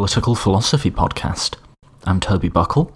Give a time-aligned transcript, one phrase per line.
[0.00, 1.56] Political Philosophy Podcast.
[2.04, 2.90] I'm Toby Buckle.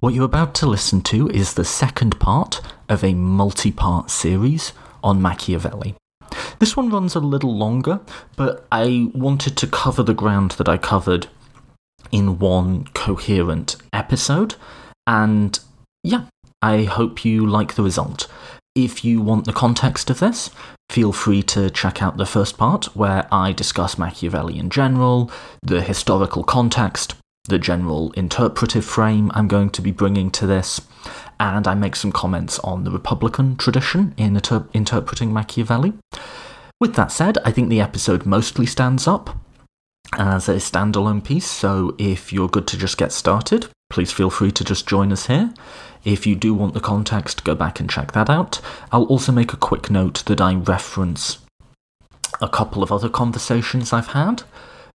[0.00, 4.74] What you're about to listen to is the second part of a multi part series
[5.02, 5.94] on Machiavelli.
[6.58, 8.00] This one runs a little longer,
[8.36, 11.28] but I wanted to cover the ground that I covered
[12.12, 14.56] in one coherent episode,
[15.06, 15.58] and
[16.04, 16.26] yeah,
[16.60, 18.28] I hope you like the result.
[18.76, 20.50] If you want the context of this,
[20.90, 25.30] feel free to check out the first part where I discuss Machiavelli in general,
[25.62, 27.14] the historical context,
[27.48, 30.82] the general interpretive frame I'm going to be bringing to this,
[31.40, 35.94] and I make some comments on the Republican tradition in inter- interpreting Machiavelli.
[36.78, 39.38] With that said, I think the episode mostly stands up
[40.18, 44.50] as a standalone piece, so if you're good to just get started, please feel free
[44.50, 45.54] to just join us here.
[46.06, 48.60] If you do want the context, go back and check that out.
[48.92, 51.38] I'll also make a quick note that I reference
[52.40, 54.44] a couple of other conversations I've had.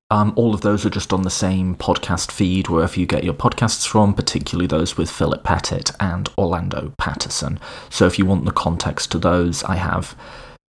[0.10, 3.34] Um, all of those are just on the same podcast feed wherever you get your
[3.34, 7.60] podcasts from, particularly those with Philip Pettit and Orlando Patterson.
[7.90, 10.16] So if you want the context to those, I have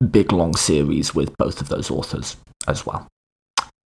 [0.10, 2.36] big long series with both of those authors
[2.68, 3.08] as well.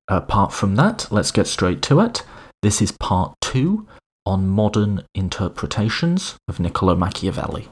[0.07, 2.23] Apart from that, let's get straight to it.
[2.61, 3.85] This is part two
[4.25, 7.67] on modern interpretations of Niccolo Machiavelli.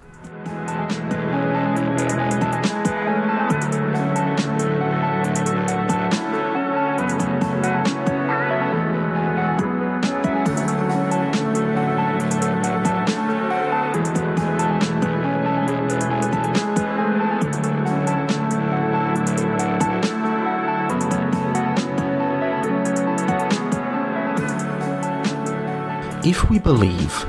[26.26, 27.26] If we believe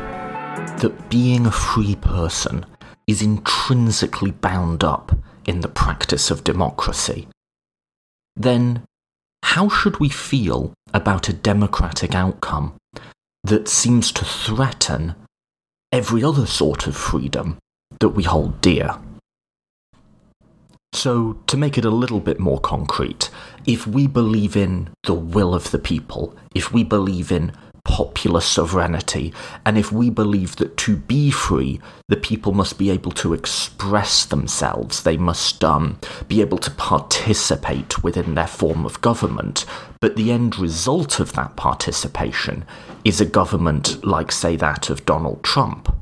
[0.79, 2.65] that being a free person
[3.09, 7.27] is intrinsically bound up in the practice of democracy,
[8.37, 8.85] then
[9.43, 12.75] how should we feel about a democratic outcome
[13.43, 15.17] that seems to threaten
[15.91, 17.59] every other sort of freedom
[17.99, 18.97] that we hold dear?
[20.93, 23.29] So, to make it a little bit more concrete,
[23.67, 27.51] if we believe in the will of the people, if we believe in
[27.85, 29.33] popular sovereignty.
[29.65, 34.25] And if we believe that to be free, the people must be able to express
[34.25, 39.65] themselves, they must um, be able to participate within their form of government,
[40.01, 42.65] but the end result of that participation
[43.05, 45.95] is a government like, say, that of Donald Trump.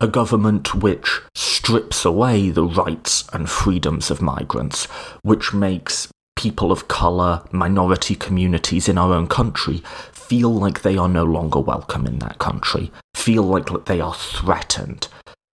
[0.00, 4.86] A government which strips away the rights and freedoms of migrants,
[5.22, 6.08] which makes
[6.42, 9.82] people of colour, minority communities in our own country
[10.28, 15.08] feel like they are no longer welcome in that country, feel like they are threatened,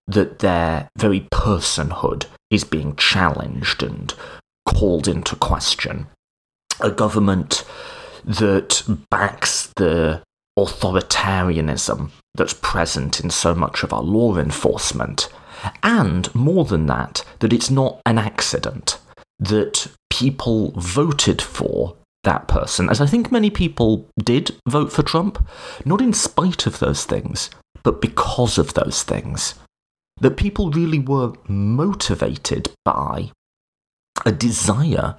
[0.06, 4.14] that their very personhood is being challenged and
[4.66, 6.06] called into question.
[6.80, 7.64] A government
[8.24, 10.22] that backs the
[10.58, 15.28] authoritarianism that's present in so much of our law enforcement.
[15.82, 18.98] And more than that, that it's not an accident
[19.38, 25.46] that people voted for that person, as I think many people did vote for Trump,
[25.84, 27.50] not in spite of those things,
[27.82, 29.54] but because of those things.
[30.20, 33.30] That people really were motivated by
[34.26, 35.16] a desire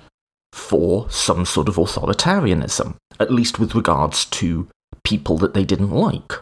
[0.54, 4.68] for some sort of authoritarianism, at least with regards to
[5.04, 6.34] people that they didn't like.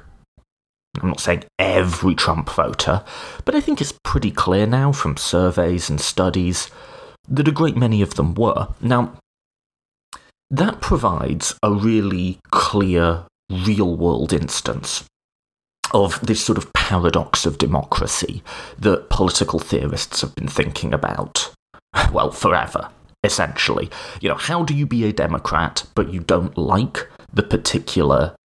[1.01, 3.03] I'm not saying every Trump voter,
[3.45, 6.69] but I think it's pretty clear now from surveys and studies
[7.29, 8.69] that a great many of them were.
[8.81, 9.13] Now,
[10.51, 15.05] that provides a really clear real world instance
[15.93, 18.43] of this sort of paradox of democracy
[18.77, 21.51] that political theorists have been thinking about,
[22.11, 22.89] well, forever,
[23.23, 23.89] essentially.
[24.21, 28.35] You know, how do you be a Democrat but you don't like the particular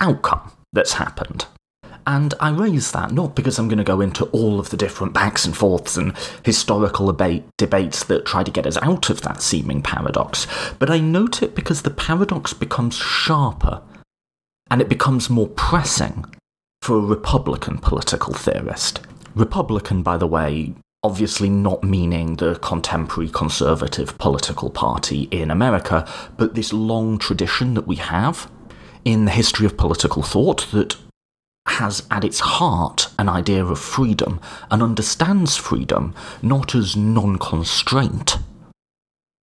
[0.00, 1.46] outcome that's happened?
[2.06, 5.12] And I raise that not because I'm going to go into all of the different
[5.12, 6.14] backs and forths and
[6.44, 10.46] historical debate, debates that try to get us out of that seeming paradox,
[10.78, 13.82] but I note it because the paradox becomes sharper
[14.70, 16.24] and it becomes more pressing
[16.80, 19.00] for a Republican political theorist.
[19.34, 26.54] Republican, by the way, obviously not meaning the contemporary conservative political party in America, but
[26.54, 28.50] this long tradition that we have
[29.04, 30.96] in the history of political thought that
[31.66, 34.40] has at its heart an idea of freedom
[34.70, 38.38] and understands freedom not as non constraint,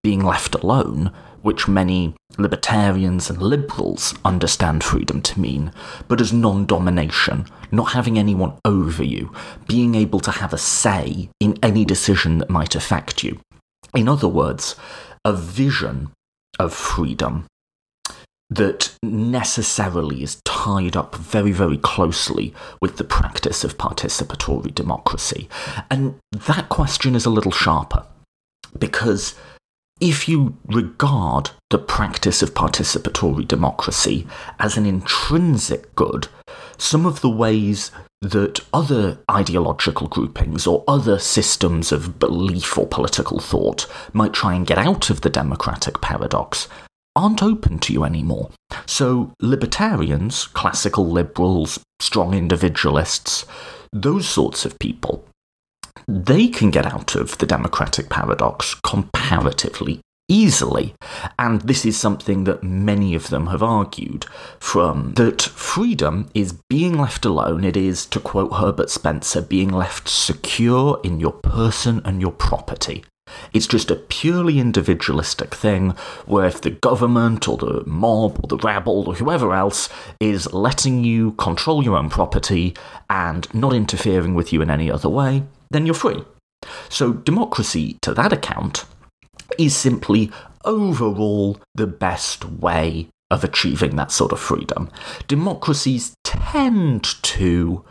[0.03, 5.73] being left alone, which many libertarians and liberals understand freedom to mean,
[6.09, 9.33] but as non domination, not having anyone over you,
[9.67, 13.41] being able to have a say in any decision that might affect you.
[13.95, 14.77] In other words,
[15.25, 16.11] a vision
[16.59, 17.47] of freedom
[18.57, 25.49] that necessarily is tied up very, very closely with the practice of participatory democracy.
[25.91, 28.05] And that question is a little sharper
[28.79, 29.35] because
[30.01, 34.27] if you regard the practice of participatory democracy
[34.59, 36.29] as an intrinsic good,
[36.77, 37.91] some of the ways
[38.21, 44.67] that other ideological groupings or other systems of belief or political thought might try and
[44.67, 46.69] get out of the democratic paradox
[47.15, 48.51] aren't open to you anymore.
[48.87, 53.45] So, libertarians, classical liberals, strong individualists,
[53.93, 55.25] those sorts of people,
[56.09, 60.95] they can get out of the democratic paradox comparatively easily.
[61.39, 64.25] And this is something that many of them have argued
[64.59, 67.65] from that freedom is being left alone.
[67.65, 73.05] It is, to quote Herbert Spencer, being left secure in your person and your property.
[73.53, 75.91] It's just a purely individualistic thing
[76.27, 79.89] where if the government or the mob or the rabble or whoever else
[80.21, 82.75] is letting you control your own property
[83.11, 86.25] and not interfering with you in any other way, then you're free.
[86.89, 88.85] So, democracy, to that account,
[89.59, 90.31] is simply
[90.65, 94.91] overall the best way of achieving that sort of freedom.
[95.27, 97.85] Democracies tend to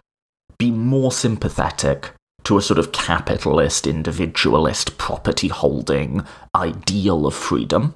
[0.57, 2.11] be more sympathetic
[2.43, 7.95] to a sort of capitalist, individualist, property holding ideal of freedom.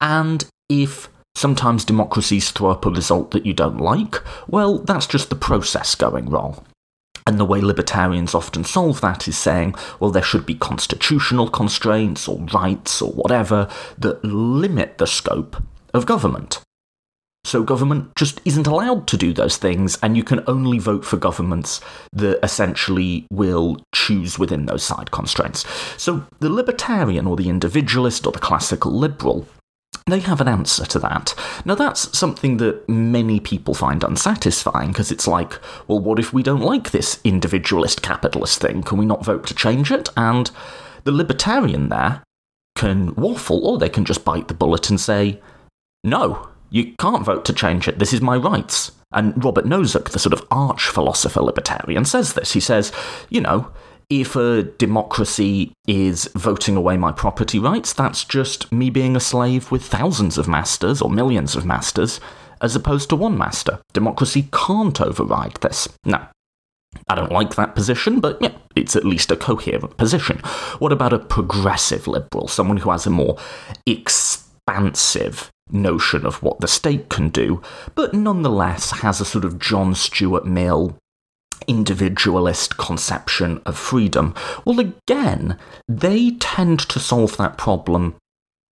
[0.00, 4.16] And if sometimes democracies throw up a result that you don't like,
[4.48, 6.64] well, that's just the process going wrong.
[7.26, 12.28] And the way libertarians often solve that is saying, well, there should be constitutional constraints
[12.28, 15.62] or rights or whatever that limit the scope
[15.94, 16.60] of government.
[17.44, 21.16] So government just isn't allowed to do those things, and you can only vote for
[21.16, 21.80] governments
[22.12, 25.64] that essentially will choose within those side constraints.
[26.00, 29.46] So the libertarian or the individualist or the classical liberal
[30.06, 31.34] they have an answer to that.
[31.64, 35.58] Now, that's something that many people find unsatisfying because it's like,
[35.88, 38.82] well, what if we don't like this individualist capitalist thing?
[38.82, 40.10] Can we not vote to change it?
[40.14, 40.50] And
[41.04, 42.22] the libertarian there
[42.76, 45.40] can waffle, or they can just bite the bullet and say,
[46.02, 48.00] no, you can't vote to change it.
[48.00, 48.90] This is my rights.
[49.12, 52.52] And Robert Nozick, the sort of arch philosopher libertarian, says this.
[52.52, 52.90] He says,
[53.30, 53.70] you know,
[54.10, 59.70] if a democracy is voting away my property rights, that's just me being a slave
[59.70, 62.18] with thousands of masters or millions of masters,
[62.60, 63.80] as opposed to one master.
[63.92, 65.88] Democracy can't override this.
[66.04, 66.28] Now,
[67.08, 70.38] I don't like that position, but yeah, it's at least a coherent position.
[70.80, 73.38] What about a progressive liberal, someone who has a more
[73.86, 77.62] expansive notion of what the state can do,
[77.94, 80.96] but nonetheless has a sort of John Stuart Mill
[81.66, 84.34] individualist conception of freedom.
[84.64, 85.58] Well, again,
[85.88, 88.16] they tend to solve that problem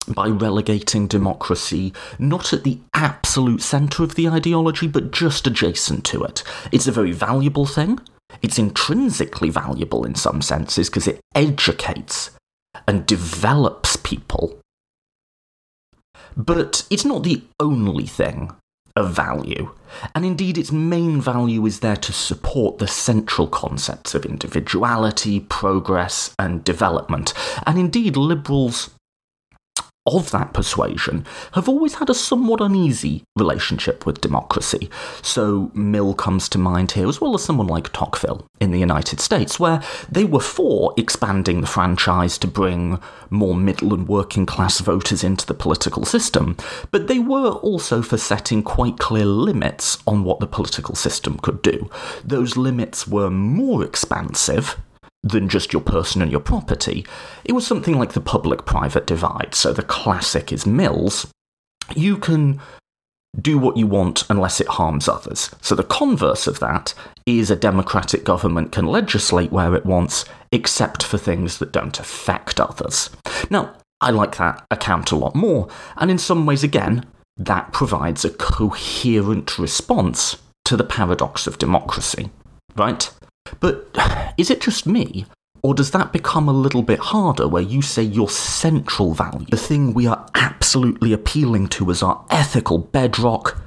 [0.08, 6.24] by relegating democracy not at the absolute centre of the ideology, but just adjacent to
[6.24, 6.42] it.
[6.72, 8.00] It's a very valuable thing.
[8.40, 12.30] It's intrinsically valuable in some senses because it educates
[12.88, 14.58] and develops people.
[16.36, 18.52] But it's not the only thing
[18.96, 19.70] of value.
[20.14, 26.34] And indeed, its main value is there to support the central concepts of individuality, progress,
[26.38, 27.32] and development.
[27.66, 28.90] And indeed, liberals
[30.06, 34.90] of that persuasion have always had a somewhat uneasy relationship with democracy.
[35.22, 39.20] So Mill comes to mind here, as well as someone like Tocqueville in the United
[39.20, 42.98] States, where they were for expanding the franchise to bring
[43.30, 46.56] more middle and working class voters into the political system,
[46.90, 51.62] but they were also for setting quite clear limits on what the political system could
[51.62, 51.88] do.
[52.24, 54.76] Those limits were more expansive
[55.22, 57.06] than just your person and your property.
[57.44, 59.54] It was something like the public private divide.
[59.54, 61.26] So the classic is Mills.
[61.94, 62.60] You can
[63.40, 65.50] do what you want unless it harms others.
[65.60, 66.92] So the converse of that
[67.24, 72.60] is a democratic government can legislate where it wants, except for things that don't affect
[72.60, 73.08] others.
[73.48, 77.06] Now, I like that account a lot more, and in some ways, again,
[77.38, 80.36] that provides a coherent response
[80.66, 82.30] to the paradox of democracy,
[82.76, 83.10] right?
[83.60, 83.88] But
[84.36, 85.26] is it just me?
[85.62, 89.56] Or does that become a little bit harder where you say your central value, the
[89.56, 93.62] thing we are absolutely appealing to as our ethical bedrock,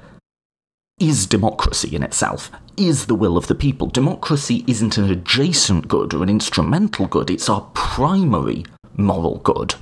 [1.00, 3.88] is democracy in itself, is the will of the people?
[3.88, 8.65] Democracy isn't an adjacent good or an instrumental good, it's our primary
[8.98, 9.75] moral good.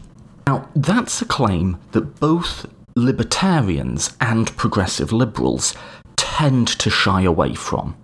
[0.48, 5.74] Now, that's a claim that both libertarians and progressive liberals
[6.16, 7.96] tend to shy away from.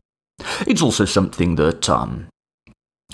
[0.67, 2.27] It's also something that um,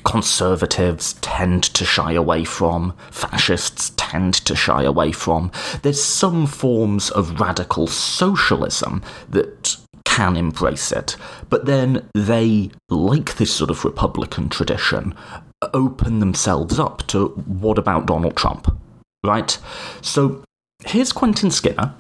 [0.04, 5.52] conservatives tend to shy away from, fascists tend to shy away from.
[5.82, 11.18] There's some forms of radical socialism that can embrace it,
[11.50, 15.16] but then they, like this sort of Republican tradition,
[15.74, 18.74] open themselves up to what about Donald Trump,
[19.26, 19.58] right?
[20.02, 20.44] So
[20.86, 21.96] here's Quentin Skinner.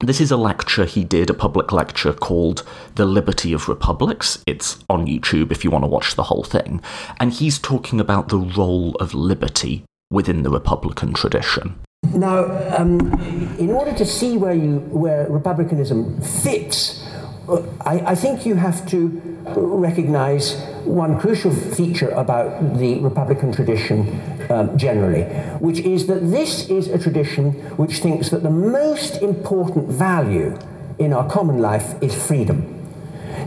[0.00, 2.62] This is a lecture he did, a public lecture called
[2.94, 4.38] The Liberty of Republics.
[4.46, 6.80] It's on YouTube if you want to watch the whole thing.
[7.18, 11.80] And he's talking about the role of liberty within the Republican tradition.
[12.14, 12.44] Now,
[12.76, 13.12] um,
[13.58, 17.04] in order to see where, you, where republicanism fits
[17.48, 19.08] I, I, think you have to
[19.56, 25.22] recognize one crucial feature about the Republican tradition um, generally,
[25.58, 30.58] which is that this is a tradition which thinks that the most important value
[30.98, 32.74] in our common life is freedom.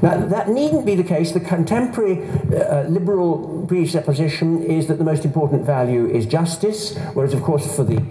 [0.02, 1.32] Now, that needn't be the case.
[1.32, 7.44] The contemporary uh, liberal presupposition is that the most important value is justice, whereas, of
[7.44, 8.02] course, for the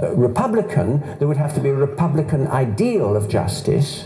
[0.00, 4.04] uh, Republican, there would have to be a Republican ideal of justice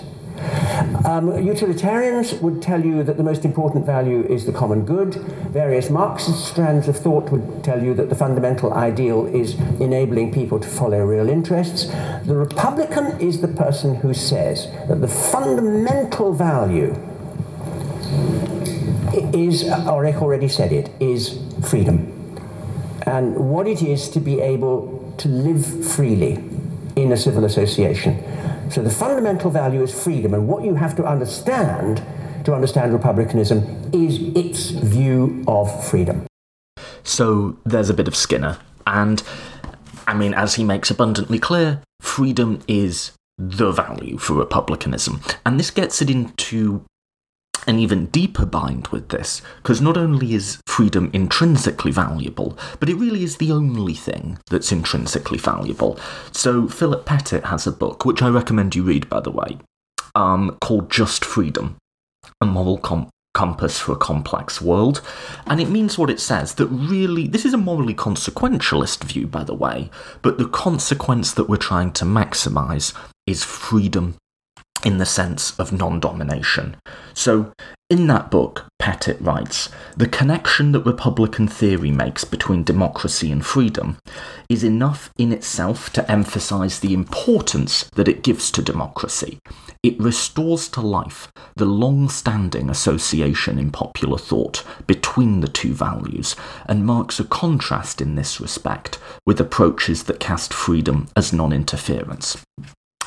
[1.04, 5.14] um, utilitarians would tell you that the most important value is the common good.
[5.50, 10.60] Various Marxist strands of thought would tell you that the fundamental ideal is enabling people
[10.60, 11.86] to follow real interests.
[12.26, 16.96] The Republican is the person who says that the fundamental value
[19.32, 22.14] is, Ulrich already said it, is freedom.
[23.02, 26.44] And what it is to be able to live freely
[26.96, 28.22] in a civil association.
[28.70, 32.02] So the fundamental value is freedom, and what you have to understand
[32.44, 36.26] to understand republicanism is its view of freedom.
[37.02, 39.22] So there's a bit of Skinner, and
[40.06, 45.70] I mean, as he makes abundantly clear, freedom is the value for republicanism, and this
[45.70, 46.84] gets it into
[47.68, 52.96] an even deeper bind with this, because not only is freedom intrinsically valuable, but it
[52.96, 55.98] really is the only thing that's intrinsically valuable.
[56.32, 59.58] So, Philip Pettit has a book, which I recommend you read, by the way,
[60.14, 61.76] um, called Just Freedom
[62.40, 65.02] A Moral Com- Compass for a Complex World.
[65.46, 69.44] And it means what it says that really, this is a morally consequentialist view, by
[69.44, 69.90] the way,
[70.22, 72.94] but the consequence that we're trying to maximize
[73.26, 74.16] is freedom
[74.84, 76.76] in the sense of non domination.
[77.14, 77.52] So,
[77.90, 83.96] in that book, Pettit writes The connection that Republican theory makes between democracy and freedom
[84.48, 89.38] is enough in itself to emphasize the importance that it gives to democracy.
[89.82, 96.36] It restores to life the long standing association in popular thought between the two values
[96.66, 102.44] and marks a contrast in this respect with approaches that cast freedom as non interference.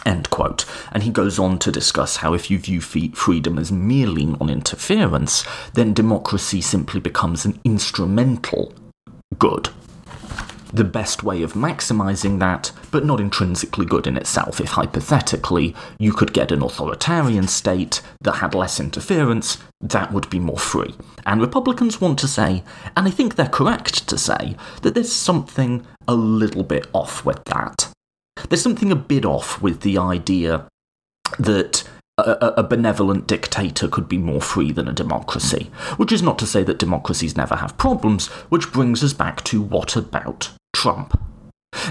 [0.05, 0.65] End quote.
[0.91, 5.46] And he goes on to discuss how if you view freedom as merely non interference,
[5.74, 8.74] then democracy simply becomes an instrumental
[9.38, 9.70] good.
[10.74, 16.13] The best way of maximizing that, but not intrinsically good in itself, if hypothetically you
[16.13, 20.96] could get an authoritarian state that had less interference, that would be more free.
[21.25, 22.63] And Republicans want to say,
[22.96, 27.43] and I think they're correct to say, that there's something a little bit off with
[27.46, 27.91] that.
[28.50, 30.68] There's something a bit off with the idea
[31.40, 31.84] that
[32.18, 35.72] a, a, benevolent dictator could be more free than a democracy.
[35.98, 39.62] Which is not to say that democracies never have problems, which brings us back to
[39.62, 41.20] what about Trump?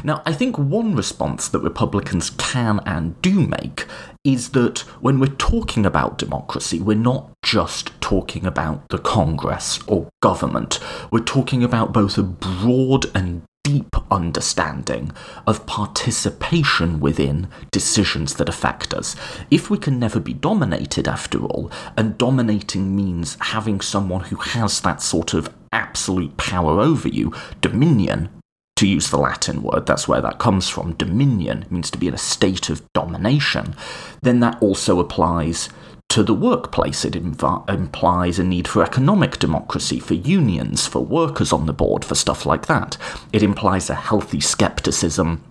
[0.05, 3.87] Now, I think one response that Republicans can and do make
[4.25, 10.09] is that when we're talking about democracy, we're not just talking about the Congress or
[10.23, 10.79] government.
[11.11, 15.13] We're talking about both a broad and deep understanding
[15.47, 19.15] of participation within decisions that affect us.
[19.49, 24.81] If we can never be dominated, after all, and dominating means having someone who has
[24.81, 28.29] that sort of absolute power over you, dominion,
[28.75, 32.15] to use the Latin word, that's where that comes from, dominion means to be in
[32.15, 33.77] a state of domination,
[34.23, 35.69] then that also applies
[36.11, 37.05] to the workplace.
[37.05, 42.05] It inv- implies a need for economic democracy, for unions, for workers on the board,
[42.05, 42.99] for stuff like that.
[43.33, 45.45] It implies a healthy skepticism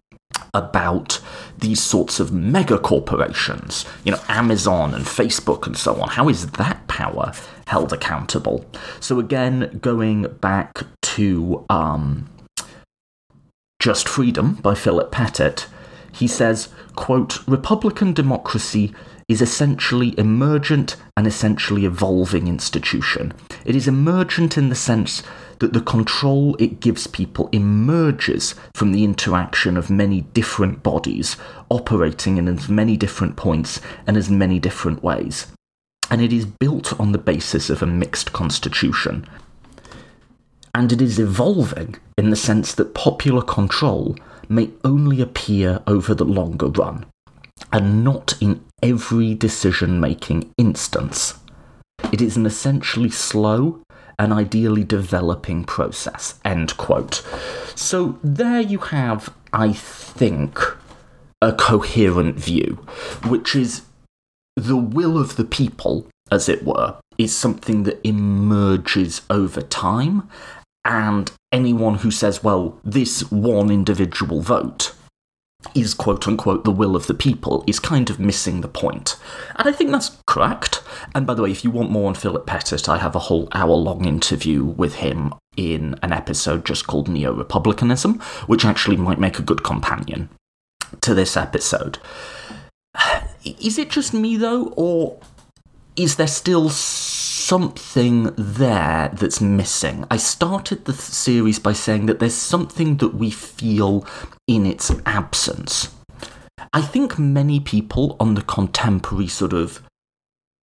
[0.54, 1.20] about
[1.58, 6.10] these sorts of mega corporations, you know, Amazon and Facebook and so on.
[6.10, 7.32] How is that power
[7.68, 8.66] held accountable?
[9.00, 12.30] So, again, going back to um,
[13.80, 15.68] Just Freedom by Philip Pettit,
[16.12, 18.94] he says, quote, Republican democracy
[19.30, 23.32] is essentially emergent and essentially evolving institution.
[23.64, 25.22] It is emergent in the sense
[25.60, 31.38] that the control it gives people emerges from the interaction of many different bodies
[31.70, 35.48] operating in as many different points and as many different ways.
[36.10, 39.28] And it is built on the basis of a mixed constitution.
[40.74, 44.16] And it is evolving in the sense that popular control
[44.48, 47.06] may only appear over the longer run,
[47.72, 51.36] and not in every decision making instance.
[52.12, 53.82] It is an essentially slow
[54.18, 56.40] and ideally developing process.
[56.44, 57.26] End quote.
[57.76, 60.60] So there you have, I think,
[61.42, 62.86] a coherent view,
[63.26, 63.84] which is
[64.56, 70.28] the will of the people, as it were, is something that emerges over time.
[70.84, 74.94] And anyone who says, well, this one individual vote
[75.76, 79.18] is quote unquote the will of the people is kind of missing the point.
[79.56, 80.82] And I think that's correct.
[81.14, 83.50] And by the way, if you want more on Philip Pettit, I have a whole
[83.54, 89.20] hour long interview with him in an episode just called Neo Republicanism, which actually might
[89.20, 90.30] make a good companion
[91.02, 92.00] to this episode.
[93.44, 95.20] Is it just me though, or
[95.96, 96.70] is there still
[97.50, 100.06] something there that's missing?
[100.12, 104.06] I started the series by saying that there's something that we feel
[104.46, 105.92] in its absence.
[106.72, 109.82] I think many people on the contemporary sort of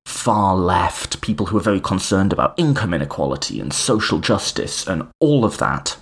[0.07, 5.45] far left, people who are very concerned about income inequality and social justice and all
[5.45, 5.97] of that,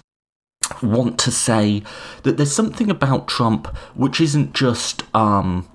[0.83, 1.83] want to say
[2.25, 5.67] that there's something about Trump which isn't just um,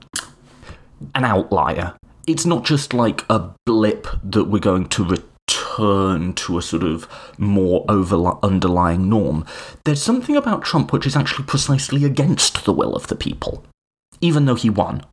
[1.16, 1.96] an outlier.
[2.30, 7.08] It's not just like a blip that we're going to return to a sort of
[7.40, 9.48] more over- underlying norm.
[9.84, 13.66] There's something about Trump which is actually precisely against the will of the people,
[14.22, 15.08] even though he won.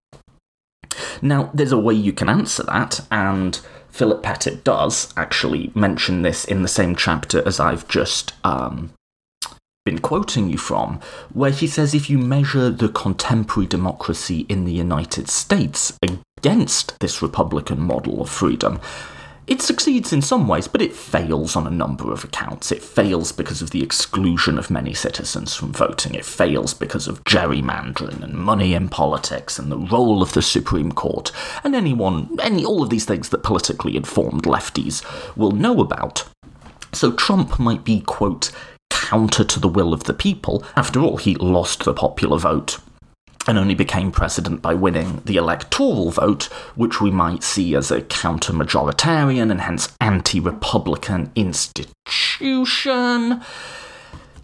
[1.23, 3.58] Now, there's a way you can answer that, and
[3.88, 8.92] Philip Pettit does actually mention this in the same chapter as I've just um,
[9.87, 11.00] been quoting you from,
[11.32, 15.96] where he says if you measure the contemporary democracy in the United States
[16.38, 18.81] against this Republican model of freedom,
[19.47, 22.73] it succeeds in some ways, but it fails on a number of accounts.
[22.73, 26.14] It fails because of the exclusion of many citizens from voting.
[26.14, 30.93] It fails because of gerrymandering and money in politics and the role of the Supreme
[30.93, 31.30] Court
[31.63, 35.04] and anyone, any, all of these things that politically informed lefties
[35.37, 36.28] will know about.
[36.93, 38.50] So Trump might be, quote,
[38.91, 40.65] counter to the will of the people.
[40.75, 42.78] After all, he lost the popular vote
[43.47, 48.02] and only became president by winning the electoral vote, which we might see as a
[48.02, 51.95] counter majoritarian and hence anti Republican institution.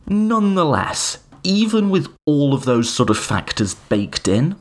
[0.07, 4.57] Nonetheless, even with all of those sort of factors baked in,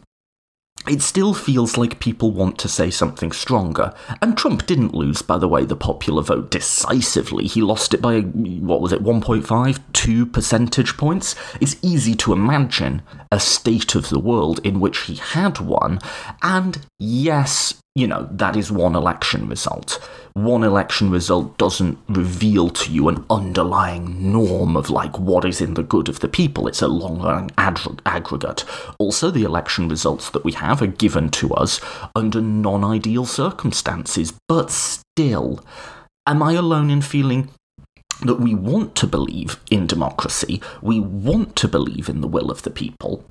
[0.88, 3.94] it still feels like people want to say something stronger.
[4.22, 7.46] And Trump didn't lose, by the way, the popular vote decisively.
[7.48, 11.36] He lost it by, what was it, 1.5, 2 percentage points?
[11.60, 16.00] It's easy to imagine a state of the world in which he had won.
[16.42, 20.00] And yes, you know, that is one election result.
[20.34, 25.74] One election result doesn't reveal to you an underlying norm of like what is in
[25.74, 26.70] the good of the people.
[26.70, 28.64] It's a long run aggregate.
[28.98, 31.82] Also, the election results that we have are given to us
[32.16, 35.60] under non ideal circumstances, but still,
[36.26, 37.50] am I alone in feeling
[38.22, 40.62] that we want to believe in democracy?
[40.82, 43.26] We want to believe in the will of the people.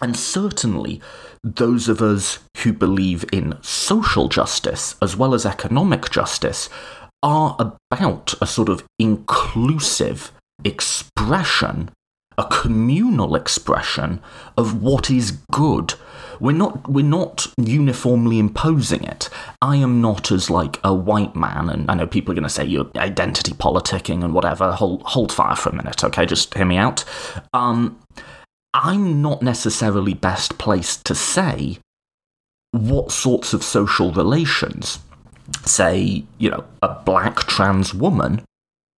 [0.00, 1.00] And certainly,
[1.42, 6.68] those of us who believe in social justice as well as economic justice
[7.22, 7.56] are
[7.90, 10.32] about a sort of inclusive
[10.64, 11.90] expression,
[12.36, 14.20] a communal expression
[14.56, 15.94] of what is good.
[16.38, 19.28] We're not we're not uniformly imposing it.
[19.60, 22.48] I am not as like a white man, and I know people are going to
[22.48, 24.70] say you're identity politicking and whatever.
[24.70, 26.26] Hold hold fire for a minute, okay?
[26.26, 27.04] Just hear me out.
[27.52, 27.98] Um,
[28.74, 31.78] I'm not necessarily best placed to say
[32.72, 34.98] what sorts of social relations,
[35.64, 38.42] say, you know, a black trans woman,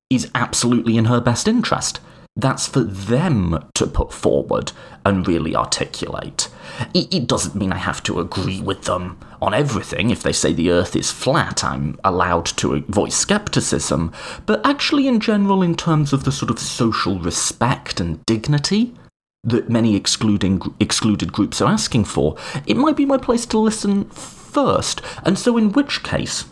[0.10, 2.00] is absolutely in her best interest.
[2.36, 4.72] That's for them to put forward
[5.06, 6.50] and really articulate.
[6.94, 10.10] It, it, doesn't mean I have to agree with them on everything.
[10.10, 14.14] If they say the earth is flat, I'm allowed to voice skepticism.
[14.46, 18.96] But actually, in general, in terms of the sort of social respect and dignity
[19.44, 24.06] that many excluding excluded groups are asking for, it might be my place to listen
[24.06, 25.02] first.
[25.24, 26.46] And so, in which case,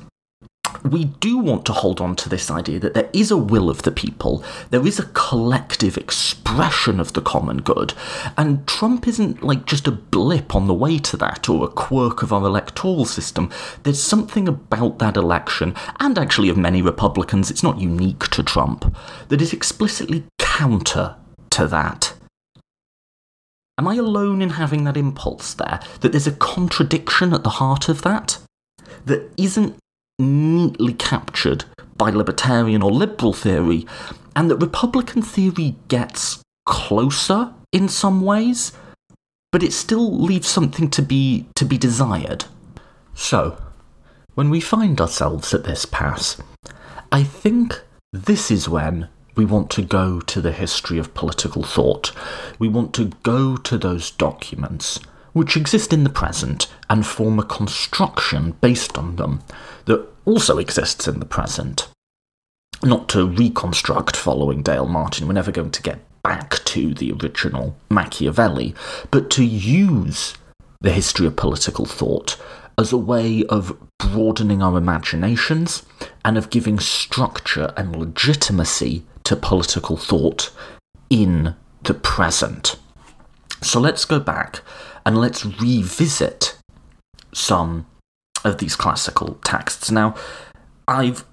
[0.84, 3.84] we do want to hold on to this idea that there is a will of
[3.84, 7.94] the people, there is a collective expression of the common good,
[8.38, 12.22] and Trump isn't like just a blip on the way to that or a quirk
[12.22, 13.50] of our electoral system.
[13.84, 18.96] There's something about that election, and actually of many Republicans, it's not unique to Trump,
[19.30, 21.16] that is explicitly counter
[21.52, 22.14] to that.
[23.80, 25.80] Am I alone in having that impulse there?
[26.02, 28.40] That there's a contradiction at the heart of that
[29.06, 29.78] that isn't
[30.20, 33.86] neatly captured by libertarian or liberal theory,
[34.36, 38.72] and that Republican theory gets closer in some ways,
[39.52, 42.46] but it still leaves something to be to be desired.
[43.14, 43.62] So,
[44.36, 46.38] when we find ourselves at this pass,
[47.12, 52.12] I think this is when we want to go to the history of political thought.
[52.60, 55.00] We want to go to those documents
[55.34, 59.40] which exist in the present and form a construction based on them
[59.86, 61.88] that also exists in the present.
[62.84, 67.76] Not to reconstruct following Dale Martin, we're never going to get back to the original
[67.90, 68.74] Machiavelli,
[69.12, 70.34] but to use
[70.82, 72.36] the history of political thought
[72.80, 75.84] as a way of broadening our imaginations
[76.26, 80.52] and of giving structure and legitimacy to political thought
[81.10, 82.78] in the present.
[83.62, 84.62] So let's go back
[85.06, 86.58] and let's revisit
[87.34, 87.86] some
[88.46, 89.92] of these classical texts.
[89.92, 90.16] Now,
[90.88, 91.26] I've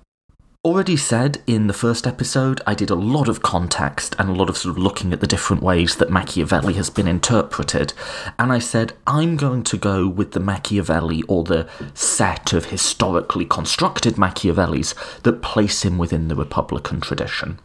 [0.65, 4.49] already said in the first episode, I did a lot of context and a lot
[4.49, 7.93] of sort of looking at the different ways that Machiavelli has been interpreted.
[8.39, 13.45] And I said, I'm going to go with the Machiavelli or the set of historically
[13.45, 17.61] constructed Machiavellis that place him within the Republican tradition.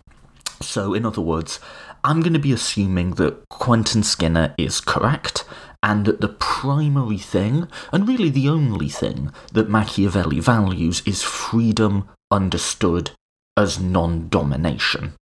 [0.61, 1.59] So, in other words,
[2.03, 5.45] I'm going to be assuming that Quentin Skinner is correct
[5.81, 12.09] and that the primary thing, and really the only thing, that Machiavelli values is freedom
[12.31, 13.11] understood
[13.55, 15.13] as non domination.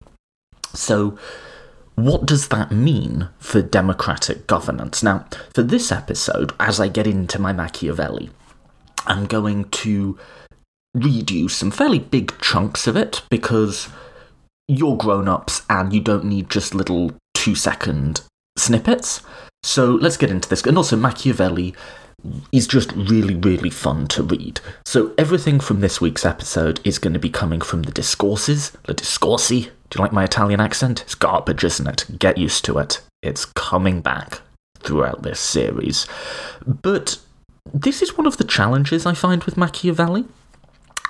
[0.74, 1.18] So,
[1.94, 5.02] what does that mean for democratic governance?
[5.02, 8.30] Now, for this episode, as I get into my Machiavelli,
[9.06, 10.18] I'm going to
[10.94, 13.88] read you some fairly big chunks of it because
[14.68, 18.20] you're grown ups and you don't need just little two second
[18.56, 19.22] snippets.
[19.62, 20.62] So let's get into this.
[20.62, 21.74] And also, Machiavelli
[22.52, 24.60] is just really, really fun to read.
[24.84, 28.94] So everything from this week's episode is going to be coming from the discourses, the
[28.94, 29.70] discorsi.
[29.90, 31.02] Do you like my Italian accent?
[31.02, 32.18] It's garbage, isn't it?
[32.18, 33.00] Get used to it.
[33.22, 34.40] It's coming back
[34.80, 36.06] throughout this series.
[36.66, 37.18] But
[37.72, 40.26] this is one of the challenges I find with Machiavelli.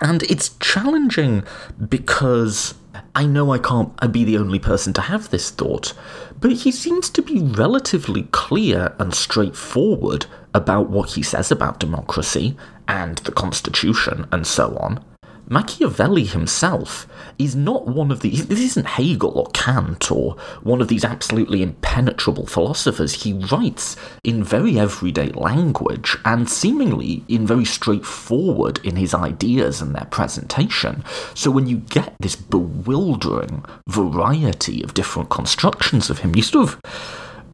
[0.01, 1.43] And it's challenging
[1.89, 2.75] because
[3.19, 5.93] I know I can't uh, be the only person to have this thought,
[6.41, 12.57] but he seems to be relatively clear and straightforward about what he says about democracy
[12.87, 15.05] and the Constitution and so on.
[15.51, 17.07] Machiavelli himself
[17.39, 18.47] is not one of these.
[18.47, 23.23] This isn't Hegel or Kant or one of these absolutely impenetrable philosophers.
[23.23, 29.95] He writes in very everyday language and seemingly in very straightforward in his ideas and
[29.95, 31.03] their presentation.
[31.35, 36.81] So when you get this bewildering variety of different constructions of him, you sort of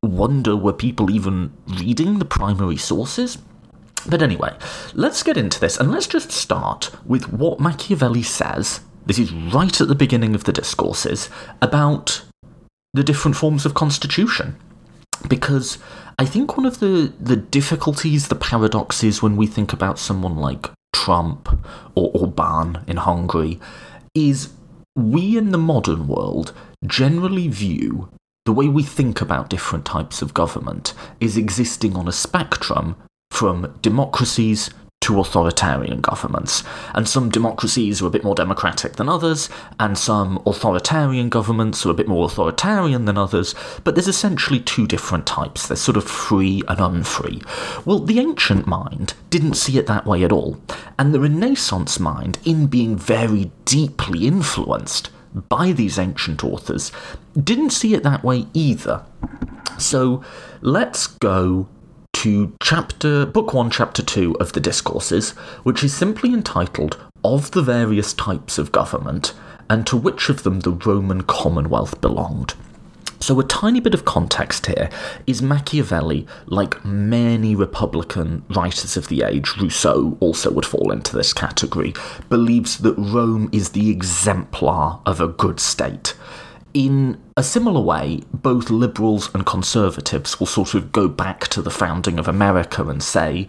[0.03, 3.39] wonder were people even reading the primary sources?
[4.07, 4.57] But anyway,
[4.93, 8.81] let's get into this and let's just start with what Machiavelli says.
[9.07, 11.31] This is right at the beginning of the discourses
[11.62, 12.23] about
[12.93, 14.57] the different forms of constitution.
[15.29, 15.79] Because
[16.19, 20.71] I think one of the, the difficulties, the paradoxes when we think about someone like
[20.93, 21.49] Trump
[21.95, 23.59] or Orban in Hungary
[24.14, 24.53] is
[24.95, 26.53] we in the modern world
[26.87, 28.09] generally view
[28.45, 32.95] the way we think about different types of government is existing on a spectrum
[33.35, 34.70] from democracies
[35.01, 36.62] to authoritarian governments.
[36.94, 41.90] And some democracies are a bit more democratic than others, and some authoritarian governments are
[41.90, 45.66] a bit more authoritarian than others, but there's essentially two different types.
[45.66, 47.42] There's sort of free and unfree.
[47.85, 50.59] Well, the ancient mind didn't see it that way at all,
[50.97, 55.11] and the Renaissance mind, in being very deeply influenced
[55.49, 56.92] by these ancient authors,
[57.37, 59.05] didn't see it that way either.
[59.77, 60.23] So
[60.62, 61.68] let's go
[62.25, 65.33] to chapter book 1 chapter 2 of the discourses
[65.63, 69.35] which is simply entitled of the various types of government
[69.69, 72.55] and to which of them the roman commonwealth belonged.
[73.21, 74.89] So, a tiny bit of context here
[75.27, 81.35] is Machiavelli, like many Republican writers of the age, Rousseau also would fall into this
[81.35, 81.93] category,
[82.31, 86.15] believes that Rome is the exemplar of a good state
[86.75, 91.71] in a similar way, both liberals and conservatives will sort of go back to the
[91.71, 93.49] founding of America and say,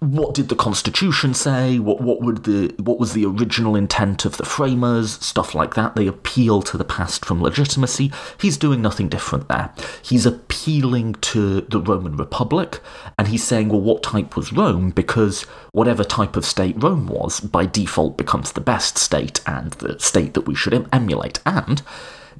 [0.00, 1.78] what did the Constitution say?
[1.78, 5.12] What what would the what was the original intent of the framers?
[5.24, 5.94] Stuff like that.
[5.94, 8.10] They appeal to the past from legitimacy.
[8.40, 9.72] He's doing nothing different there.
[10.02, 12.80] He's appealing to the Roman Republic,
[13.16, 14.90] and he's saying, well, what type was Rome?
[14.90, 20.00] Because whatever type of state Rome was, by default becomes the best state and the
[20.00, 21.38] state that we should emulate.
[21.46, 21.80] And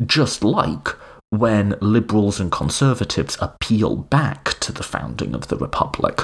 [0.06, 0.88] just like
[1.30, 6.22] when liberals and conservatives appeal back to the founding of the Republic.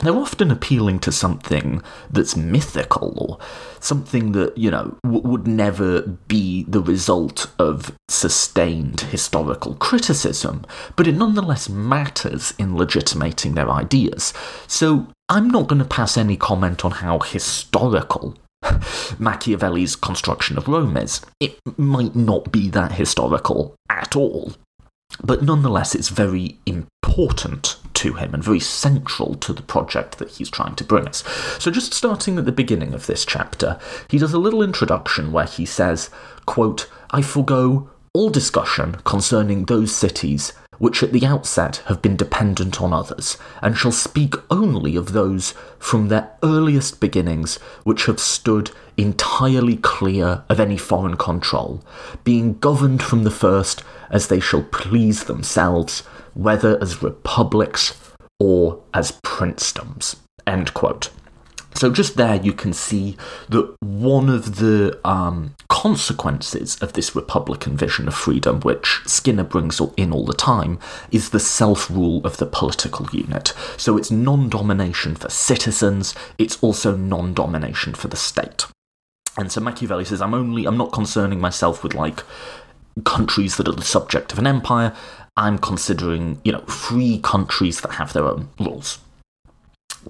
[0.00, 3.38] they're often appealing to something that's mythical or
[3.80, 10.64] something that, you know, w- would never be the result of sustained historical criticism,
[10.96, 14.32] but it nonetheless matters in legitimating their ideas.
[14.66, 18.36] So I'm not going to pass any comment on how historical
[19.18, 21.20] Machiavelli's construction of Rome is.
[21.40, 24.54] It might not be that historical at all,
[25.22, 30.50] but nonetheless, it's very important to him and very central to the project that he's
[30.50, 31.22] trying to bring us.
[31.58, 35.46] So, just starting at the beginning of this chapter, he does a little introduction where
[35.46, 36.10] he says,
[36.46, 42.82] quote, I forego all discussion concerning those cities which at the outset have been dependent
[42.82, 48.68] on others, and shall speak only of those from their earliest beginnings which have stood
[48.96, 51.80] entirely clear of any foreign control,
[52.24, 56.00] being governed from the first as they shall please themselves,
[56.34, 57.94] whether as republics
[58.40, 60.16] or as princedoms.
[60.48, 61.10] End quote.
[61.74, 63.16] So just there, you can see
[63.48, 69.80] that one of the um, consequences of this Republican vision of freedom, which Skinner brings
[69.96, 70.78] in all the time,
[71.10, 73.52] is the self-rule of the political unit.
[73.76, 76.14] So it's non-domination for citizens.
[76.38, 78.66] It's also non-domination for the state.
[79.36, 82.22] And so Machiavelli says, "I'm only, I'm not concerning myself with like
[83.04, 84.94] countries that are the subject of an empire.
[85.36, 88.98] I'm considering, you know, free countries that have their own rules."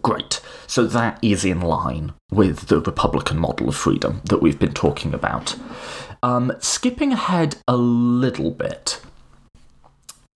[0.01, 0.41] Great.
[0.67, 5.13] So that is in line with the Republican model of freedom that we've been talking
[5.13, 5.57] about.
[6.23, 9.01] Um, skipping ahead a little bit,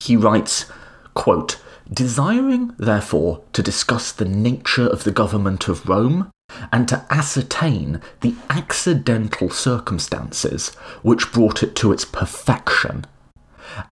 [0.00, 0.66] he writes,
[1.14, 1.58] quote,
[1.92, 6.30] Desiring, therefore, to discuss the nature of the government of Rome
[6.72, 10.70] and to ascertain the accidental circumstances
[11.02, 13.04] which brought it to its perfection,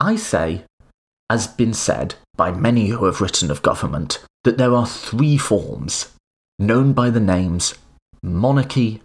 [0.00, 0.64] I say,
[1.30, 5.36] as has been said by many who have written of government, that there are three
[5.36, 6.10] forms
[6.58, 7.74] known by the names
[8.22, 9.02] monarchy,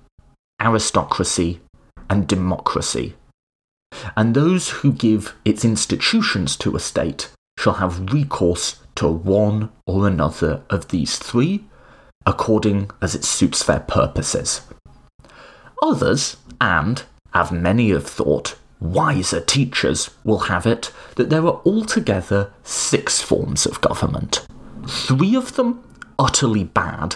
[0.61, 1.59] aristocracy,
[2.09, 3.15] and democracy.
[4.15, 10.07] And those who give its institutions to a state shall have recourse to one or
[10.07, 11.65] another of these three,
[12.25, 14.61] according as it suits their purposes.
[15.81, 22.51] Others, and, as many have thought, wiser teachers will have it that there are altogether
[22.63, 24.45] six forms of government
[24.89, 25.83] three of them
[26.17, 27.15] utterly bad,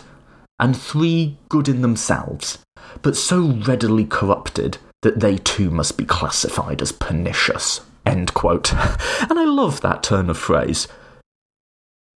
[0.60, 2.60] and three good in themselves,
[3.02, 7.82] but so readily corrupted that they too must be classified as pernicious.
[8.06, 8.74] End quote.
[8.74, 10.88] and I love that turn of phrase.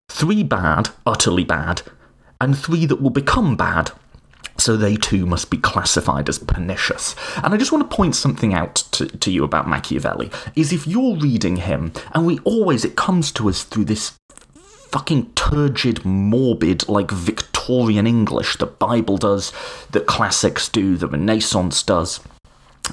[0.10, 1.82] Three bad, utterly bad,
[2.40, 3.92] and three that will become bad,
[4.58, 7.16] so they too must be classified as pernicious.
[7.44, 10.88] And I just want to point something out to, to you about Machiavelli, is if
[10.88, 14.18] you're reading him, and we always, it comes to us through this
[14.92, 19.52] fucking turgid, morbid, like Victorian English the Bible does,
[19.92, 22.20] that classics do, the Renaissance does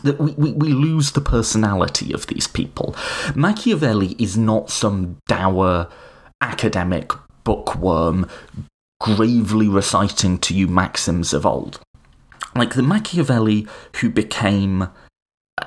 [0.02, 2.96] that we, we, we, lose the personality of these people.
[3.34, 5.88] Machiavelli is not some dour
[6.40, 7.12] academic
[7.44, 8.28] bookworm
[9.00, 11.80] gravely reciting to you maxims of old.
[12.56, 14.88] Like the Machiavelli who became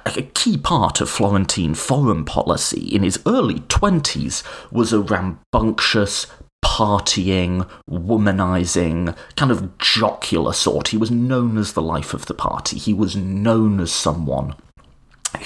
[0.05, 6.27] a key part of Florentine foreign policy in his early 20s was a rambunctious,
[6.63, 10.89] partying, womanizing, kind of jocular sort.
[10.89, 12.77] He was known as the life of the party.
[12.77, 14.55] He was known as someone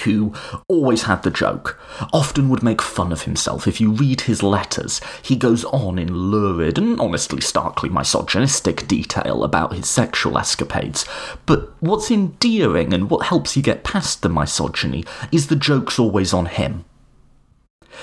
[0.00, 0.34] who
[0.68, 1.80] always had the joke,
[2.12, 3.66] often would make fun of himself.
[3.66, 9.44] If you read his letters, he goes on in lurid and honestly starkly misogynistic detail
[9.44, 11.04] about his sexual escapades.
[11.46, 16.32] But what's endearing and what helps you get past the misogyny is the joke's always
[16.32, 16.84] on him.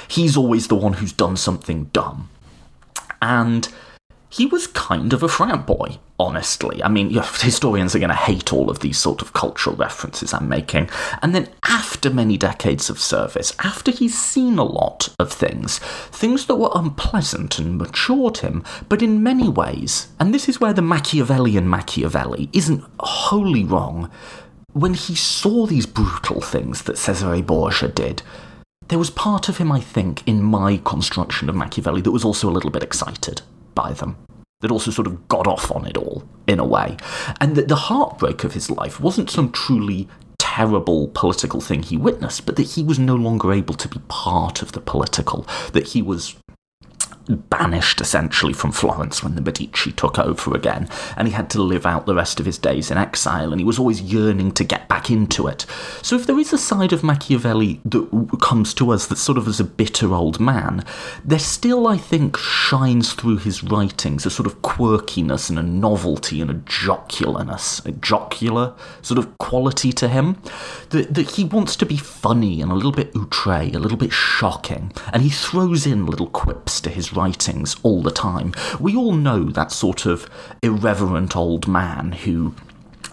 [0.07, 2.29] He's always the one who's done something dumb.
[3.21, 3.67] And
[4.31, 6.83] he was kind of a frat boy, honestly.
[6.83, 10.47] I mean, historians are going to hate all of these sort of cultural references I'm
[10.47, 10.89] making.
[11.23, 16.45] And then, after many decades of service, after he's seen a lot of things, things
[16.45, 20.83] that were unpleasant and matured him, but in many ways, and this is where the
[20.83, 24.11] Machiavellian Machiavelli isn't wholly wrong,
[24.73, 28.21] when he saw these brutal things that Cesare Borgia did,
[28.89, 32.47] there was part of him, I think, in my construction of Machiavelli that was also
[32.47, 33.41] a little bit excited
[33.81, 34.17] by them
[34.61, 36.97] that also sort of got off on it all in a way.
[37.39, 42.45] And that the heartbreak of his life wasn't some truly terrible political thing he witnessed,
[42.45, 46.01] but that he was no longer able to be part of the political, that he
[46.01, 46.35] was
[47.29, 51.85] banished essentially from Florence when the Medici took over again, and he had to live
[51.85, 54.87] out the rest of his days in exile, and he was always yearning to get
[54.87, 55.65] back into it.
[56.01, 59.47] So, if there is a side of Machiavelli that comes to us that sort of
[59.47, 60.83] as a bitter old man,
[61.23, 66.41] there still, I think, shines through his writings a sort of quirkiness and a novelty
[66.41, 70.41] and a jocularness, a jocular sort of quality to him,
[70.89, 74.11] that, that he wants to be funny and a little bit outre, a little bit
[74.11, 78.53] shocking, and he throws in little quips to his writings all the time.
[78.79, 80.29] We all know that sort of
[80.63, 82.55] irreverent old man who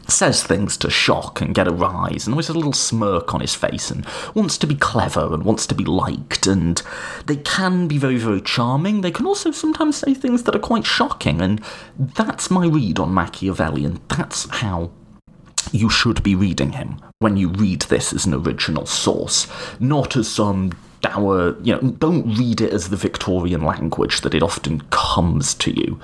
[0.08, 3.40] says things to shock and get a rise and always has a little smirk on
[3.40, 6.46] his face and wants to be clever and wants to be liked.
[6.46, 6.80] And
[7.26, 9.00] they can be very very charming.
[9.00, 11.40] They can also sometimes say things that are quite shocking.
[11.40, 11.60] And
[11.98, 13.84] that's my read on machiavelli.
[13.84, 14.90] And that's how
[15.72, 19.48] you should be reading him when you read this as an original source
[19.80, 20.70] not as some
[21.06, 25.70] dour, you know, don't read it as the Victorian language that it often comes to
[25.70, 26.00] you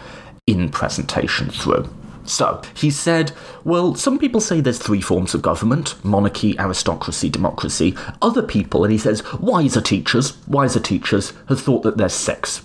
[0.46, 1.88] in presentation through.
[2.24, 3.32] So, he said,
[3.64, 7.96] well, some people say there's three forms of government monarchy, aristocracy, democracy.
[8.20, 12.62] Other people, and he says, wiser teachers, wiser teachers, have thought that there's six.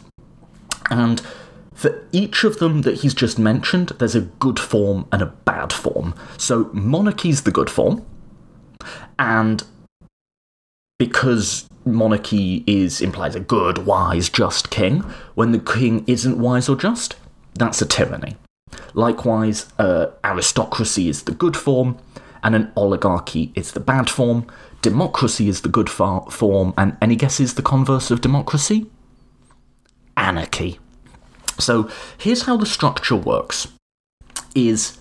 [0.92, 1.22] And
[1.74, 5.74] for each of them that he's just mentioned, there's a good form and a bad
[5.74, 6.14] form.
[6.38, 8.06] So, monarchy's the good form,
[9.18, 9.64] and
[10.98, 15.00] because monarchy is implies a good, wise, just king,
[15.36, 17.16] when the king isn't wise or just,
[17.54, 18.36] that's a tyranny.
[18.94, 21.98] Likewise, uh, aristocracy is the good form,
[22.44, 24.46] and an oligarchy is the bad form.
[24.82, 28.88] Democracy is the good far- form, and any guesses the converse of democracy?
[30.16, 30.80] Anarchy.
[31.60, 33.68] So here's how the structure works:
[34.56, 34.98] is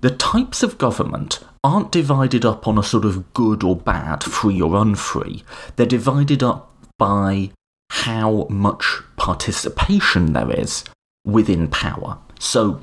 [0.00, 4.60] the types of government aren't divided up on a sort of good or bad, free
[4.60, 5.42] or unfree.
[5.76, 7.50] They're divided up by
[7.90, 8.84] how much
[9.16, 10.84] participation there is
[11.24, 12.18] within power.
[12.38, 12.82] So,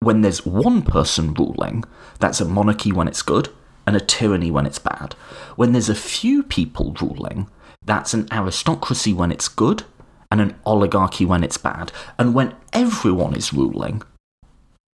[0.00, 1.84] when there's one person ruling,
[2.18, 3.50] that's a monarchy when it's good
[3.86, 5.14] and a tyranny when it's bad.
[5.56, 7.48] When there's a few people ruling,
[7.84, 9.84] that's an aristocracy when it's good
[10.30, 11.92] and an oligarchy when it's bad.
[12.18, 14.02] And when everyone is ruling,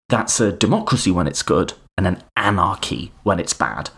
[0.09, 3.89] that's a democracy when it's good and an anarchy when it's bad.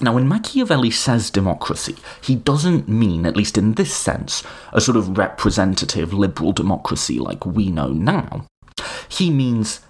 [0.00, 4.42] Now, when Machiavelli says democracy, he doesn't mean, at least in this sense,
[4.72, 8.46] a sort of representative liberal democracy like we know now.
[9.08, 9.80] He means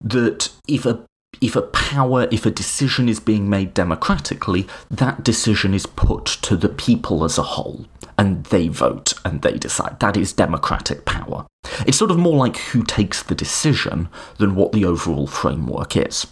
[0.00, 1.04] that if a
[1.40, 6.56] if a power, if a decision is being made democratically, that decision is put to
[6.56, 7.86] the people as a whole,
[8.18, 9.98] and they vote and they decide.
[10.00, 11.46] That is democratic power.
[11.86, 16.26] It's sort of more like who takes the decision than what the overall framework is.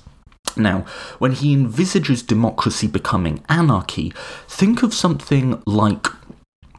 [0.57, 0.85] Now,
[1.19, 4.13] when he envisages democracy becoming anarchy,
[4.49, 6.07] think of something like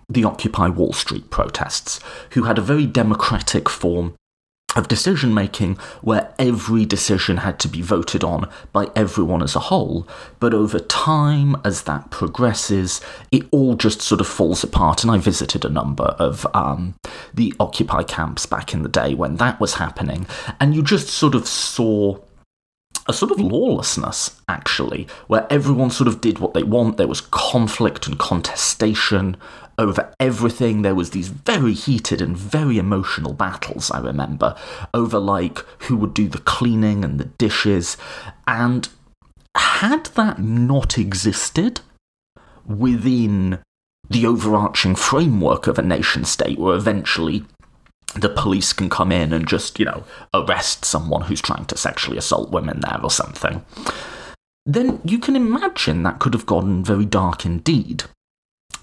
[0.09, 1.99] the Occupy Wall Street protests,
[2.31, 4.15] who had a very democratic form
[4.75, 9.59] of decision making where every decision had to be voted on by everyone as a
[9.59, 10.07] whole.
[10.39, 15.03] But over time, as that progresses, it all just sort of falls apart.
[15.03, 16.95] And I visited a number of um,
[17.33, 20.25] the Occupy camps back in the day when that was happening,
[20.59, 22.17] and you just sort of saw
[23.07, 26.97] a sort of lawlessness, actually, where everyone sort of did what they want.
[26.97, 29.37] There was conflict and contestation
[29.77, 30.81] over everything.
[30.81, 34.55] There was these very heated and very emotional battles, I remember,
[34.93, 37.97] over like who would do the cleaning and the dishes.
[38.47, 38.87] And
[39.55, 41.81] had that not existed
[42.65, 43.59] within
[44.09, 47.45] the overarching framework of a nation state, where eventually
[48.15, 52.17] the police can come in and just, you know, arrest someone who's trying to sexually
[52.17, 53.63] assault women there or something,
[54.65, 58.03] then you can imagine that could have gone very dark indeed.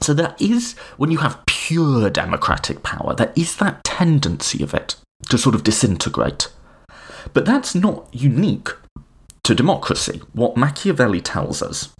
[0.01, 4.97] So there is, when you have pure democratic power, there is that tendency of it
[5.29, 6.49] to sort of disintegrate.
[7.33, 8.71] But that's not unique
[9.45, 10.23] to democracy.
[10.33, 11.93] What Machiavelli tells us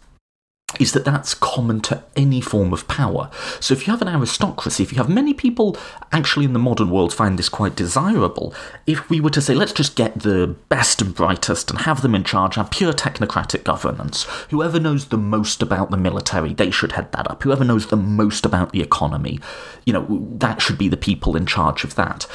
[0.79, 3.31] is that that's common to any form of power.
[3.59, 5.77] So if you have an aristocracy, if you have many people
[6.13, 8.55] actually in the modern world find this quite desirable,
[8.87, 12.15] if we were to say, let's just get the best and brightest and have them
[12.15, 16.93] in charge, have pure technocratic governance, whoever knows the most about the military, they should
[16.93, 17.43] head that up.
[17.43, 19.41] Whoever knows the most about the economy,
[19.87, 22.27] you know, that should be the people in charge of that.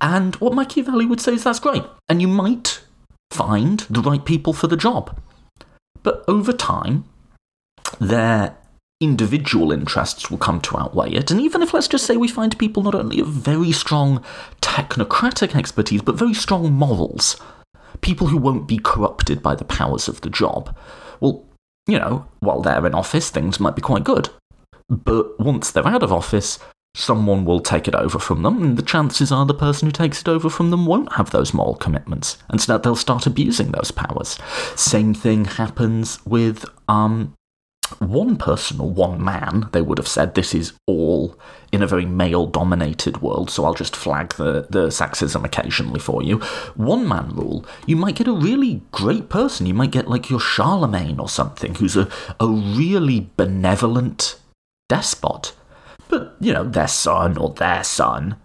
[0.00, 1.84] And what Machiavelli would say is that's great.
[2.08, 2.80] And you might
[3.30, 5.20] find the right people for the job.
[6.02, 7.04] But over time,
[8.00, 8.56] their
[9.00, 11.30] individual interests will come to outweigh it.
[11.30, 14.24] And even if, let's just say, we find people not only of very strong
[14.60, 17.40] technocratic expertise, but very strong morals,
[18.00, 20.76] people who won't be corrupted by the powers of the job,
[21.20, 21.44] well,
[21.86, 24.30] you know, while they're in office, things might be quite good.
[24.88, 26.58] But once they're out of office,
[26.94, 30.20] someone will take it over from them, and the chances are the person who takes
[30.20, 33.90] it over from them won't have those moral commitments, and so they'll start abusing those
[33.90, 34.38] powers.
[34.74, 37.34] Same thing happens with um,
[37.98, 41.38] one person or one man, they would have said this is all
[41.72, 46.22] in a very male dominated world, so I'll just flag the, the sexism occasionally for
[46.22, 46.38] you.
[46.76, 49.66] One man rule, you might get a really great person.
[49.66, 52.08] You might get like your Charlemagne or something, who's a,
[52.40, 54.38] a really benevolent
[54.88, 55.54] despot.
[56.08, 58.36] But, you know, their son or their son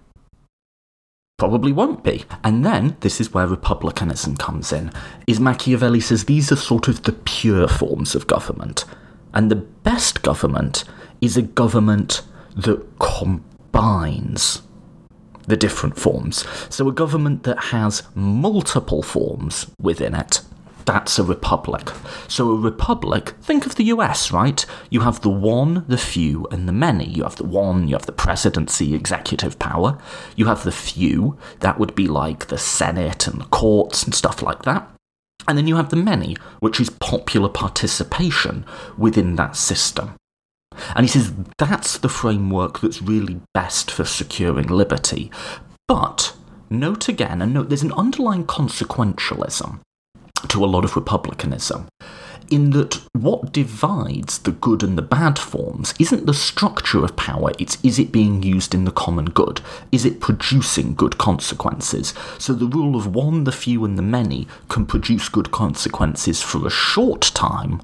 [1.38, 2.26] probably won't be.
[2.44, 4.92] And then this is where republicanism comes in.
[5.28, 8.86] Is Machiavelli says these are sort of the pure forms of government.
[9.34, 10.84] And the best government
[11.22, 12.22] is a government
[12.56, 14.62] that combines
[15.48, 16.46] the different forms.
[16.70, 20.42] So, a government that has multiple forms within it,
[20.86, 21.90] that's a republic.
[22.28, 24.66] So, a republic, think of the US, right?
[24.90, 27.10] You have the one, the few, and the many.
[27.10, 29.98] You have the one, you have the presidency, executive power.
[30.36, 34.42] You have the few, that would be like the Senate and the courts and stuff
[34.42, 34.93] like that.
[35.48, 38.66] And then you have the many, which is popular participation
[38.98, 40.16] within that system.
[40.96, 45.32] And he says that's the framework that's really best for securing liberty.
[45.88, 46.36] But
[46.70, 49.80] note again, and note there's an underlying consequentialism
[50.48, 51.88] to a lot of republicanism
[52.50, 57.52] in that what divides the good and the bad forms isn't the structure of power,
[57.60, 59.62] it's is it being used in the common good?
[59.92, 62.14] Is it producing good consequences?
[62.38, 66.66] So the rule of one, the few, and the many can produce good consequences for
[66.66, 67.82] a short time,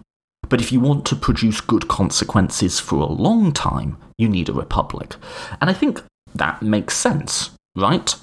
[0.49, 4.53] but if you want to produce good consequences for a long time, you need a
[4.53, 5.15] republic.
[5.61, 6.01] And I think
[6.33, 8.15] that makes sense, right?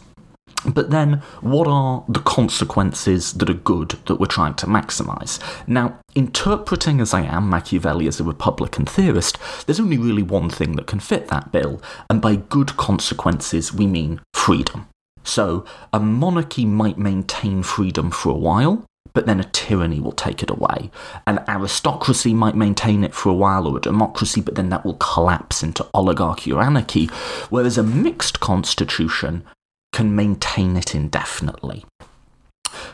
[0.67, 5.39] But then, what are the consequences that are good that we're trying to maximise?
[5.69, 10.77] Now, interpreting as I am Machiavelli as a Republican theorist, there's only really one thing
[10.77, 14.89] that can fit that bill, and by good consequences, we mean freedom.
[15.23, 20.43] So, a monarchy might maintain freedom for a while, but then a tyranny will take
[20.43, 20.91] it away.
[21.27, 24.95] An aristocracy might maintain it for a while, or a democracy, but then that will
[24.95, 27.07] collapse into oligarchy or anarchy.
[27.51, 29.45] Whereas a mixed constitution
[29.93, 31.85] can maintain it indefinitely.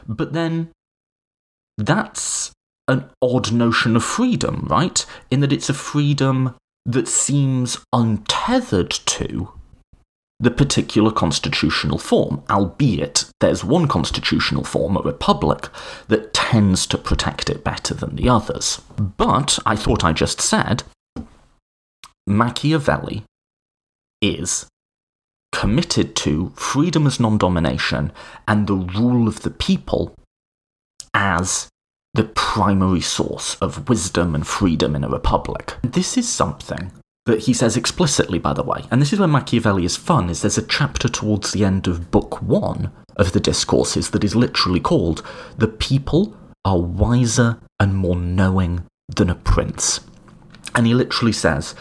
[0.07, 0.71] But then
[1.79, 2.53] that's
[2.89, 5.05] an odd notion of freedom, right?
[5.31, 9.53] In that it's a freedom that seems untethered to
[10.41, 15.69] the particular constitutional form, albeit there's one constitutional form, a republic,
[16.09, 18.83] that tends to protect it better than the others.
[18.97, 20.83] But I thought I just said
[22.27, 23.23] Machiavelli
[24.21, 24.67] is
[25.53, 28.13] committed to freedom as non domination
[28.49, 30.15] and the rule of the people
[31.15, 31.69] as
[32.15, 35.77] the primary source of wisdom and freedom in a republic.
[35.83, 36.93] This is something
[37.27, 40.43] that he says explicitly, by the way, and this is where Machiavelli is fun, is
[40.43, 44.81] there's a chapter towards the end of book one of the discourses that is literally
[44.81, 45.25] called
[45.57, 48.85] The People Are Wiser and More Knowing
[49.15, 50.01] Than a Prince.
[50.75, 51.75] And he literally says,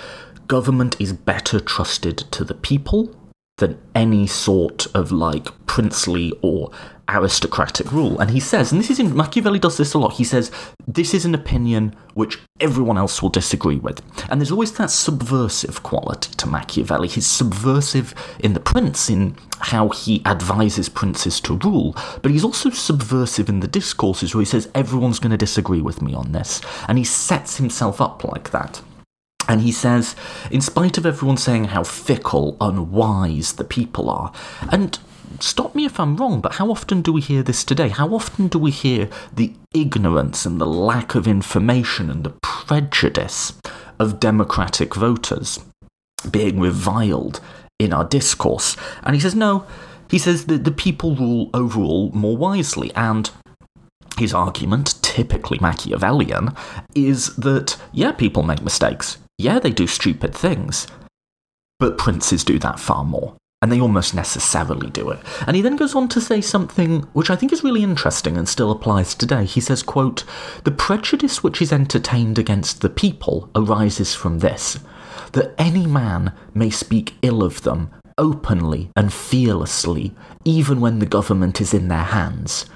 [0.47, 3.15] Government is better trusted to the people
[3.57, 6.71] than any sort of like princely or
[7.07, 8.19] aristocratic rule.
[8.19, 10.51] And he says, and this is in Machiavelli does this a lot, he says,
[10.87, 14.01] this is an opinion which everyone else will disagree with.
[14.29, 17.07] And there's always that subversive quality to Machiavelli.
[17.07, 22.69] He's subversive in The Prince, in how he advises princes to rule, but he's also
[22.69, 26.61] subversive in the discourses where he says, everyone's going to disagree with me on this.
[26.87, 28.81] And he sets himself up like that.
[29.51, 30.15] And he says,
[30.49, 34.31] in spite of everyone saying how fickle, unwise the people are,
[34.71, 34.97] and
[35.41, 37.89] stop me if I'm wrong, but how often do we hear this today?
[37.89, 43.51] How often do we hear the ignorance and the lack of information and the prejudice
[43.99, 45.59] of democratic voters
[46.31, 47.41] being reviled
[47.77, 48.77] in our discourse?
[49.03, 49.65] And he says, no,
[50.09, 53.29] he says that the people rule overall more wisely, and
[54.17, 56.55] his argument, typically Machiavellian,
[56.95, 59.17] is that, yeah, people make mistakes.
[59.41, 60.85] Yeah, they do stupid things.
[61.79, 63.35] But princes do that far more.
[63.63, 65.19] And they almost necessarily do it.
[65.47, 68.47] And he then goes on to say something which I think is really interesting and
[68.47, 69.45] still applies today.
[69.45, 70.23] He says, quote,
[70.63, 74.77] The prejudice which is entertained against the people arises from this,
[75.33, 77.89] that any man may speak ill of them
[78.19, 80.13] openly and fearlessly,
[80.45, 82.67] even when the government is in their hands,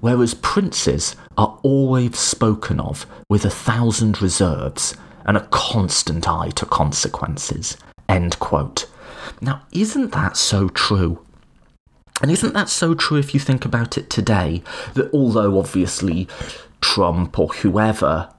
[0.00, 4.96] whereas princes are always spoken of with a thousand reserves
[5.28, 7.76] and a constant eye to consequences.
[8.08, 8.86] End quote.
[9.42, 11.24] Now, isn't that so true?
[12.22, 14.62] And isn't that so true if you think about it today?
[14.94, 16.26] That although obviously
[16.80, 18.30] Trump or whoever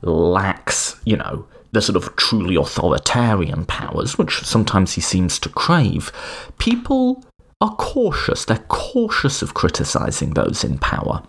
[0.00, 6.12] lacks, you know, the sort of truly authoritarian powers, which sometimes he seems to crave,
[6.58, 7.24] people
[7.60, 8.44] are cautious.
[8.44, 11.24] They're cautious of criticizing those in power.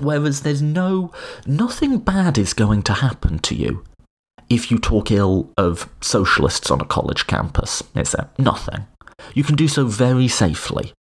[0.00, 1.12] Whereas there's no,
[1.46, 3.84] nothing bad is going to happen to you
[4.48, 8.28] if you talk ill of socialists on a college campus, is there?
[8.38, 8.86] Nothing.
[9.34, 10.92] You can do so very safely.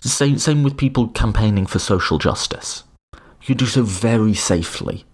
[0.00, 2.84] Same, same with people campaigning for social justice.
[3.44, 5.04] You do so very safely.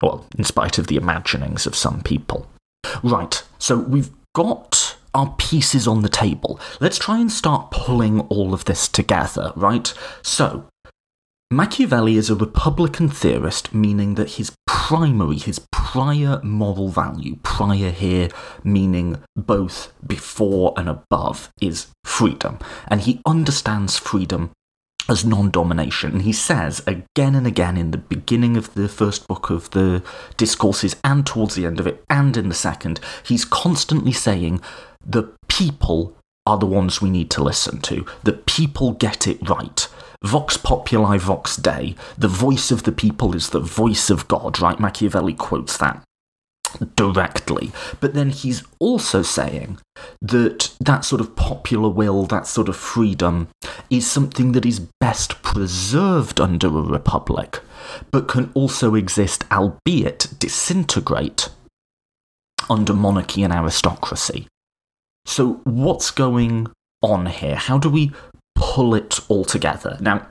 [0.00, 2.48] Well, in spite of the imaginings of some people.
[3.02, 4.81] Right, so we've got
[5.14, 6.60] our pieces on the table.
[6.80, 9.92] Let's try and start pulling all of this together, right?
[10.22, 10.68] So,
[11.52, 18.30] Machiavelli is a Republican theorist, meaning that his primary, his prior moral value, prior here
[18.64, 22.58] meaning both before and above, is freedom.
[22.88, 24.52] And he understands freedom
[25.08, 26.12] as non domination.
[26.12, 30.02] And he says again and again in the beginning of the first book of the
[30.36, 34.60] discourses and towards the end of it and in the second, he's constantly saying
[35.06, 38.06] the people are the ones we need to listen to.
[38.24, 39.86] The people get it right.
[40.24, 41.94] Vox populi, vox dei.
[42.16, 44.78] The voice of the people is the voice of God, right?
[44.78, 46.02] Machiavelli quotes that
[46.96, 47.72] directly.
[48.00, 49.78] But then he's also saying
[50.20, 53.48] that that sort of popular will, that sort of freedom,
[53.90, 57.60] is something that is best preserved under a republic,
[58.10, 61.48] but can also exist, albeit disintegrate,
[62.70, 64.46] under monarchy and aristocracy.
[65.24, 66.68] So, what's going
[67.00, 67.56] on here?
[67.56, 68.12] How do we
[68.54, 69.96] pull it all together?
[70.00, 70.26] Now,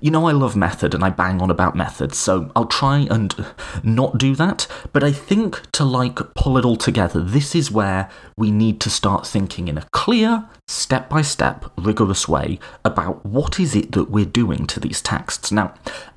[0.00, 3.34] you know, I love method and I bang on about method, so I'll try and
[3.82, 4.66] not do that.
[4.92, 8.90] But I think to like pull it all together, this is where we need to
[8.90, 14.10] start thinking in a clear, step by step, rigorous way about what is it that
[14.10, 15.50] we're doing to these texts.
[15.50, 15.74] Now,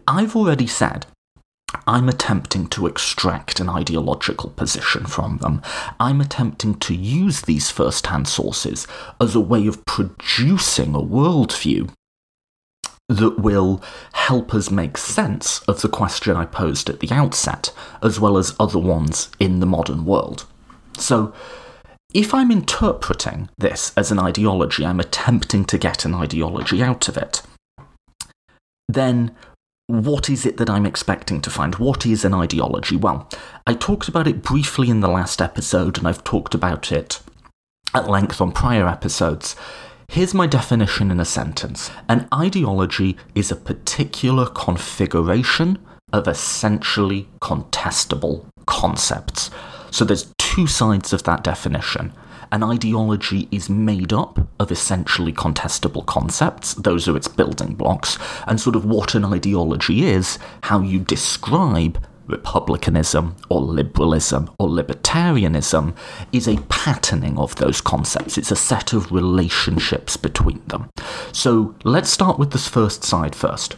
[0.07, 1.05] I've already said
[1.87, 5.61] I'm attempting to extract an ideological position from them.
[5.99, 8.87] I'm attempting to use these first hand sources
[9.19, 11.93] as a way of producing a worldview
[13.07, 18.19] that will help us make sense of the question I posed at the outset, as
[18.19, 20.45] well as other ones in the modern world.
[20.97, 21.33] So,
[22.13, 27.17] if I'm interpreting this as an ideology, I'm attempting to get an ideology out of
[27.17, 27.41] it,
[28.87, 29.35] then
[29.91, 31.75] what is it that I'm expecting to find?
[31.75, 32.95] What is an ideology?
[32.95, 33.29] Well,
[33.67, 37.21] I talked about it briefly in the last episode, and I've talked about it
[37.93, 39.55] at length on prior episodes.
[40.07, 45.77] Here's my definition in a sentence An ideology is a particular configuration
[46.13, 49.49] of essentially contestable concepts.
[49.89, 52.13] So there's two sides of that definition
[52.51, 58.59] an ideology is made up of essentially contestable concepts, those are its building blocks, and
[58.59, 65.95] sort of what an ideology is, how you describe republicanism or liberalism or libertarianism
[66.31, 68.37] is a patterning of those concepts.
[68.37, 70.89] It's a set of relationships between them.
[71.31, 73.75] So let's start with this first side first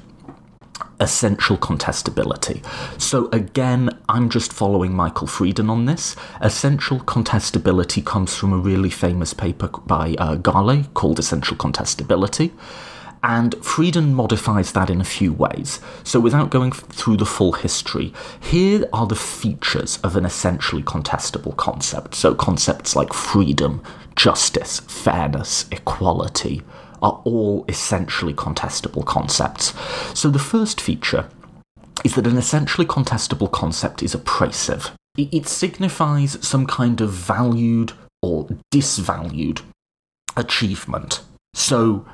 [1.00, 2.64] essential contestability.
[3.02, 6.16] So again, I'm just following Michael Freeden on this.
[6.42, 10.38] Essential contestability comes from a really famous paper by uh,
[10.94, 12.52] called Essential Contestability.
[13.26, 15.80] And Freeden modifies that in a few ways.
[16.04, 21.56] So, without going through the full history, here are the features of an essentially contestable
[21.56, 22.16] concept.
[22.16, 23.82] So, concepts like freedom,
[24.18, 26.64] justice, fairness, equality,
[27.04, 29.74] are all essentially contestable concepts.
[30.18, 31.30] So the first feature
[32.04, 34.92] is that an essentially contestable concept is appraisive.
[35.18, 37.94] It signifies some kind of valued
[38.24, 39.62] or disvalued
[40.36, 41.22] achievement.
[41.54, 42.06] So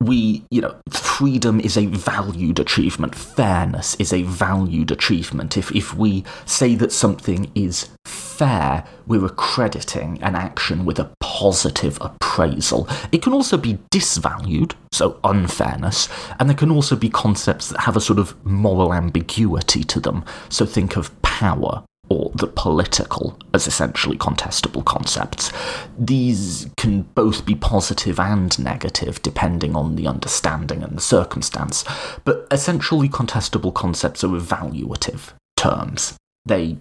[0.00, 5.56] we, you know, freedom is a valued achievement, fairness is a valued achievement.
[5.56, 7.88] If, if we say that something is
[8.36, 12.88] fair, we're accrediting an action with a positive appraisal.
[13.12, 16.08] It can also be disvalued, so unfairness,
[16.38, 20.24] and there can also be concepts that have a sort of moral ambiguity to them.
[20.48, 25.52] So think of power or the political as essentially contestable concepts.
[25.98, 31.84] These can both be positive and negative depending on the understanding and the circumstance,
[32.24, 36.16] but essentially contestable concepts are evaluative terms.
[36.44, 36.76] They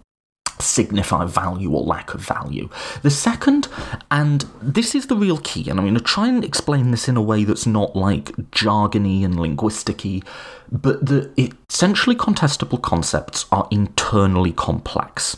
[0.59, 2.69] signify value or lack of value.
[3.01, 3.67] The second,
[4.11, 7.17] and this is the real key, and I'm going to try and explain this in
[7.17, 10.23] a way that's not like jargony and linguisticy,
[10.71, 11.31] but the
[11.69, 15.37] essentially contestable concepts are internally complex.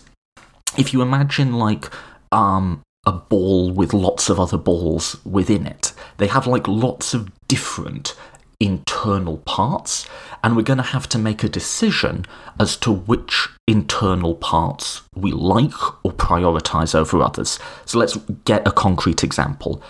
[0.77, 1.89] If you imagine like
[2.31, 7.31] um, a ball with lots of other balls within it, they have like lots of
[7.47, 8.15] different
[8.59, 10.07] internal parts,
[10.43, 12.25] and we're going to have to make a decision
[12.59, 17.59] as to which internal parts we like or prioritize over others.
[17.85, 19.81] So let's get a concrete example.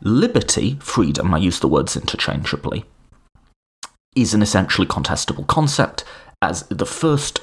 [0.00, 2.84] Liberty, freedom, I use the words interchangeably,
[4.16, 6.04] is an essentially contestable concept,
[6.40, 7.40] as the first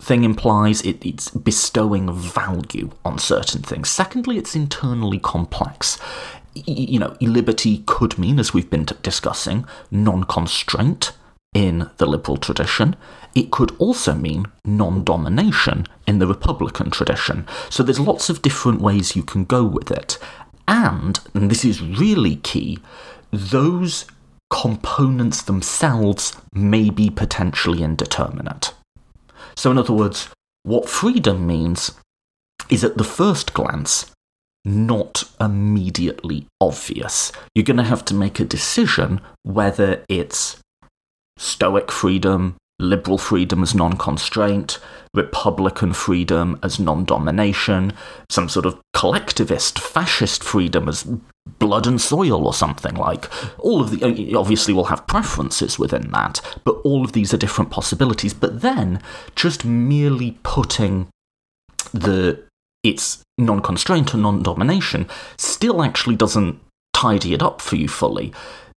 [0.00, 3.88] thing implies it, it's bestowing value on certain things.
[3.88, 5.98] Secondly, it's internally complex.
[6.54, 11.12] You know, liberty could mean, as we've been discussing, non constraint
[11.54, 12.96] in the liberal tradition.
[13.34, 17.46] It could also mean non domination in the republican tradition.
[17.70, 20.18] So there's lots of different ways you can go with it.
[20.66, 22.78] And, and this is really key,
[23.30, 24.06] those
[24.50, 28.72] components themselves may be potentially indeterminate.
[29.56, 30.28] So, in other words,
[30.62, 31.92] what freedom means
[32.70, 34.10] is at the first glance
[34.64, 37.32] not immediately obvious.
[37.54, 40.58] You're going to have to make a decision whether it's
[41.36, 44.78] Stoic freedom, liberal freedom as non constraint,
[45.12, 47.92] Republican freedom as non domination,
[48.30, 51.06] some sort of collectivist, fascist freedom as
[51.58, 53.28] blood and soil or something like.
[53.58, 54.34] All of the.
[54.34, 58.32] Obviously, we'll have preferences within that, but all of these are different possibilities.
[58.32, 59.00] But then,
[59.34, 61.08] just merely putting
[61.92, 62.44] the.
[62.84, 66.60] It's non constraint or non domination still actually doesn't
[66.92, 68.32] tidy it up for you fully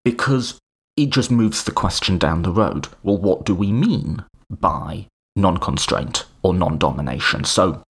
[0.05, 0.59] because
[0.97, 2.89] it just moves the question down the road.
[3.03, 7.45] Well, what do we mean by non constraint or non domination?
[7.45, 7.83] So,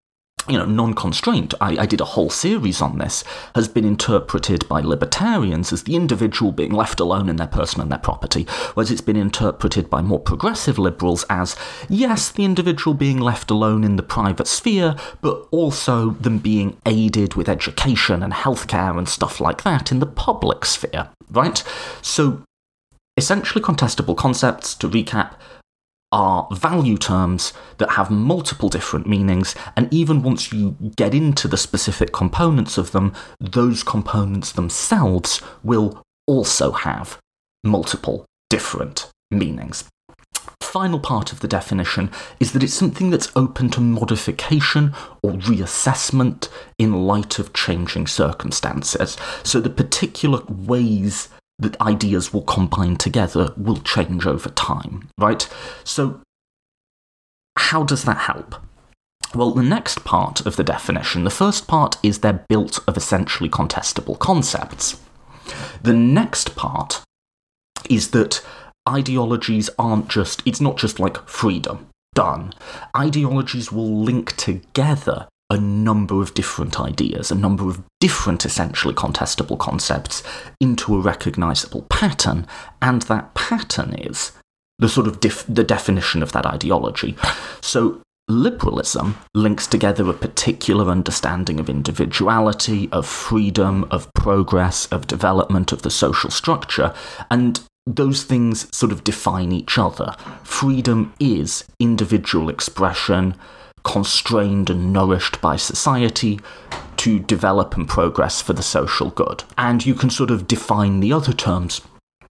[0.49, 3.25] you know, non constraint, I, I, did a whole series on this,
[3.55, 7.91] has been interpreted by libertarians as the individual being left alone in their person and
[7.91, 11.57] their property, whereas it's been interpreted by more progressive liberals as,
[11.89, 17.35] yes, the individual being left alone in the private sphere, but also them being aided
[17.35, 21.63] with education and healthcare and stuff like that in the public sphere, right?
[22.03, 22.43] So
[23.19, 25.37] Essentially contestable concepts, to recap,
[26.17, 31.59] are value terms that have multiple different meanings, and even once you get into the
[31.59, 37.19] specific components of them, those components themselves will also have
[37.63, 39.85] multiple different meanings.
[40.63, 42.11] Final part of the definition
[42.41, 46.49] is that it's something that's open to modification or reassessment
[46.79, 49.19] in light of changing circumstances.
[49.43, 51.29] So, the particular ways
[51.59, 55.49] that ideas will combine together will change over time, right?
[55.85, 56.21] So,
[57.57, 58.57] how does that help?
[59.35, 63.49] Well, the next part of the definition, the first part is they're built of essentially
[63.49, 65.01] contestable concepts.
[65.83, 67.03] The next part
[67.89, 68.45] is that
[68.89, 72.53] ideologies aren't just, it's not just like freedom, done.
[72.97, 79.59] Ideologies will link together a number of different ideas, a number of different essentially contestable
[79.59, 80.23] concepts
[80.61, 82.47] into a recognizable pattern,
[82.83, 84.33] and that pattern is
[84.79, 87.17] the sort of def- the definition of that ideology.
[87.61, 95.71] So liberalism links together a particular understanding of individuality, of freedom, of progress, of development
[95.73, 96.93] of the social structure,
[97.31, 100.17] and those things sort of define each other.
[100.43, 103.37] Freedom is individual expression,
[103.87, 106.41] constrained and nourished by society
[106.97, 109.45] to develop and progress for the social good.
[109.57, 111.81] And you can sort of define the other terms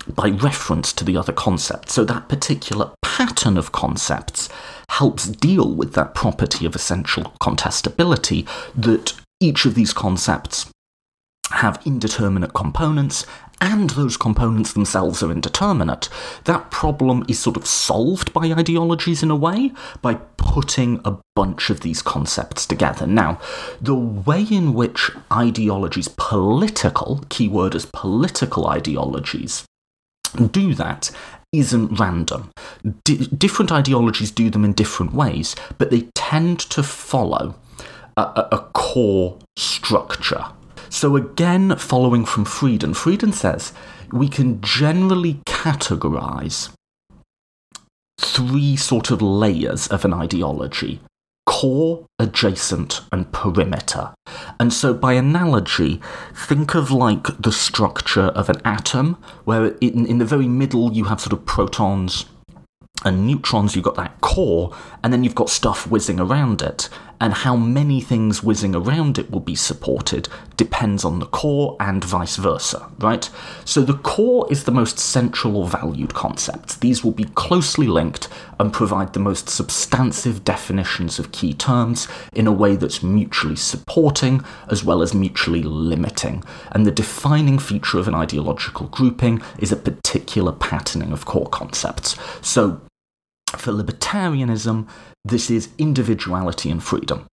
[0.07, 1.95] by reference to the other concepts.
[1.95, 4.51] So that particular pattern of concepts
[4.91, 10.71] helps deal with that property of essential contestability that each of these concepts
[11.53, 13.25] have indeterminate components
[13.61, 16.09] and those components themselves are indeterminate,
[16.45, 21.71] that problem is sort of solved by ideologies in a way by putting a bunch
[21.71, 23.07] of these concepts together.
[23.07, 23.41] Now,
[23.81, 29.65] the way in which ideologies, political, keyword is political ideologies,
[30.51, 31.11] do that
[31.53, 32.51] isn't random.
[33.05, 37.55] D- different ideologies do them in different ways, but they tend to follow
[38.17, 40.45] a, a, a core structure
[40.89, 43.72] so, again, following from Freeden, Freeden says
[44.12, 46.70] we can generally categorize
[48.18, 51.01] three sort of layers of an ideology
[51.47, 54.12] core, adjacent, and perimeter.
[54.61, 56.01] And so, by analogy,
[56.34, 59.14] think of like the structure of an atom,
[59.45, 62.26] where in, in the very middle you have sort of protons
[63.05, 66.89] and neutrons, you've got that core, and then you've got stuff whizzing around it.
[67.21, 72.05] And how many things whizzing around it will be supported depends on the core and
[72.05, 73.29] vice versa, right?
[73.64, 76.81] So the core is the most central or valued concept.
[76.81, 82.47] These will be closely linked and provide the most substantive definitions of key terms in
[82.47, 86.43] a way that's mutually supporting as well as mutually limiting.
[86.73, 92.17] And the defining feature of an ideological grouping is a particular patterning of core concepts.
[92.41, 92.81] So
[93.51, 94.89] for libertarianism,
[95.25, 97.27] this is individuality and freedom.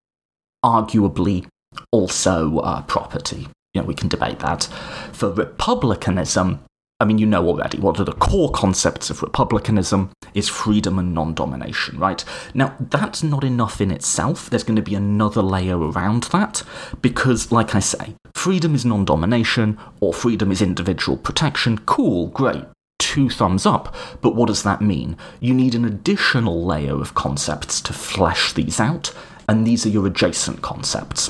[0.63, 1.47] Arguably,
[1.91, 3.47] also uh, property.
[3.73, 4.63] You know, we can debate that.
[5.11, 6.63] For republicanism,
[6.99, 11.13] I mean, you know already, what are the core concepts of republicanism is freedom and
[11.13, 12.23] non domination, right?
[12.53, 14.49] Now, that's not enough in itself.
[14.49, 16.61] There's going to be another layer around that
[17.01, 21.79] because, like I say, freedom is non domination or freedom is individual protection.
[21.79, 22.63] Cool, great
[23.03, 25.17] two thumbs up, but what does that mean?
[25.41, 29.13] You need an additional layer of concepts to flesh these out,
[29.49, 31.29] and these are your adjacent concepts.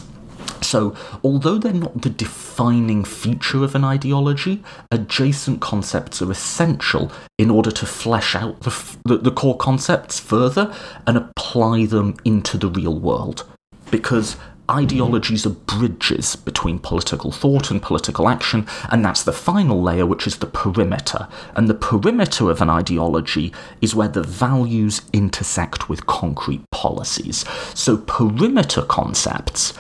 [0.62, 7.50] So, although they're not the defining feature of an ideology, adjacent concepts are essential in
[7.50, 10.74] order to flesh out the, the, the, core concepts further
[11.08, 13.46] and apply them into the real world.
[13.90, 14.38] Because
[14.70, 20.28] ideologies are bridges between political thought and political action, and that's the final layer, which
[20.28, 21.28] is the perimeter.
[21.56, 27.46] And the perimeter of an ideology is where the values intersect with concrete policies.
[27.74, 29.74] So, perimeter concepts.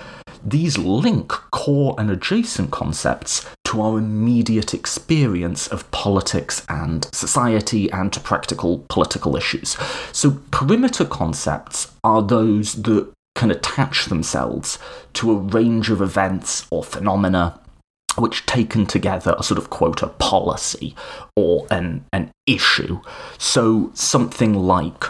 [0.45, 8.11] These link core and adjacent concepts to our immediate experience of politics and society and
[8.11, 9.77] to practical political issues.
[10.11, 14.77] So, perimeter concepts are those that can attach themselves
[15.13, 17.59] to a range of events or phenomena
[18.17, 20.95] which taken together are sort of quote a policy
[21.35, 23.01] or an an issue.
[23.37, 25.05] So something like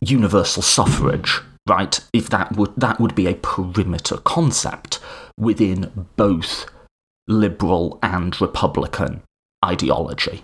[0.00, 1.98] universal suffrage, right?
[2.12, 5.00] If that would that would be a perimeter concept
[5.36, 6.66] within both
[7.26, 9.22] liberal and republican
[9.64, 10.42] ideology.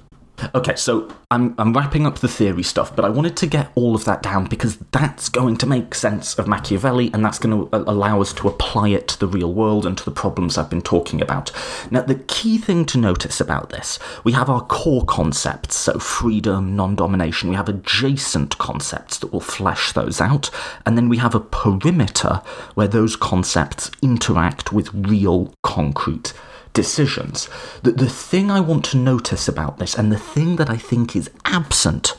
[0.55, 3.95] Okay, so I'm, I'm wrapping up the theory stuff, but I wanted to get all
[3.95, 7.77] of that down because that's going to make sense of Machiavelli and that's going to
[7.77, 10.83] allow us to apply it to the real world and to the problems I've been
[10.83, 11.53] talking about.
[11.91, 16.75] Now, the key thing to notice about this we have our core concepts, so freedom,
[16.75, 20.51] non domination, we have adjacent concepts that will flesh those out,
[20.85, 22.43] and then we have a perimeter
[22.75, 26.33] where those concepts interact with real concrete
[26.75, 27.49] decisions.
[27.83, 31.17] The, the thing I want to notice about this, and the thing that I think
[31.17, 32.17] is absent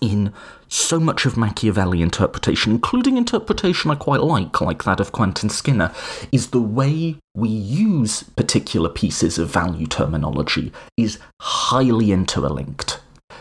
[0.00, 0.32] in
[0.68, 5.92] so much of Machiavelli interpretation, including interpretation I quite like, like that of Quentin Skinner,
[6.32, 12.98] is the way we use particular pieces of value terminology is highly interlinked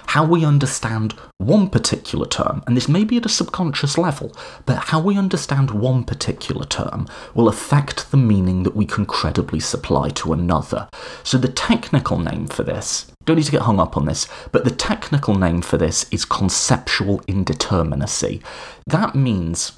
[0.08, 4.36] how we understand one particular term, and this may be at a subconscious level,
[4.66, 9.60] but how we understand one particular term will affect the meaning that we can credibly
[9.60, 10.88] supply to another.
[11.24, 14.64] So the technical name for this, don't need to get hung up on this, but
[14.66, 18.44] the technical name for this is conceptual indeterminacy.
[18.86, 19.74] That means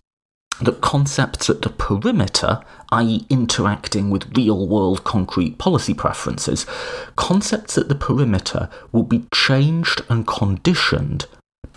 [0.62, 6.66] that concepts at the perimeter, i.e., interacting with real world concrete policy preferences,
[7.16, 11.26] concepts at the perimeter will be changed and conditioned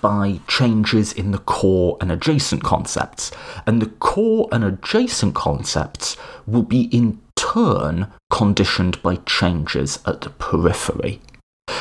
[0.01, 3.31] by changes in the core and adjacent concepts.
[3.67, 6.17] And the core and adjacent concepts
[6.47, 11.21] will be in turn conditioned by changes at the periphery.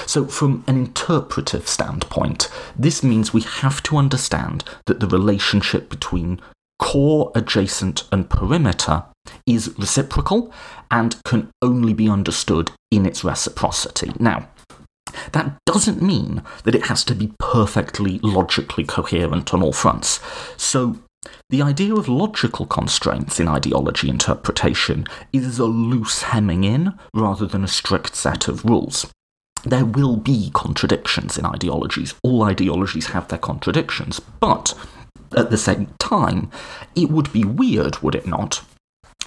[0.06, 6.40] So, from an interpretive standpoint, this means we have to understand that the relationship between
[6.80, 9.04] core, adjacent, and perimeter
[9.46, 10.54] is reciprocal
[10.90, 14.12] and can only be understood in its reciprocity.
[14.20, 14.48] Now,
[15.32, 20.20] that doesn't mean that it has to be perfectly logically coherent on all fronts.
[20.58, 20.98] So,
[21.50, 27.64] the idea of logical constraints in ideology interpretation is a loose hemming in rather than
[27.64, 29.08] a strict set of rules.
[29.64, 32.16] There will be contradictions in ideologies.
[32.24, 34.74] All ideologies have their contradictions, but
[35.36, 36.52] at the same time,
[36.96, 38.62] it would be weird, would it not,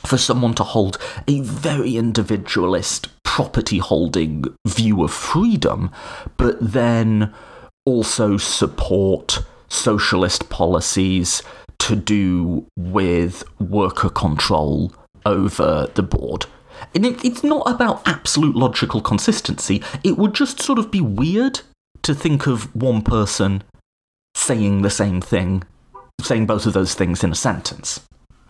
[0.04, 0.98] for someone to hold
[1.28, 5.90] a very individualist, property holding view of freedom,
[6.36, 7.32] but then
[7.84, 11.42] also support socialist policies
[11.78, 14.92] to do with worker control
[15.24, 16.46] over the board.
[16.94, 21.60] And it's not about absolute logical consistency, it would just sort of be weird
[22.02, 23.62] to think of one person
[24.34, 25.62] saying the same thing
[26.24, 28.00] saying both of those things in a sentence.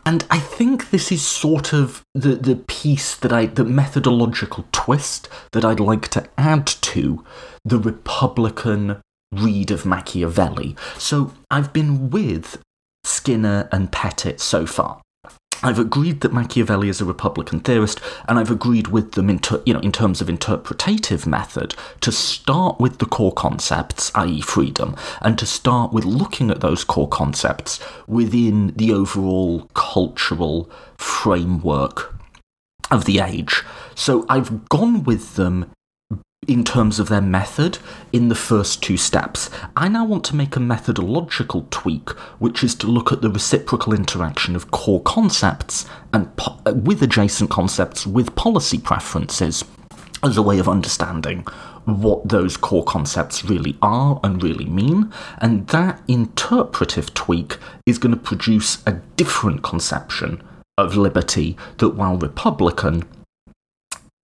[0.07, 5.29] And I think this is sort of the, the piece that I, the methodological twist
[5.53, 7.25] that I'd like to add to
[7.64, 9.01] the Republican
[9.33, 10.75] read of Machiavelli.
[10.99, 12.62] So I've been with
[13.05, 15.01] Skinner and Pettit so far.
[15.63, 19.63] I've agreed that Machiavelli is a Republican theorist, and I've agreed with them in, ter-
[19.67, 24.97] you know, in terms of interpretative method to start with the core concepts, i.e., freedom,
[25.21, 32.15] and to start with looking at those core concepts within the overall cultural framework
[32.91, 33.63] of the age.
[33.95, 35.71] So I've gone with them
[36.51, 37.79] in terms of their method
[38.13, 39.49] in the first two steps.
[39.77, 43.93] I now want to make a methodological tweak, which is to look at the reciprocal
[43.95, 49.65] interaction of core concepts and po- uh, with adjacent concepts with policy preferences
[50.25, 51.47] as a way of understanding
[51.85, 55.13] what those core concepts really are and really mean.
[55.39, 60.43] And that interpretive tweak is going to produce a different conception
[60.77, 63.05] of liberty that, while Republican,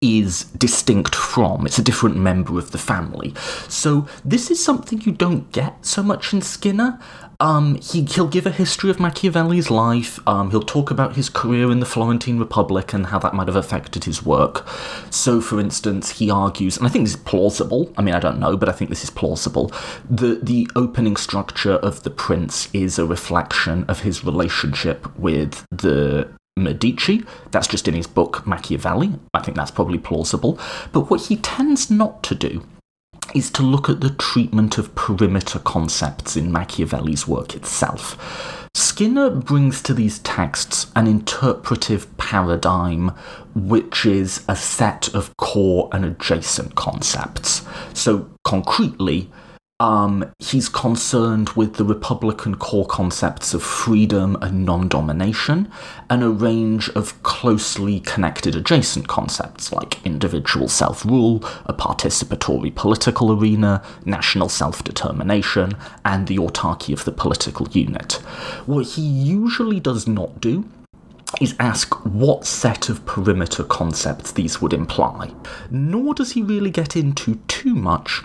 [0.03, 1.65] is distinct from.
[1.65, 3.35] It's a different member of the family.
[3.69, 7.01] So this is something you don't get so much in Skinner.
[7.41, 10.19] Um, he, he'll give a history of Machiavelli's life.
[10.29, 13.57] Um, he'll talk about his career in the Florentine Republic and how that might have
[13.57, 14.67] affected his work.
[15.11, 17.93] So, for instance, he argues, and I think this is plausible.
[17.97, 19.73] I mean, I don't know, but I think this is plausible.
[20.09, 26.29] The the opening structure of the Prince is a reflection of his relationship with the
[26.57, 27.25] Medici.
[27.51, 29.13] That's just in his book Machiavelli.
[29.35, 30.59] I think that's probably plausible.
[30.93, 32.67] But what he tends not to do
[33.35, 38.69] is to look at the treatment of perimeter concepts in Machiavelli's work itself.
[38.75, 43.09] Skinner brings to these texts an interpretive paradigm
[43.55, 47.63] which is a set of core and adjacent concepts.
[47.95, 49.31] So, concretely,
[49.79, 55.71] um, he's concerned with the Republican core concepts of freedom and non domination,
[56.09, 63.39] and a range of closely connected adjacent concepts like individual self rule, a participatory political
[63.39, 65.73] arena, national self determination,
[66.07, 68.15] and the autarky of the political unit.
[68.65, 70.67] What he usually does not do
[71.39, 75.35] is ask what set of perimeter concepts these would imply,
[75.71, 78.23] nor does he really get into too much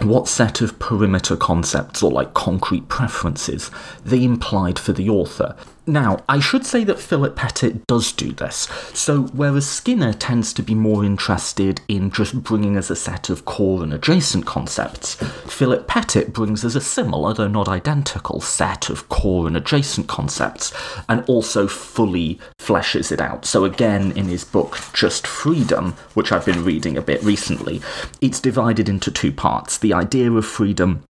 [0.00, 3.70] what set of perimeter concepts or like concrete preferences
[4.04, 5.56] they implied for the author.
[5.86, 8.68] Now, I should say that Philip Pettit does do this.
[8.94, 13.44] So, whereas Skinner tends to be more interested in just bringing us a set of
[13.44, 19.08] core and adjacent concepts, Philip Pettit brings us a similar, though not identical, set of
[19.08, 20.72] core and adjacent concepts,
[21.08, 23.44] and also fully fleshes it out.
[23.44, 27.82] So, again, in his book Just Freedom, which I've been reading a bit recently,
[28.20, 31.02] it's divided into two parts the idea of freedom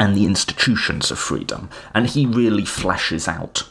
[0.00, 1.70] and the institutions of freedom.
[1.94, 3.70] And he really fleshes out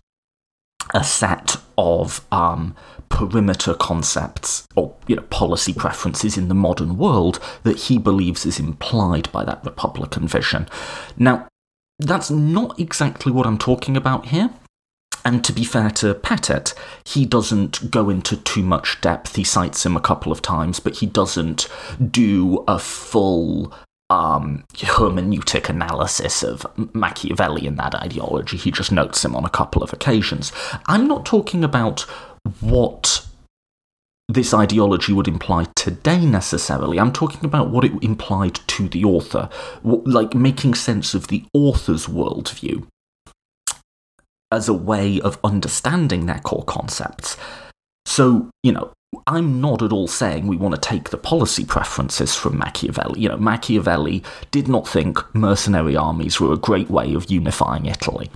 [0.93, 2.75] a set of um,
[3.09, 8.59] perimeter concepts or you know policy preferences in the modern world that he believes is
[8.59, 10.67] implied by that Republican vision.
[11.17, 11.47] Now,
[11.99, 14.51] that's not exactly what I'm talking about here.
[15.25, 16.73] And to be fair to Pettit,
[17.05, 19.35] he doesn't go into too much depth.
[19.35, 21.67] He cites him a couple of times, but he doesn't
[22.11, 23.73] do a full
[24.09, 28.57] um, hermeneutic analysis of Machiavelli and that ideology.
[28.57, 30.51] He just notes him on a couple of occasions.
[30.87, 32.01] I'm not talking about
[32.61, 33.25] what
[34.29, 36.99] this ideology would imply today necessarily.
[36.99, 39.49] I'm talking about what it implied to the author,
[39.83, 42.85] like making sense of the author's worldview
[44.51, 47.37] as a way of understanding their core concepts.
[48.05, 48.91] So, you know,
[49.27, 53.19] I'm not at all saying we want to take the policy preferences from Machiavelli.
[53.19, 58.31] You know, Machiavelli did not think mercenary armies were a great way of unifying Italy.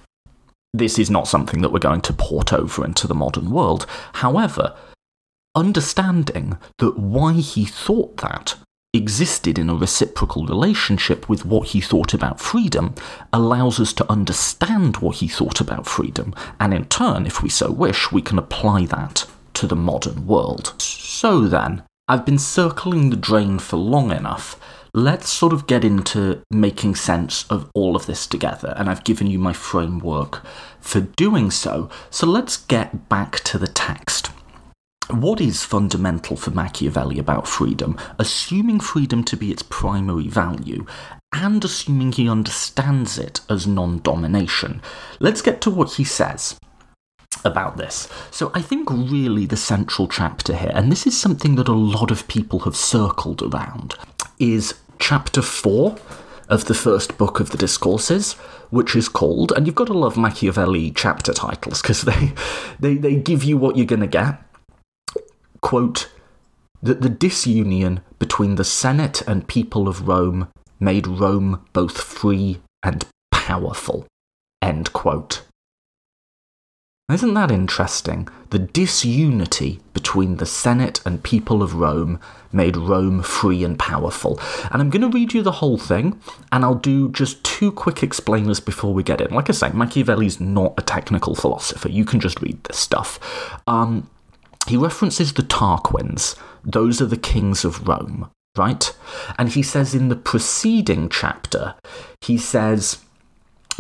[0.74, 3.86] This is not something that we're going to port over into the modern world.
[4.16, 4.76] However,
[5.56, 8.56] understanding that why he thought that
[8.94, 12.94] existed in a reciprocal relationship with what he thought about freedom
[13.32, 17.72] allows us to understand what he thought about freedom, and in turn, if we so
[17.72, 19.26] wish, we can apply that
[19.62, 20.74] to the modern world.
[20.82, 24.60] So then, I've been circling the drain for long enough.
[24.92, 29.28] Let's sort of get into making sense of all of this together, and I've given
[29.28, 30.44] you my framework
[30.80, 31.92] for doing so.
[32.10, 34.32] So let's get back to the text.
[35.12, 40.88] What is fundamental for Machiavelli about freedom, assuming freedom to be its primary value,
[41.32, 44.82] and assuming he understands it as non domination?
[45.20, 46.58] Let's get to what he says
[47.44, 48.08] about this.
[48.30, 52.12] So I think really the central chapter here, and this is something that a lot
[52.12, 53.96] of people have circled around,
[54.40, 55.98] is chapter 4
[56.50, 58.34] of the first book of the Discourses,
[58.70, 62.34] which is called, and you've got to love Machiavelli chapter titles because they,
[62.80, 64.42] they, they give you what you're going to get.
[65.62, 66.10] Quote,
[66.82, 73.06] that the disunion between the Senate and people of Rome made Rome both free and
[73.32, 74.08] powerful.
[74.62, 75.44] End quote.
[77.12, 78.28] Isn't that interesting?
[78.52, 82.20] The disunity between the Senate and people of Rome
[82.54, 84.40] made Rome free and powerful.
[84.72, 88.02] And I'm going to read you the whole thing, and I'll do just two quick
[88.02, 89.34] explainers before we get in.
[89.34, 91.90] Like I say, Machiavelli's not a technical philosopher.
[91.90, 93.20] You can just read this stuff.
[93.68, 94.10] Um,
[94.68, 96.38] he references the Tarquins.
[96.64, 98.96] Those are the kings of Rome, right?
[99.38, 101.76] And he says in the preceding chapter,
[102.22, 103.00] he says,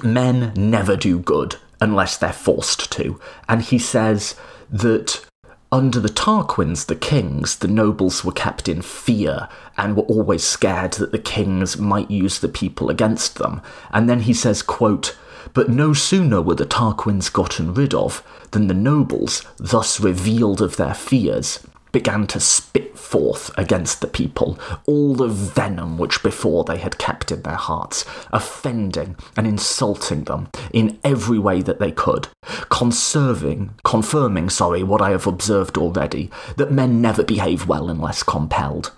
[0.01, 3.19] men never do good unless they're forced to.
[3.49, 4.35] And he says
[4.69, 5.25] that
[5.73, 10.93] under the Tarquins, the kings, the nobles were kept in fear and were always scared
[10.93, 13.61] that the kings might use the people against them.
[13.91, 15.17] And then he says, quote,
[15.53, 20.75] but no sooner were the Tarquins gotten rid of than the nobles, thus revealed of
[20.75, 26.77] their fears, began to spit forth against the people all the venom which before they
[26.77, 32.27] had kept in their hearts, offending and insulting them in every way that they could,
[32.69, 38.91] conserving, confirming, sorry, what I have observed already, that men never behave well unless compelled.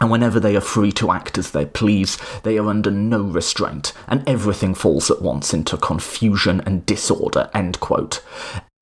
[0.00, 3.92] And whenever they are free to act as they please, they are under no restraint,
[4.08, 7.48] and everything falls at once into confusion and disorder.
[7.54, 8.22] End quote.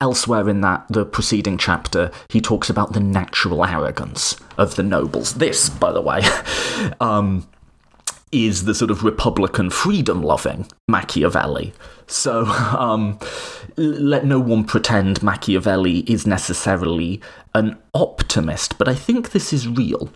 [0.01, 5.35] Elsewhere in that, the preceding chapter, he talks about the natural arrogance of the nobles.
[5.35, 6.21] This, by the way,
[6.99, 7.47] um,
[8.33, 11.73] is the sort of Republican freedom loving Machiavelli.
[12.07, 13.19] So um,
[13.77, 17.21] let no one pretend Machiavelli is necessarily
[17.53, 20.09] an optimist, but I think this is real.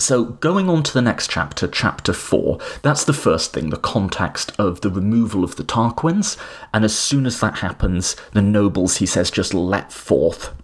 [0.00, 4.50] So, going on to the next chapter, chapter 4, that's the first thing, the context
[4.58, 6.38] of the removal of the Tarquins.
[6.72, 10.54] And as soon as that happens, the nobles, he says, just let forth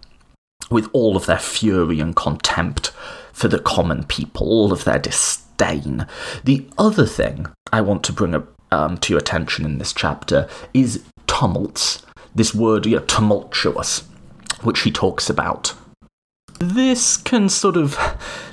[0.71, 2.87] with all of their fury and contempt
[3.31, 6.07] for the common people, all of their disdain.
[6.43, 11.03] The other thing I want to bring um, to your attention in this chapter is
[11.27, 12.03] tumults.
[12.33, 14.03] This word, tumultuous,
[14.63, 15.75] which he talks about
[16.59, 17.97] this can sort of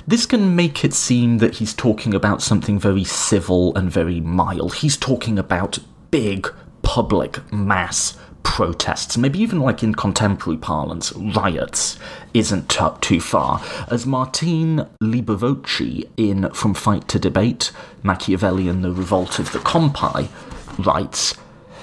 [0.07, 4.75] this can make it seem that he's talking about something very civil and very mild.
[4.75, 5.79] He's talking about
[6.11, 6.47] big
[6.81, 11.97] public mass protests, maybe even like in contemporary parlance, riots,
[12.33, 13.61] isn't t- too far.
[13.89, 17.71] As Martine Leibovici in From Fight to Debate,
[18.03, 20.29] Machiavelli and the Revolt of the Ciompi
[20.77, 21.33] writes,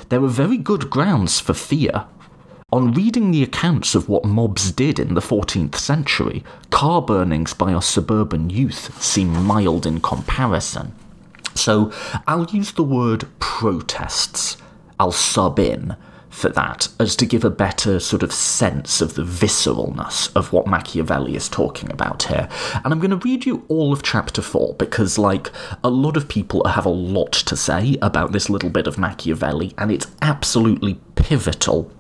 [0.09, 2.07] there were very good grounds for fear
[2.73, 7.73] on reading the accounts of what mobs did in the 14th century, car burnings by
[7.73, 10.95] our suburban youth seem mild in comparison.
[11.55, 11.93] So
[12.27, 14.57] I'll use the word protests.
[14.99, 15.97] I'll sub in
[16.31, 20.66] for that as to give a better sort of sense of the visceralness of what
[20.66, 22.49] Machiavelli is talking about here.
[22.83, 25.51] And I'm going to read you all of chapter 4 because, like,
[25.85, 29.75] a lot of people have a lot to say about this little bit of Machiavelli,
[29.77, 31.93] and it's absolutely pivotal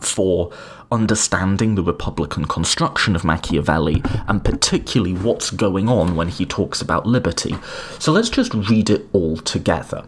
[0.00, 0.52] for
[0.90, 7.06] understanding the Republican construction of Machiavelli and particularly what's going on when he talks about
[7.06, 7.56] liberty.
[7.98, 10.04] So let's just read it all together.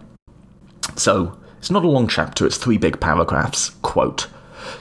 [0.97, 3.70] So, it's not a long chapter, it's three big paragraphs.
[3.82, 4.28] Quote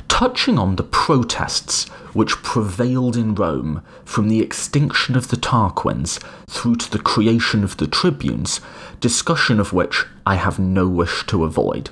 [0.08, 6.76] Touching on the protests which prevailed in Rome from the extinction of the Tarquins through
[6.78, 8.60] to the creation of the tribunes,
[9.00, 11.92] discussion of which I have no wish to avoid.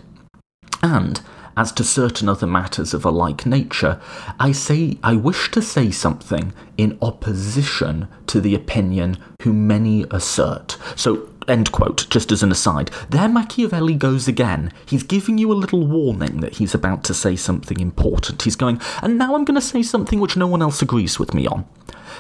[0.82, 1.22] And
[1.58, 3.99] as to certain other matters of a like nature,
[4.39, 10.78] I say I wish to say something in opposition to the opinion whom many assert.
[10.95, 12.91] So End quote, just as an aside.
[13.10, 14.74] There Machiavelli goes again.
[14.86, 18.41] He's giving you a little warning that he's about to say something important.
[18.41, 21.34] He's going, and now I'm going to say something which no one else agrees with
[21.34, 21.66] me on.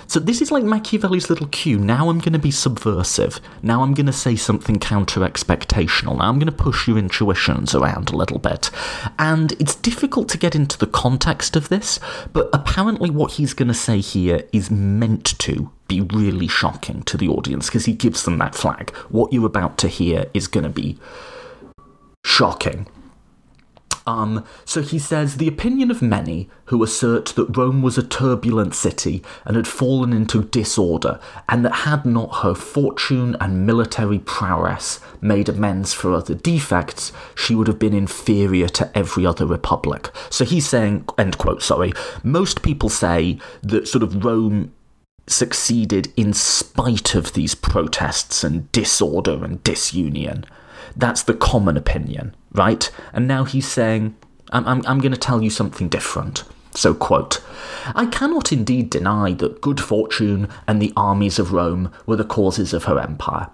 [0.07, 1.77] So this is like Machiavelli's little cue.
[1.77, 3.41] Now I'm going to be subversive.
[3.61, 6.17] Now I'm going to say something counter expectational.
[6.17, 8.71] Now I'm going to push your intuitions around a little bit.
[9.19, 11.99] And it's difficult to get into the context of this,
[12.31, 17.17] but apparently what he's going to say here is meant to be really shocking to
[17.17, 18.95] the audience because he gives them that flag.
[19.09, 20.97] What you're about to hear is going to be
[22.23, 22.87] shocking.
[24.07, 28.73] Um, so he says the opinion of many who assert that Rome was a turbulent
[28.73, 31.19] city and had fallen into disorder,
[31.49, 37.53] and that had not her fortune and military prowess made amends for other defects, she
[37.53, 40.09] would have been inferior to every other republic.
[40.29, 41.91] So he's saying, end quote, sorry,
[42.23, 44.71] most people say that sort of Rome
[45.27, 50.45] succeeded in spite of these protests and disorder and disunion.
[50.95, 52.91] That's the common opinion right?
[53.13, 54.15] And now he's saying,
[54.51, 56.43] I'm, I'm, I'm going to tell you something different.
[56.73, 57.41] So, quote,
[57.95, 62.73] I cannot indeed deny that good fortune and the armies of Rome were the causes
[62.73, 63.49] of her empire.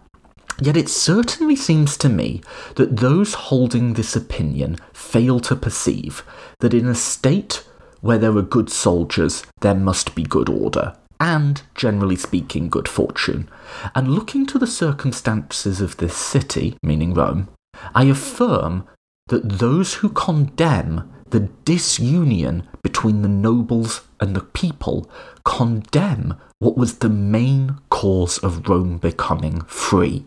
[0.62, 2.42] Yet it certainly seems to me
[2.76, 6.24] that those holding this opinion fail to perceive
[6.60, 7.66] that in a state
[8.02, 13.50] where there are good soldiers, there must be good order, and, generally speaking, good fortune.
[13.96, 17.48] And looking to the circumstances of this city, meaning Rome,
[17.96, 18.86] I affirm
[19.28, 25.10] that those who condemn the disunion between the nobles and the people
[25.46, 30.26] condemn what was the main cause of Rome becoming free,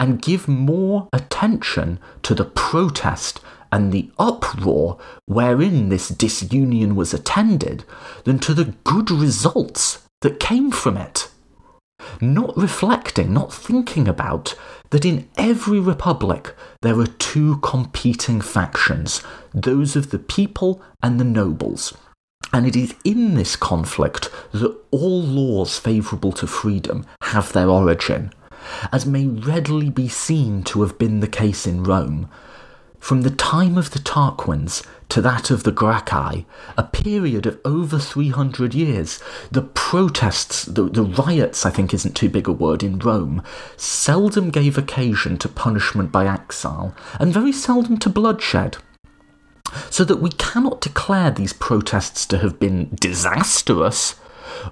[0.00, 3.40] and give more attention to the protest
[3.72, 7.84] and the uproar wherein this disunion was attended
[8.24, 11.28] than to the good results that came from it.
[12.20, 14.54] Not reflecting, not thinking about
[14.90, 19.22] that in every republic there are two competing factions
[19.54, 21.96] those of the people and the nobles.
[22.52, 28.32] And it is in this conflict that all laws favourable to freedom have their origin,
[28.92, 32.28] as may readily be seen to have been the case in Rome.
[33.02, 36.46] From the time of the Tarquins to that of the Gracchi,
[36.78, 39.18] a period of over 300 years,
[39.50, 43.42] the protests, the, the riots, I think isn't too big a word, in Rome,
[43.76, 48.76] seldom gave occasion to punishment by exile, and very seldom to bloodshed.
[49.90, 54.14] So that we cannot declare these protests to have been disastrous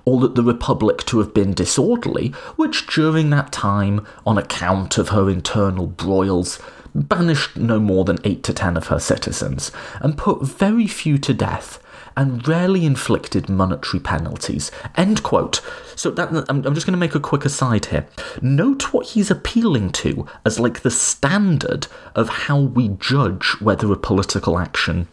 [0.04, 5.08] or that the Republic to have been disorderly, which during that time, on account of
[5.08, 6.60] her internal broils,
[6.94, 11.34] banished no more than eight to ten of her citizens, and put very few to
[11.34, 11.82] death,
[12.16, 14.70] and rarely inflicted monetary penalties.
[14.96, 15.60] End quote.
[15.94, 18.06] So that I'm, I'm just going to make a quick aside here.
[18.40, 23.96] Note what he's appealing to as like the standard of how we judge whether a
[23.96, 25.08] political action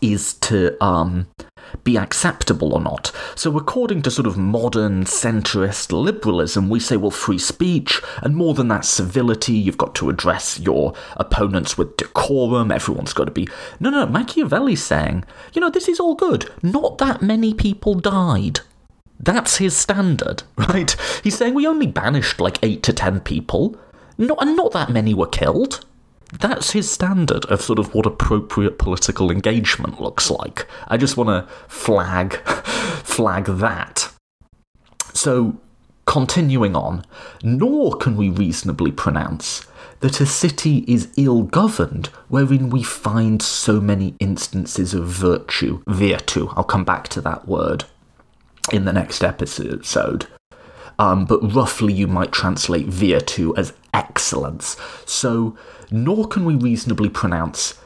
[0.00, 1.26] is to um,
[1.84, 3.12] be acceptable or not.
[3.34, 8.54] So, according to sort of modern centrist liberalism, we say, well, free speech, and more
[8.54, 13.48] than that, civility, you've got to address your opponents with decorum, everyone's got to be.
[13.78, 16.50] No, no, Machiavelli's saying, you know, this is all good.
[16.62, 18.60] Not that many people died.
[19.18, 20.96] That's his standard, right?
[21.22, 23.76] He's saying we only banished like eight to ten people,
[24.18, 25.84] not, and not that many were killed
[26.32, 30.66] that's his standard of sort of what appropriate political engagement looks like.
[30.88, 32.34] I just want to flag
[33.04, 34.12] flag that.
[35.12, 35.58] So,
[36.06, 37.04] continuing on,
[37.42, 39.66] nor can we reasonably pronounce
[40.00, 46.48] that a city is ill governed wherein we find so many instances of virtue, virtu.
[46.56, 47.84] I'll come back to that word
[48.72, 50.26] in the next episode.
[51.00, 54.76] Um, but roughly you might translate virtu as excellence.
[55.06, 55.56] So,
[55.90, 57.80] nor can we reasonably pronounce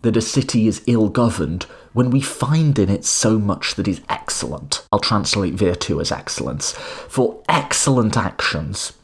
[0.00, 4.00] that a city is ill governed when we find in it so much that is
[4.08, 4.86] excellent.
[4.90, 6.72] I'll translate virtu as excellence.
[6.72, 8.94] For excellent actions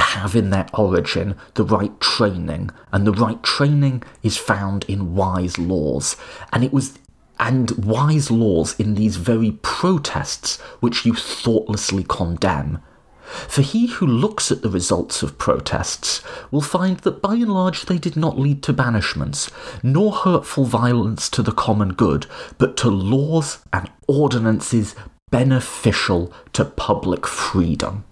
[0.00, 5.58] have in their origin the right training, and the right training is found in wise
[5.58, 6.16] laws.
[6.52, 6.96] And it was
[7.38, 12.80] and wise laws in these very protests which you thoughtlessly condemn
[13.24, 17.86] for he who looks at the results of protests will find that by and large
[17.86, 19.50] they did not lead to banishments,
[19.82, 22.26] nor hurtful violence to the common good,
[22.58, 24.94] but to laws and ordinances
[25.30, 28.04] beneficial to public freedom.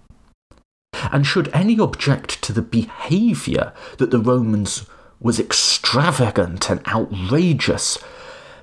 [1.12, 4.86] And should any object to the behaviour that the Romans
[5.20, 7.98] was extravagant and outrageous,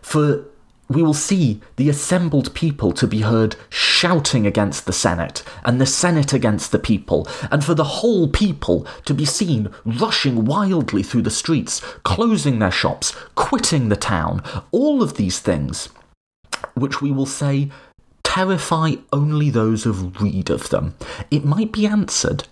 [0.02, 0.46] for
[0.90, 5.86] we will see the assembled people to be heard shouting against the Senate, and the
[5.86, 11.22] Senate against the people, and for the whole people to be seen rushing wildly through
[11.22, 14.42] the streets, closing their shops, quitting the town.
[14.72, 15.90] All of these things,
[16.74, 17.70] which we will say
[18.24, 20.96] terrify only those who read of them.
[21.30, 22.46] It might be answered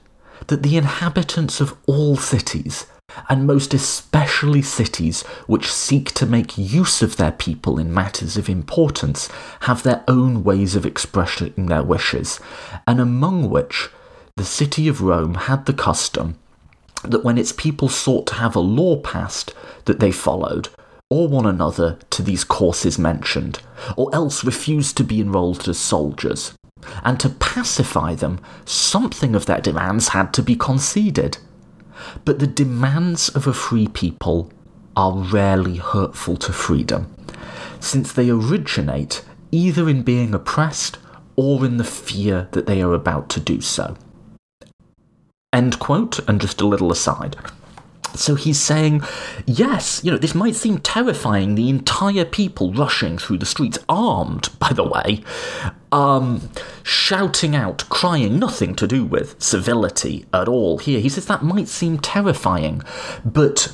[0.48, 2.86] that the inhabitants of all cities
[3.30, 8.49] and most especially cities which seek to make use of their people in matters of
[8.49, 9.30] importance,
[9.62, 12.39] have their own ways of expressing their wishes,
[12.86, 13.89] and among which
[14.36, 16.38] the city of Rome had the custom
[17.03, 19.53] that when its people sought to have a law passed
[19.86, 20.70] that they followed,
[21.10, 23.62] or one another to these courses mentioned,
[23.95, 26.53] or else refused to be enrolled as soldiers.
[27.03, 31.38] And to pacify them, something of their demands had to be conceded.
[32.25, 34.51] But the demands of a free people
[34.95, 37.13] are rarely hurtful to freedom,
[37.79, 40.97] since they originate either in being oppressed
[41.36, 43.95] or in the fear that they are about to do so.
[45.53, 47.37] End quote, and just a little aside.
[48.18, 49.04] So he's saying,
[49.46, 54.50] yes, you know, this might seem terrifying, the entire people rushing through the streets, armed,
[54.60, 55.24] by the way,
[55.92, 56.50] um,
[56.84, 61.00] shouting out, crying, nothing to do with civility at all here.
[61.00, 62.82] He says that might seem terrifying,
[63.24, 63.74] but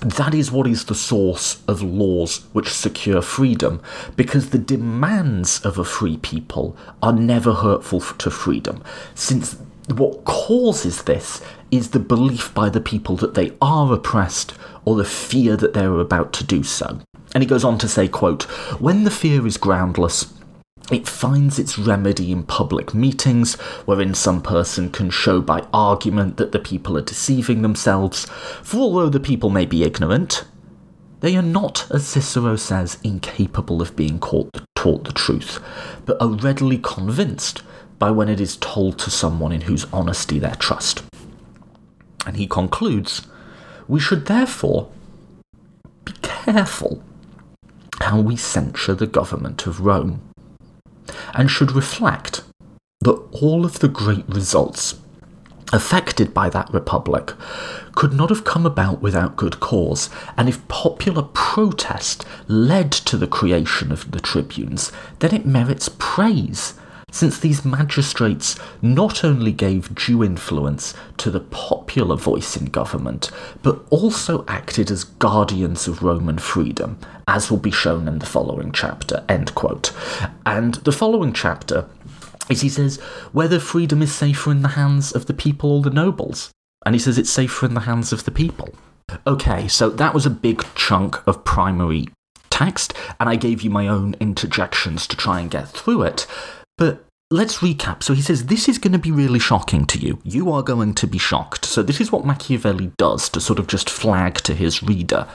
[0.00, 3.82] that is what is the source of laws which secure freedom,
[4.16, 8.82] because the demands of a free people are never hurtful to freedom,
[9.14, 9.56] since
[9.98, 11.40] what causes this
[11.70, 14.54] is the belief by the people that they are oppressed
[14.84, 17.00] or the fear that they're about to do so.
[17.34, 18.44] And he goes on to say, quote,
[18.80, 20.34] when the fear is groundless,
[20.90, 23.54] it finds its remedy in public meetings,
[23.84, 28.26] wherein some person can show by argument that the people are deceiving themselves,
[28.62, 30.44] for although the people may be ignorant,
[31.20, 35.60] they are not, as Cicero says, incapable of being taught the truth,
[36.06, 37.62] but are readily convinced
[38.00, 41.04] by when it is told to someone in whose honesty they trust.
[42.26, 43.28] And he concludes
[43.86, 44.90] we should therefore
[46.04, 47.04] be careful
[48.00, 50.22] how we censure the government of Rome
[51.34, 52.42] and should reflect
[53.02, 54.98] that all of the great results
[55.72, 57.32] affected by that republic
[57.94, 63.26] could not have come about without good cause, and if popular protest led to the
[63.26, 64.90] creation of the tribunes,
[65.20, 66.74] then it merits praise
[67.10, 73.30] since these magistrates not only gave due influence to the popular voice in government,
[73.62, 78.72] but also acted as guardians of Roman freedom, as will be shown in the following
[78.72, 79.24] chapter.
[79.28, 79.92] End quote.
[80.46, 81.88] And the following chapter
[82.48, 82.96] is he says,
[83.32, 86.50] whether freedom is safer in the hands of the people or the nobles.
[86.84, 88.74] And he says it's safer in the hands of the people.
[89.26, 92.06] Okay, so that was a big chunk of primary
[92.48, 96.26] text, and I gave you my own interjections to try and get through it.
[96.80, 98.02] But let's recap.
[98.02, 100.18] So he says, This is going to be really shocking to you.
[100.24, 101.66] You are going to be shocked.
[101.66, 105.28] So this is what Machiavelli does to sort of just flag to his reader.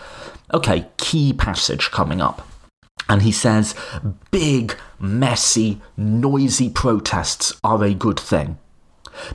[0.53, 2.47] Okay, key passage coming up.
[3.07, 3.76] And he says,
[4.31, 8.57] Big, messy, noisy protests are a good thing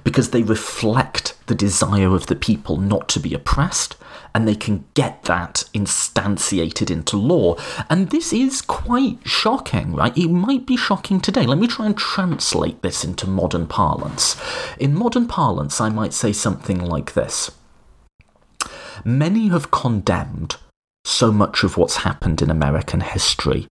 [0.03, 3.97] because they reflect the desire of the people not to be oppressed
[4.35, 7.57] and they can get that instantiated into law.
[7.89, 10.17] And this is quite shocking, right?
[10.17, 11.47] It might be shocking today.
[11.47, 14.41] Let me try and translate this into modern parlance.
[14.79, 17.51] In modern parlance, I might say something like this
[19.05, 20.57] Many have condemned
[21.05, 23.67] so much of what's happened in American history.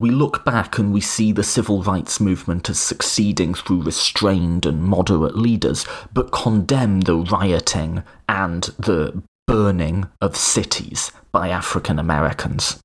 [0.00, 4.82] We look back and we see the civil rights movement as succeeding through restrained and
[4.82, 12.78] moderate leaders, but condemn the rioting and the burning of cities by African Americans.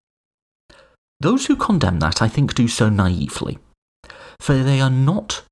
[1.20, 3.60] Those who condemn that, I think, do so naively,
[4.40, 5.44] for they are not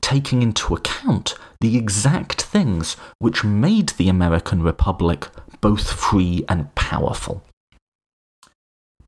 [0.00, 5.28] taking into account the exact things which made the American Republic
[5.60, 7.44] both free and powerful.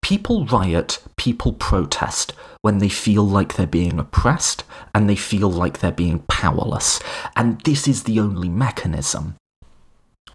[0.03, 4.62] People riot, people protest when they feel like they're being oppressed
[4.95, 7.01] and they feel like they're being powerless.
[7.35, 9.37] And this is the only mechanism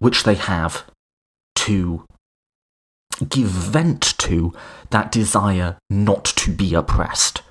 [0.00, 0.84] which they have
[1.62, 2.04] to
[3.28, 4.52] give vent to
[4.90, 7.42] that desire not to be oppressed,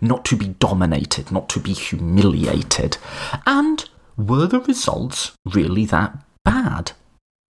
[0.00, 2.98] not to be dominated, not to be humiliated.
[3.46, 6.92] And were the results really that bad?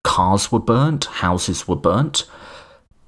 [0.03, 2.25] Cars were burnt, houses were burnt,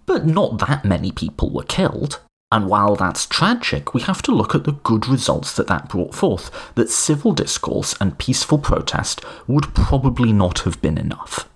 [0.06, 2.20] but not that many people were killed.
[2.52, 6.14] And while that's tragic, we have to look at the good results that that brought
[6.14, 11.49] forth, that civil discourse and peaceful protest would probably not have been enough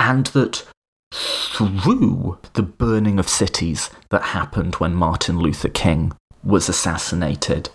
[0.00, 0.66] and that
[1.12, 6.12] through the burning of cities that happened when Martin Luther King
[6.42, 7.68] was assassinated,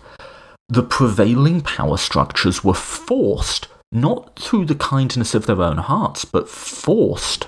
[0.68, 6.48] the prevailing power structures were forced, not through the kindness of their own hearts, but
[6.48, 7.46] forced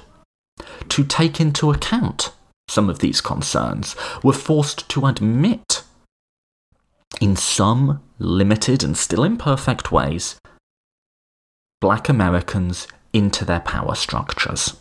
[0.89, 2.33] to take into account
[2.69, 5.83] some of these concerns, were forced to admit,
[7.21, 10.37] in some limited and still imperfect ways,
[11.81, 12.87] black Americans
[13.19, 14.77] into their power structures,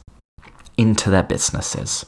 [0.78, 2.06] into their businesses.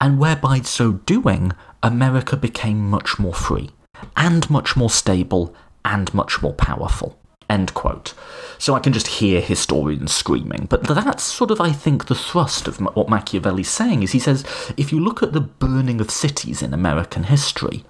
[0.00, 3.70] And whereby so doing, America became much more free,
[4.16, 5.54] and much more stable,
[5.84, 7.18] and much more powerful.
[7.50, 8.14] End quote.
[8.58, 10.66] So I can just hear historians screaming.
[10.70, 14.44] But that's sort of, I think, the thrust of what Machiavelli's saying is he says,
[14.76, 17.84] if you look at the burning of cities in American history,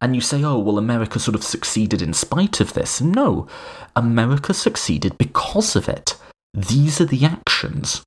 [0.00, 3.00] and you say, oh, well, America sort of succeeded in spite of this.
[3.00, 3.46] No,
[3.94, 6.16] America succeeded because of it.
[6.56, 8.02] These are the actions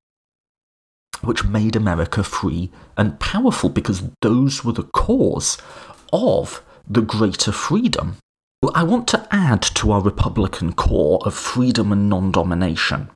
[1.21, 5.59] which made America free and powerful because those were the cause
[6.11, 8.17] of the greater freedom.
[8.73, 13.11] I want to add to our Republican core of freedom and non domination.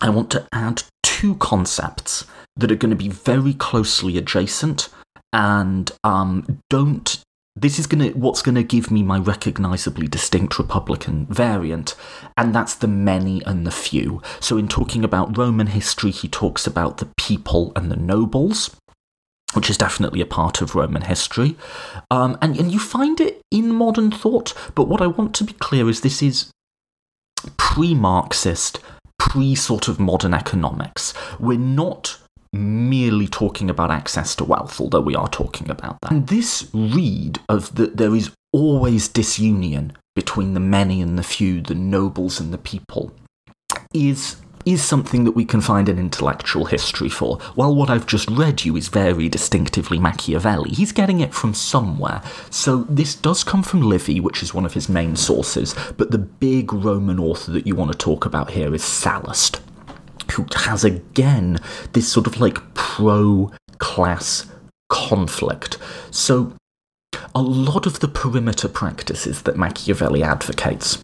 [0.00, 2.24] I want to add two concepts
[2.56, 4.88] that are going to be very closely adjacent
[5.34, 7.22] and um, don't
[7.54, 11.94] this is gonna what's gonna give me my recognizably distinct Republican variant,
[12.36, 14.22] and that's the many and the few.
[14.40, 18.74] So in talking about Roman history, he talks about the people and the nobles.
[19.54, 21.56] Which is definitely a part of Roman history.
[22.10, 25.52] Um, and, and you find it in modern thought, but what I want to be
[25.52, 26.50] clear is this is
[27.58, 28.80] pre Marxist,
[29.18, 31.12] pre sort of modern economics.
[31.38, 32.16] We're not
[32.52, 36.12] merely talking about access to wealth, although we are talking about that.
[36.12, 41.62] And this read of that there is always disunion between the many and the few,
[41.62, 43.12] the nobles and the people,
[43.94, 47.38] is is something that we can find an intellectual history for.
[47.56, 52.22] While what I've just read you is very distinctively Machiavelli, he's getting it from somewhere.
[52.50, 56.18] So this does come from Livy, which is one of his main sources, but the
[56.18, 59.60] big Roman author that you want to talk about here is Sallust
[60.32, 61.58] who has again
[61.92, 64.46] this sort of like pro class
[64.88, 65.78] conflict.
[66.10, 66.54] So,
[67.34, 71.02] a lot of the perimeter practices that Machiavelli advocates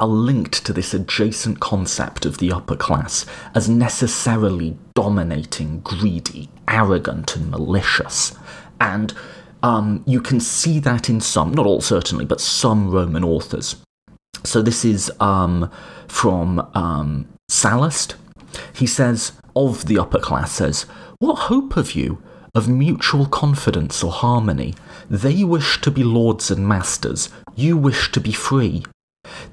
[0.00, 7.36] are linked to this adjacent concept of the upper class as necessarily dominating, greedy, arrogant,
[7.36, 8.36] and malicious.
[8.80, 9.12] And
[9.62, 13.76] um, you can see that in some, not all certainly, but some Roman authors.
[14.44, 15.70] So this is um,
[16.06, 18.14] from um, Sallust,
[18.74, 20.86] he says of the upper classes,
[21.18, 22.22] What hope have you
[22.54, 24.74] of mutual confidence or harmony?
[25.10, 28.84] They wish to be lords and masters, you wish to be free.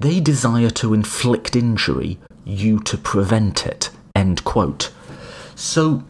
[0.00, 3.90] They desire to inflict injury, you to prevent it.
[4.14, 4.92] End quote.
[5.54, 6.04] So,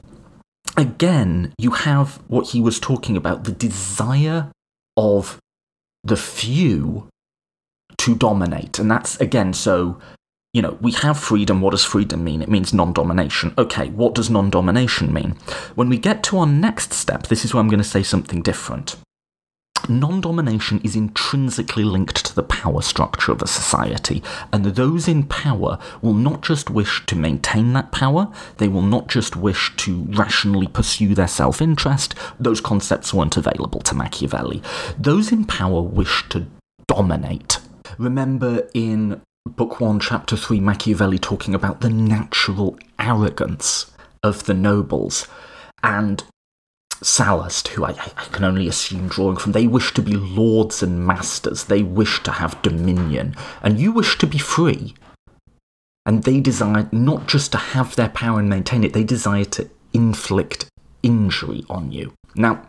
[0.76, 4.50] again, you have what he was talking about the desire
[4.96, 5.38] of
[6.04, 7.08] the few
[7.98, 8.78] to dominate.
[8.78, 9.98] And that's, again, so
[10.56, 11.60] you know, we have freedom.
[11.60, 12.40] What does freedom mean?
[12.40, 13.52] It means non domination.
[13.58, 15.32] Okay, what does non domination mean?
[15.74, 18.40] When we get to our next step, this is where I'm going to say something
[18.40, 18.96] different.
[19.86, 25.24] Non domination is intrinsically linked to the power structure of a society, and those in
[25.24, 30.06] power will not just wish to maintain that power, they will not just wish to
[30.08, 32.14] rationally pursue their self interest.
[32.40, 34.62] Those concepts weren't available to Machiavelli.
[34.98, 36.46] Those in power wish to
[36.88, 37.58] dominate.
[37.98, 45.28] Remember in Book 1, Chapter 3, Machiavelli talking about the natural arrogance of the nobles.
[45.84, 46.24] And
[47.00, 51.06] Sallust, who I, I, can only assume drawing from, they wish to be lords and
[51.06, 51.64] masters.
[51.64, 53.36] They wish to have dominion.
[53.62, 54.94] And you wish to be free.
[56.04, 59.70] And they desire not just to have their power and maintain it, they desire to
[59.92, 60.68] inflict
[61.04, 62.14] injury on you.
[62.34, 62.68] Now,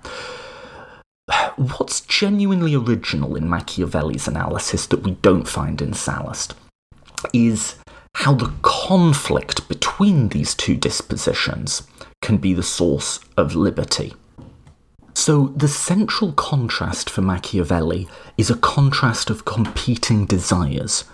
[1.55, 6.53] what's genuinely original in Machiavelli's analysis that we don't find in Sallust
[7.33, 7.75] is
[8.15, 11.87] how the conflict between these two dispositions
[12.21, 14.13] can be the source of liberty.
[15.13, 18.07] So, the central contrast for Machiavelli
[18.37, 21.05] is a contrast of competing desires.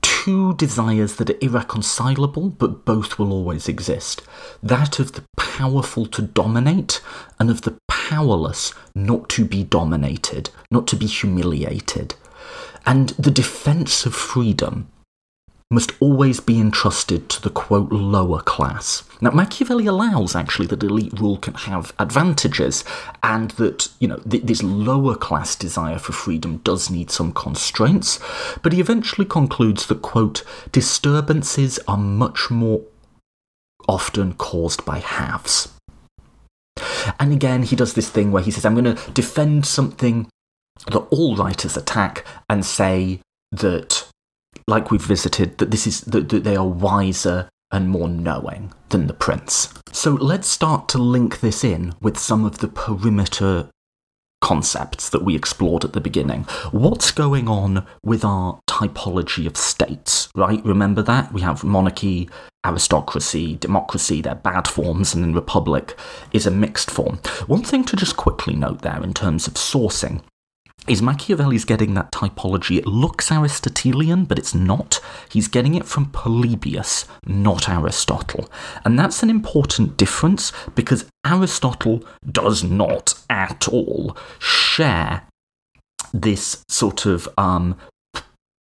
[0.00, 4.22] Two desires that are irreconcilable, but both will always exist
[4.62, 7.00] that of the powerful to dominate,
[7.38, 12.14] and of the powerless not to be dominated, not to be humiliated.
[12.86, 14.88] And the defence of freedom
[15.70, 19.02] must always be entrusted to the quote lower class.
[19.20, 22.84] Now, Machiavelli allows actually that elite rule can have advantages,
[23.22, 28.20] and that, you know, th- this lower class desire for freedom does need some constraints,
[28.62, 32.82] but he eventually concludes that, quote, disturbances are much more
[33.88, 35.72] often caused by halves.
[37.18, 40.28] And again, he does this thing where he says, I'm going to defend something
[40.86, 43.20] that all writers attack and say
[43.52, 44.06] that,
[44.66, 49.06] like we've visited, that this is that, that they are wiser and more knowing than
[49.06, 49.72] the prince.
[49.92, 53.68] So let's start to link this in with some of the perimeter
[54.40, 56.42] concepts that we explored at the beginning.
[56.70, 60.62] What's going on with our typology of states, right?
[60.64, 61.32] Remember that?
[61.32, 62.28] We have monarchy,
[62.64, 65.96] aristocracy, democracy, they're bad forms, and then republic
[66.32, 67.20] is a mixed form.
[67.46, 70.20] One thing to just quickly note there in terms of sourcing
[70.86, 72.78] is Machiavelli's getting that typology.
[72.78, 75.00] It looks Aristotelian, but it's not.
[75.30, 78.50] He's getting it from Polybius, not Aristotle.
[78.84, 85.22] And that's an important difference because Aristotle does not at all share
[86.12, 87.76] this sort of um,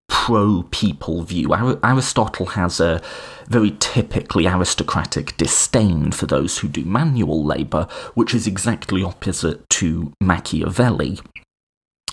[0.09, 1.53] pro people view.
[1.83, 3.03] Aristotle has a
[3.49, 10.13] very typically aristocratic disdain for those who do manual labour, which is exactly opposite to
[10.21, 11.19] Machiavelli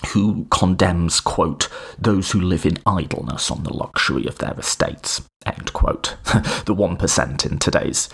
[0.08, 1.68] who condemns, quote,
[1.98, 6.16] those who live in idleness on the luxury of their estates, end quote.
[6.66, 8.10] the 1% in today's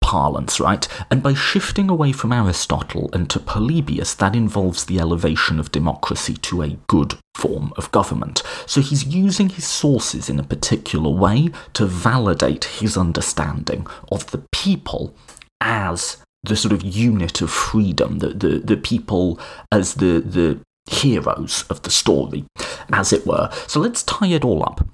[0.00, 0.88] parlance, right?
[1.10, 6.34] And by shifting away from Aristotle and to Polybius, that involves the elevation of democracy
[6.34, 8.42] to a good form of government.
[8.66, 14.42] So he's using his sources in a particular way to validate his understanding of the
[14.52, 15.14] people
[15.60, 19.38] as the sort of unit of freedom, the, the, the people
[19.70, 22.44] as the, the heroes of the story,
[22.92, 23.50] as it were.
[23.66, 24.86] So let's tie it all up.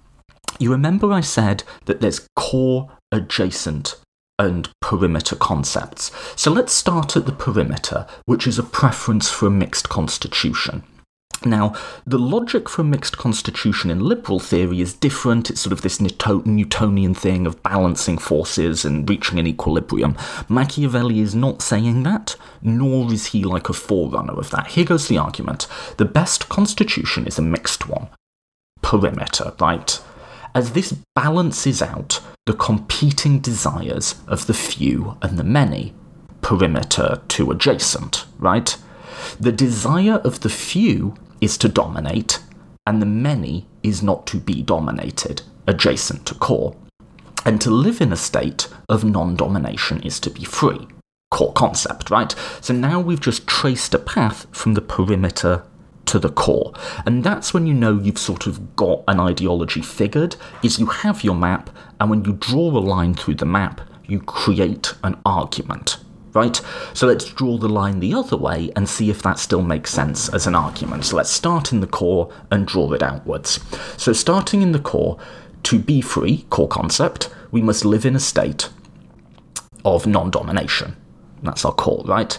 [0.59, 3.97] You remember I said that there's core, adjacent,
[4.39, 6.11] and perimeter concepts.
[6.35, 10.83] So let's start at the perimeter, which is a preference for a mixed constitution.
[11.45, 11.75] Now,
[12.07, 15.51] the logic for a mixed constitution in liberal theory is different.
[15.51, 20.17] It's sort of this Newtonian thing of balancing forces and reaching an equilibrium.
[20.49, 24.69] Machiavelli is not saying that, nor is he like a forerunner of that.
[24.69, 28.09] Here goes the argument the best constitution is a mixed one.
[28.83, 30.01] Perimeter, right?
[30.55, 35.95] As this balances out the competing desires of the few and the many.
[36.41, 38.77] Perimeter to adjacent, right?
[39.41, 41.15] The desire of the few
[41.47, 42.41] is to dominate,
[42.89, 46.75] and the many is not to be dominated, adjacent to core.
[47.45, 50.89] And to live in a state of non domination is to be free.
[51.31, 52.35] Core concept, right?
[52.61, 55.63] So now we've just traced a path from the perimeter
[56.07, 56.73] to the core.
[57.07, 61.23] And that's when you know you've sort of got an ideology figured, is you have
[61.23, 61.71] your map,
[62.01, 65.99] and when you draw a line through the map, you create an argument
[66.37, 66.61] right?
[66.95, 70.29] So let's draw the line the other way and see if that still makes sense
[70.29, 71.07] as an argument.
[71.07, 73.59] So let's start in the core and draw it outwards.
[73.97, 75.19] So starting in the core,
[75.65, 78.69] to be free, core concept, we must live in a state
[79.85, 80.97] of non domination.
[81.43, 82.39] That's our core, right?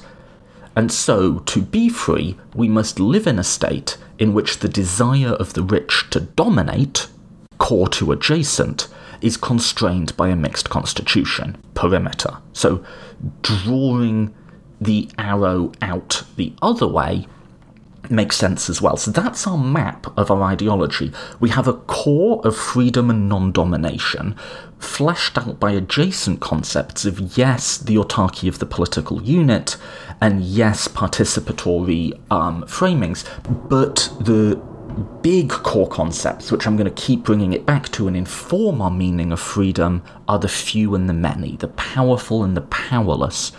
[0.75, 5.29] And so, to be free, we must live in a state in which the desire
[5.29, 7.07] of the rich to dominate,
[7.57, 8.87] core to adjacent,
[9.21, 12.37] is constrained by a mixed constitution, perimeter.
[12.53, 12.83] So
[13.41, 14.33] drawing
[14.79, 17.27] the arrow out the other way
[18.09, 18.97] makes sense as well.
[18.97, 21.11] So that's our map of our ideology.
[21.39, 24.35] We have a core of freedom and non domination,
[24.79, 29.77] fleshed out by adjacent concepts of yes, the autarky of the political unit,
[30.21, 33.25] and yes, participatory um, framings,
[33.69, 34.61] but the
[34.97, 38.91] big core concepts, which I'm going to keep bringing it back to and inform our
[38.91, 43.51] meaning of freedom, are the few and the many, the powerful and the powerless,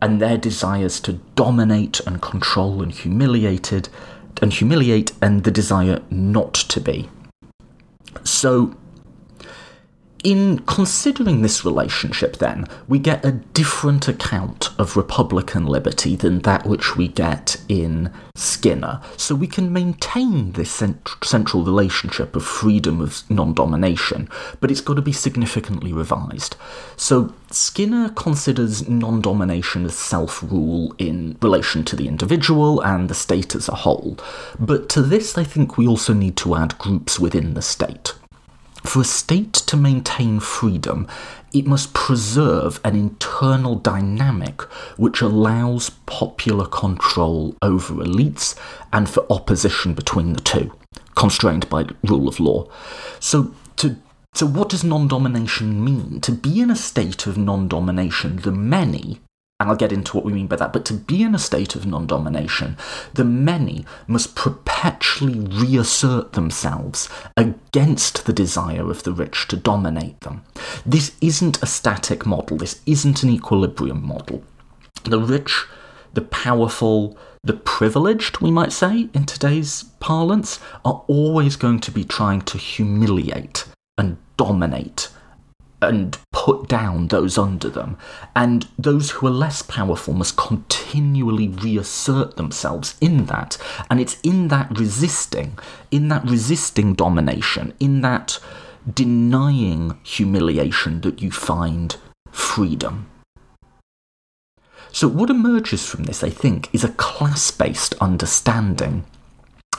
[0.00, 3.88] and their desires to dominate and control and humiliated
[4.42, 7.08] and humiliate and the desire not to be.
[8.24, 8.76] So
[10.24, 16.66] in considering this relationship, then, we get a different account of Republican liberty than that
[16.66, 19.00] which we get in Skinner.
[19.16, 24.28] So we can maintain this cent- central relationship of freedom of non domination,
[24.60, 26.56] but it's got to be significantly revised.
[26.96, 33.14] So Skinner considers non domination as self rule in relation to the individual and the
[33.14, 34.18] state as a whole.
[34.58, 38.14] But to this, I think we also need to add groups within the state.
[38.86, 41.08] For a state to maintain freedom,
[41.52, 44.62] it must preserve an internal dynamic
[44.96, 48.54] which allows popular control over elites
[48.92, 50.72] and for opposition between the two,
[51.16, 52.68] constrained by rule of law.
[53.18, 53.96] So, to
[54.34, 56.20] so what does non-domination mean?
[56.20, 59.18] To be in a state of non-domination, the many
[59.58, 61.74] and I'll get into what we mean by that, but to be in a state
[61.74, 62.76] of non domination,
[63.14, 67.08] the many must perpetually reassert themselves
[67.38, 70.42] against the desire of the rich to dominate them.
[70.84, 74.44] This isn't a static model, this isn't an equilibrium model.
[75.04, 75.64] The rich,
[76.12, 82.04] the powerful, the privileged, we might say, in today's parlance, are always going to be
[82.04, 83.64] trying to humiliate
[83.96, 85.08] and dominate
[85.82, 87.96] and put down those under them.
[88.34, 93.58] And those who are less powerful must continually reassert themselves in that.
[93.90, 95.58] And it's in that resisting,
[95.90, 98.38] in that resisting domination, in that
[98.92, 101.96] denying humiliation that you find
[102.30, 103.10] freedom.
[104.92, 109.04] So, what emerges from this, I think, is a class based understanding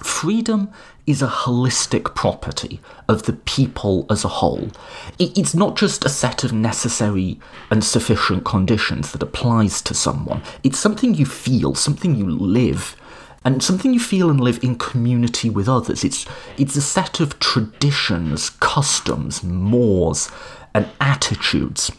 [0.04, 0.70] Freedom
[1.08, 4.70] is a holistic property of the people as a whole.
[5.18, 7.40] It's not just a set of necessary
[7.72, 10.44] and sufficient conditions that applies to someone.
[10.64, 12.96] It's something you feel, something you live,
[13.44, 16.04] and something you feel and live in community with others.
[16.04, 16.26] It's,
[16.58, 20.30] it's a set of traditions, customs, mores,
[20.74, 21.92] and attitudes.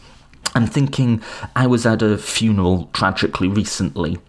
[0.55, 1.21] I'm thinking,
[1.55, 4.19] I was at a funeral tragically recently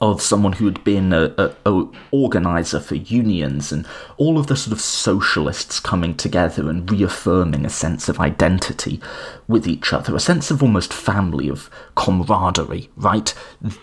[0.00, 3.86] of someone who had been a, a, a, organizer for unions and
[4.16, 9.00] all of the sort of socialists coming together and reaffirming a sense of identity
[9.46, 13.34] with each other, a sense of almost family, of camaraderie, right?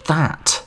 [0.07, 0.65] That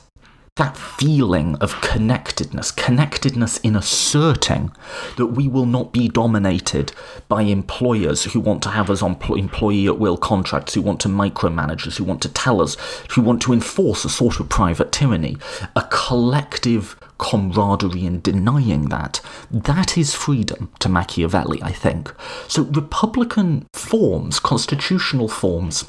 [0.55, 4.71] that feeling of connectedness, connectedness in asserting
[5.17, 6.93] that we will not be dominated
[7.27, 11.09] by employers who want to have us on employee at will contracts, who want to
[11.09, 12.77] micromanage us, who want to tell us,
[13.11, 15.35] who want to enforce a sort of private tyranny,
[15.75, 19.19] a collective camaraderie in denying that.
[19.51, 22.13] That is freedom to Machiavelli, I think.
[22.47, 25.83] So, Republican forms, constitutional forms,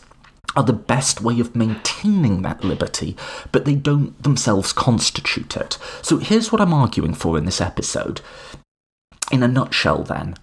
[0.55, 3.17] are the best way of maintaining that liberty,
[3.53, 5.79] but they don't themselves constitute it.
[6.03, 8.21] So here's what I'm arguing for in this episode.
[9.33, 10.37] In a nutshell, then,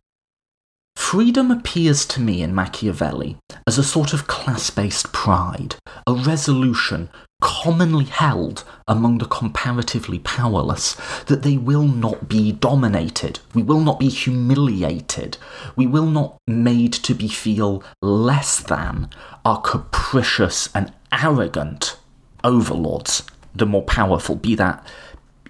[0.95, 5.75] Freedom appears to me in Machiavelli as a sort of class based pride,
[6.07, 7.09] a resolution
[7.43, 10.95] commonly held among the comparatively powerless
[11.25, 15.37] that they will not be dominated, we will not be humiliated,
[15.75, 19.09] we will not made to be feel less than
[19.43, 21.97] our capricious and arrogant
[22.45, 24.87] overlords, the more powerful, be that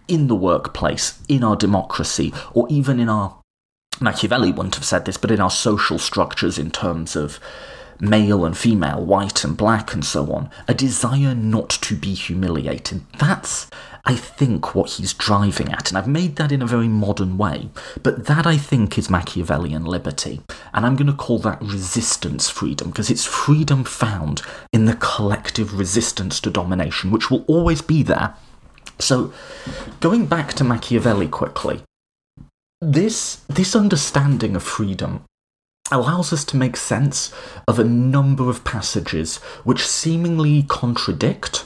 [0.07, 3.37] in the workplace, in our democracy, or even in our
[4.01, 7.39] Machiavelli wouldn't have said this, but in our social structures in terms of
[8.03, 13.01] male and female, white and black, and so on, a desire not to be humiliated.
[13.17, 13.69] That's,
[14.05, 17.69] I think, what he's driving at, and I've made that in a very modern way.
[18.03, 20.41] But that, I think, is Machiavellian liberty,
[20.73, 24.41] and I'm going to call that resistance freedom, because it's freedom found
[24.73, 28.35] in the collective resistance to domination, which will always be there.
[28.99, 29.33] So,
[30.01, 31.81] going back to Machiavelli quickly,
[32.81, 35.23] this this understanding of freedom
[35.93, 37.33] allows us to make sense
[37.67, 41.65] of a number of passages which seemingly contradict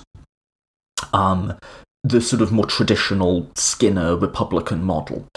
[1.13, 1.57] um,
[2.03, 5.27] the sort of more traditional Skinner Republican model.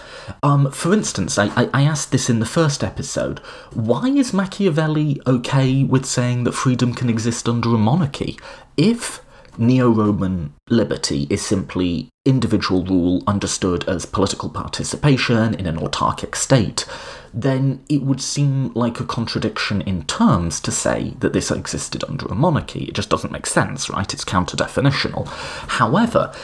[0.43, 3.41] Um, for instance, I, I, I, asked this in the first episode
[3.73, 8.39] why is Machiavelli okay with saying that freedom can exist under a monarchy?
[8.77, 9.25] If
[9.59, 16.85] Neo Roman liberty is simply individual rule understood as political participation in an autarkic state,
[17.33, 22.27] then it would seem like a contradiction in terms to say that this existed under
[22.27, 22.85] a monarchy.
[22.85, 24.13] It just doesn't make sense, right?
[24.13, 25.27] It's counter definitional.
[25.69, 26.35] However,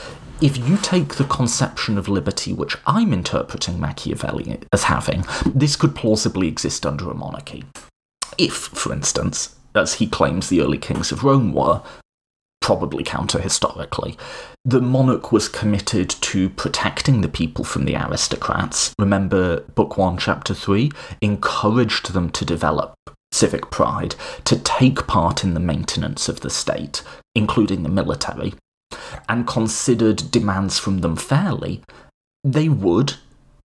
[0.41, 5.95] if you take the conception of liberty which I'm interpreting Machiavelli as having, this could
[5.95, 7.65] plausibly exist under a monarchy.
[8.39, 11.83] If, for instance, as he claims the early kings of Rome were,
[12.67, 14.17] probably counter historically.
[14.65, 18.93] The monarch was committed to protecting the people from the aristocrats.
[18.99, 20.91] Remember, Book 1, Chapter 3
[21.21, 22.95] encouraged them to develop
[23.31, 27.05] civic pride, to take part in the maintenance of the state,
[27.37, 28.55] including the military,
[29.29, 31.83] and considered demands from them fairly.
[32.43, 33.15] They would,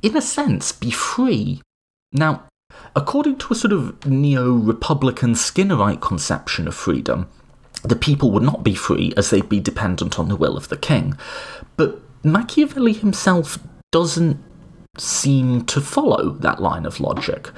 [0.04, 1.64] in a sense, be free.
[2.12, 2.44] Now,
[2.96, 7.28] according to a sort of neo Republican Skinnerite conception of freedom,
[7.84, 10.78] the people would not be free as they'd be dependent on the will of the
[10.78, 11.18] king.
[11.78, 13.60] But Machiavelli himself
[13.92, 14.42] doesn't
[14.98, 17.50] seem to follow that line of logic.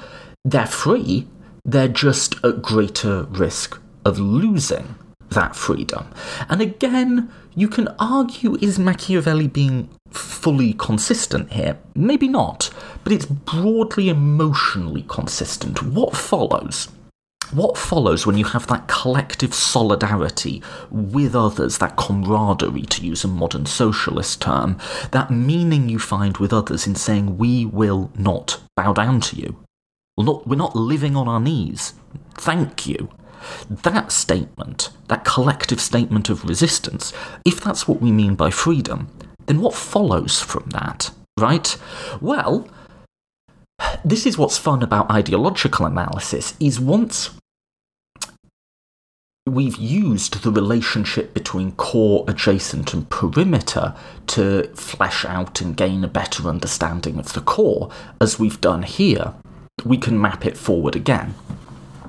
[0.44, 1.26] They're free,
[1.64, 4.96] they're just at greater risk of losing
[5.30, 6.06] that freedom.
[6.48, 11.78] And again, you can argue is Machiavelli being fully consistent here?
[11.94, 12.70] Maybe not,
[13.02, 15.82] but it's broadly emotionally consistent.
[15.82, 16.88] What follows?
[17.54, 23.28] What follows when you have that collective solidarity with others, that camaraderie, to use a
[23.28, 24.78] modern socialist term,
[25.12, 29.56] that meaning you find with others in saying, we will not bow down to you.
[30.16, 31.94] We're not, we're not living on our knees.
[32.34, 33.08] Thank you.
[33.68, 37.12] That statement, that collective statement of resistance,
[37.44, 39.08] if that's what we mean by freedom,
[39.46, 41.76] then what follows from that, right?
[42.20, 42.68] Well,
[44.04, 47.30] this is what's fun about ideological analysis is once
[49.46, 53.94] we've used the relationship between core, adjacent, and perimeter
[54.26, 57.90] to flesh out and gain a better understanding of the core,
[58.20, 59.34] as we've done here.
[59.84, 61.34] We can map it forward again.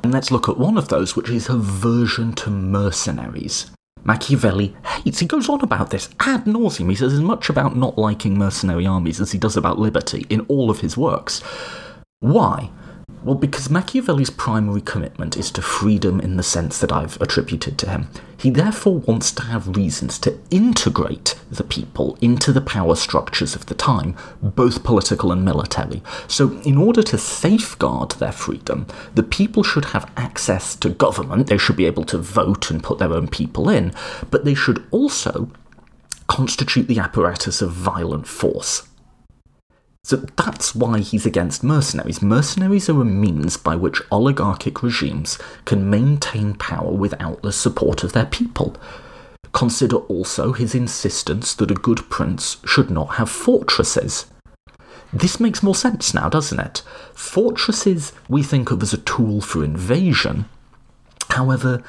[0.02, 3.70] And let's look at one of those, which is aversion to mercenaries.
[4.06, 6.90] Machiavelli hates, he goes on about this ad nauseum.
[6.90, 10.42] He says as much about not liking mercenary armies as he does about liberty in
[10.42, 11.42] all of his works.
[12.20, 12.70] Why?
[13.26, 17.90] Well, because Machiavelli's primary commitment is to freedom in the sense that I've attributed to
[17.90, 18.08] him.
[18.38, 23.66] He therefore wants to have reasons to integrate the people into the power structures of
[23.66, 26.04] the time, both political and military.
[26.28, 28.86] So, in order to safeguard their freedom,
[29.16, 33.00] the people should have access to government, they should be able to vote and put
[33.00, 33.92] their own people in,
[34.30, 35.50] but they should also
[36.28, 38.88] constitute the apparatus of violent force.
[40.06, 42.22] So that's why he's against mercenaries.
[42.22, 48.14] Mercenaries are a means by which oligarchic regimes can maintain power without the support of
[48.14, 48.76] their people.
[49.52, 54.28] Consider also his insistence that a good prince should not have fortresses.
[55.12, 56.84] This makes more sense now, doesn't it?
[57.16, 60.46] Fortresses we think of as a tool for invasion.
[61.32, 61.82] However,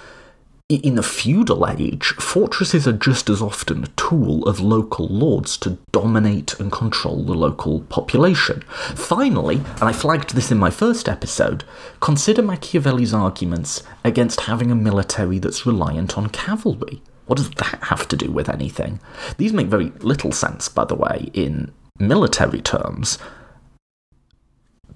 [0.68, 5.78] in the feudal age, fortresses are just as often a tool of local lords to
[5.92, 8.62] dominate and control the local population.
[8.96, 11.62] Finally, and I flagged this in my first episode,
[12.00, 17.00] consider Machiavelli's arguments against having a military that's reliant on cavalry.
[17.26, 18.98] What does that have to do with anything?
[19.36, 23.18] These make very little sense, by the way, in military terms.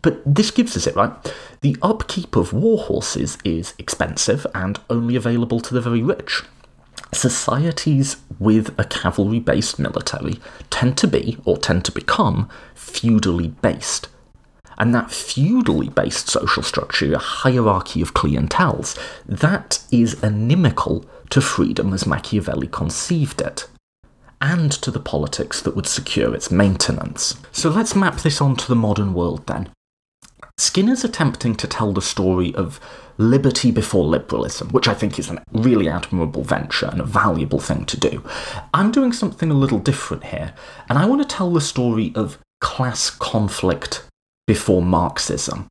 [0.02, 1.12] But this gives us it, right?
[1.60, 6.42] The upkeep of war horses is expensive and only available to the very rich.
[7.12, 10.40] Societies with a cavalry based military
[10.70, 14.08] tend to be, or tend to become, feudally based.
[14.78, 21.92] And that feudally based social structure, a hierarchy of clientels, that is inimical to freedom
[21.92, 23.68] as Machiavelli conceived it
[24.40, 27.36] and to the politics that would secure its maintenance.
[27.52, 29.70] So let's map this onto the modern world then.
[30.60, 32.78] Skinner's attempting to tell the story of
[33.16, 37.86] liberty before liberalism, which I think is a really admirable venture and a valuable thing
[37.86, 38.22] to do.
[38.74, 40.52] I'm doing something a little different here,
[40.88, 44.04] and I want to tell the story of class conflict
[44.46, 45.66] before Marxism.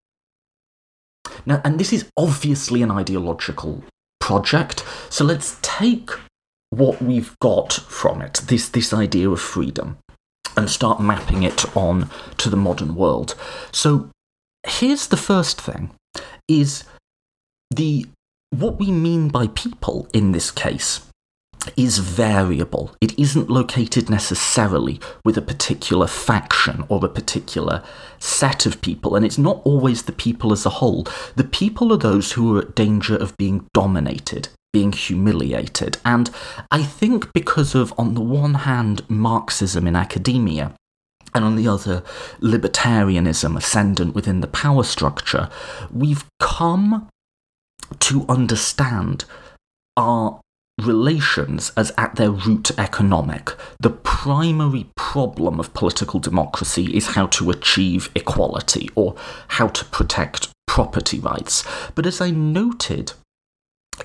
[1.45, 3.83] Now, and this is obviously an ideological
[4.19, 6.09] project, so let's take
[6.71, 9.99] what we've got from it, this, this idea of freedom,
[10.57, 13.35] and start mapping it on to the modern world.
[13.71, 14.09] So
[14.65, 15.91] here's the first thing
[16.47, 16.83] is
[17.71, 18.05] the
[18.51, 21.01] what we mean by people in this case
[21.77, 22.95] is variable.
[23.01, 27.83] It isn't located necessarily with a particular faction or a particular
[28.17, 31.05] set of people, and it's not always the people as a whole.
[31.35, 35.97] The people are those who are at danger of being dominated, being humiliated.
[36.05, 36.29] And
[36.71, 40.73] I think because of, on the one hand, Marxism in academia,
[41.33, 42.03] and on the other,
[42.39, 45.49] libertarianism ascendant within the power structure,
[45.91, 47.07] we've come
[47.99, 49.25] to understand
[49.97, 50.39] our
[50.79, 53.53] relations as at their root economic.
[53.79, 59.15] The primary problem of political democracy is how to achieve equality or
[59.49, 61.63] how to protect property rights.
[61.95, 63.13] But as I noted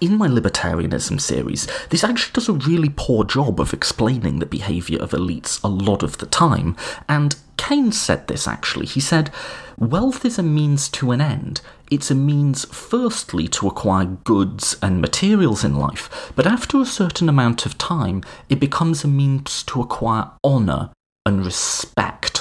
[0.00, 4.98] in my libertarianism series, this actually does a really poor job of explaining the behaviour
[5.00, 6.76] of elites a lot of the time,
[7.08, 8.86] and Keynes said this actually.
[8.86, 9.30] He said,
[9.78, 11.60] Wealth is a means to an end.
[11.90, 17.28] It's a means, firstly, to acquire goods and materials in life, but after a certain
[17.28, 20.90] amount of time, it becomes a means to acquire honour
[21.26, 22.33] and respect.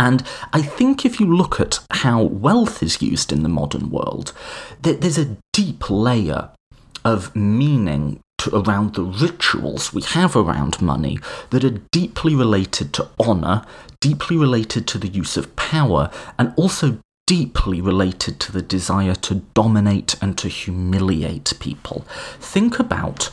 [0.00, 0.22] And
[0.54, 4.32] I think if you look at how wealth is used in the modern world,
[4.80, 6.48] there's a deep layer
[7.04, 8.20] of meaning
[8.50, 11.18] around the rituals we have around money
[11.50, 13.62] that are deeply related to honour,
[14.00, 19.34] deeply related to the use of power, and also deeply related to the desire to
[19.52, 22.06] dominate and to humiliate people.
[22.38, 23.28] Think about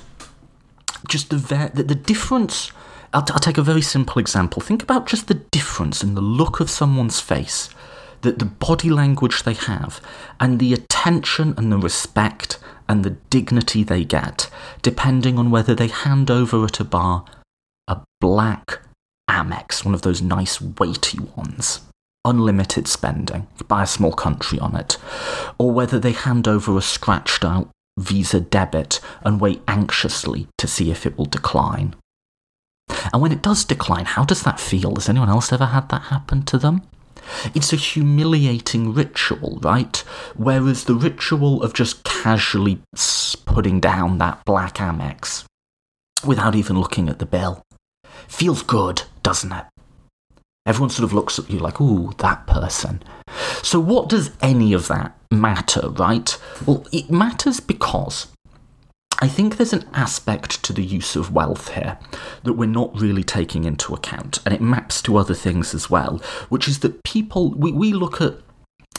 [1.07, 2.73] just the, ver- the, the difference
[3.13, 4.61] I'll, t- I'll take a very simple example.
[4.61, 7.69] Think about just the difference in the look of someone's face,
[8.21, 10.01] the, the body language they have,
[10.39, 14.49] and the attention and the respect and the dignity they get,
[14.81, 17.25] depending on whether they hand over at a bar
[17.87, 18.81] a black
[19.29, 21.81] Amex, one of those nice weighty ones,
[22.25, 24.97] unlimited spending, buy a small country on it,
[25.57, 30.91] or whether they hand over a scratched out Visa debit and wait anxiously to see
[30.91, 31.95] if it will decline.
[33.13, 34.95] And when it does decline, how does that feel?
[34.95, 36.81] Has anyone else ever had that happen to them?
[37.53, 39.97] It's a humiliating ritual, right?
[40.35, 42.79] Whereas the ritual of just casually
[43.45, 45.43] putting down that black Amex
[46.25, 47.63] without even looking at the bill
[48.27, 49.65] feels good, doesn't it?
[50.65, 53.01] Everyone sort of looks at you like, ooh, that person.
[53.63, 56.37] So, what does any of that matter, right?
[56.65, 58.27] Well, it matters because
[59.19, 61.97] I think there's an aspect to the use of wealth here
[62.43, 66.21] that we're not really taking into account, and it maps to other things as well,
[66.49, 68.35] which is that people, we, we look at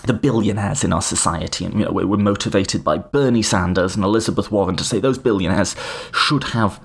[0.07, 4.51] the billionaires in our society, and you know, we're motivated by Bernie Sanders and Elizabeth
[4.51, 5.77] Warren to say those billionaires
[6.13, 6.81] should have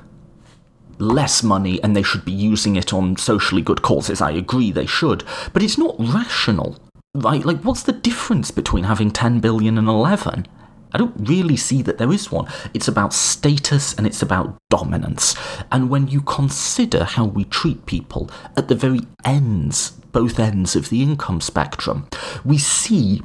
[0.99, 4.21] less money and they should be using it on socially good causes.
[4.21, 5.23] I agree they should,
[5.53, 6.77] but it's not rational,
[7.15, 7.43] right?
[7.43, 10.47] Like, what's the difference between having 10 billion and 11?
[10.93, 12.47] I don't really see that there is one.
[12.73, 15.35] It's about status and it's about dominance.
[15.71, 20.89] And when you consider how we treat people at the very ends, both ends of
[20.89, 22.07] the income spectrum,
[22.45, 23.21] we see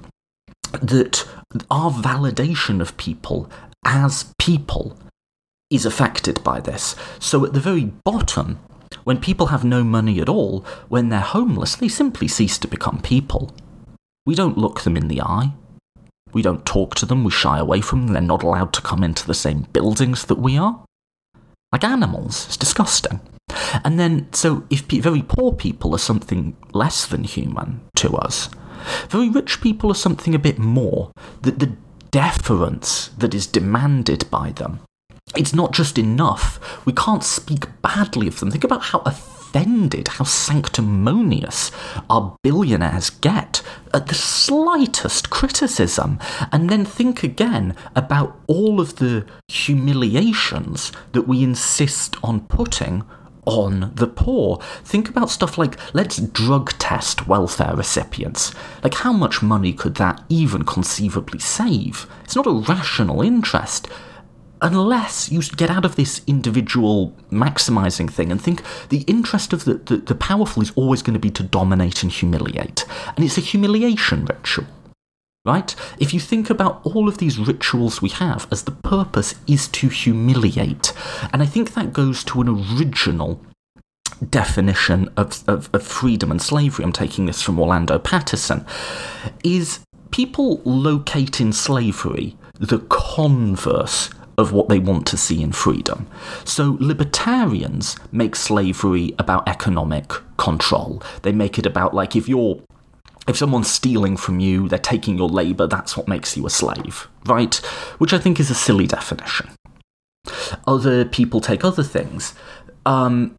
[0.80, 1.26] that
[1.70, 3.50] our validation of people
[3.84, 4.98] as people
[5.70, 6.96] is affected by this.
[7.18, 8.58] So at the very bottom,
[9.04, 13.00] when people have no money at all, when they're homeless, they simply cease to become
[13.00, 13.54] people.
[14.24, 15.52] We don't look them in the eye.
[16.38, 19.02] We don't talk to them, we shy away from them, they're not allowed to come
[19.02, 20.84] into the same buildings that we are.
[21.72, 23.18] Like animals, it's disgusting.
[23.82, 28.50] And then, so if very poor people are something less than human to us,
[29.08, 31.10] very rich people are something a bit more.
[31.42, 31.72] The, the
[32.12, 34.78] deference that is demanded by them
[35.36, 36.86] it's not just enough.
[36.86, 38.50] We can't speak badly of them.
[38.50, 39.02] Think about how
[39.58, 41.70] offended, how sanctimonious
[42.08, 43.62] our billionaires get
[43.92, 46.18] at the slightest criticism.
[46.52, 53.02] And then think again about all of the humiliations that we insist on putting
[53.46, 54.58] on the poor.
[54.84, 58.54] Think about stuff like let's drug test welfare recipients.
[58.84, 62.06] Like, how much money could that even conceivably save?
[62.24, 63.88] It's not a rational interest
[64.60, 69.74] unless you get out of this individual maximizing thing and think the interest of the,
[69.74, 72.84] the, the, powerful is always going to be to dominate and humiliate.
[73.16, 74.66] And it's a humiliation ritual.
[75.44, 75.74] Right?
[75.98, 79.88] If you think about all of these rituals we have as the purpose is to
[79.88, 80.92] humiliate,
[81.32, 83.40] and I think that goes to an original
[84.28, 88.66] definition of, of, of freedom and slavery, I'm taking this from Orlando Patterson,
[89.42, 89.80] is
[90.10, 96.06] people locate in slavery the converse of what they want to see in freedom.
[96.44, 101.02] So libertarians make slavery about economic control.
[101.22, 102.62] They make it about like if you're
[103.26, 107.08] if someone's stealing from you, they're taking your labor, that's what makes you a slave,
[107.26, 107.56] right?
[107.98, 109.50] Which I think is a silly definition.
[110.66, 112.34] Other people take other things.
[112.86, 113.36] Um,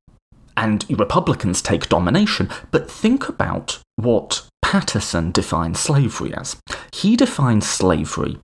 [0.56, 6.58] and Republicans take domination, but think about what Patterson defines slavery as.
[6.94, 8.38] He defines slavery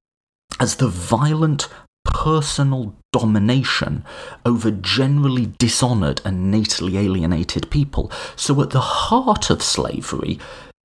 [0.59, 1.67] as the violent
[2.05, 4.03] personal domination
[4.45, 8.11] over generally dishonoured and natally alienated people.
[8.35, 10.39] So, at the heart of slavery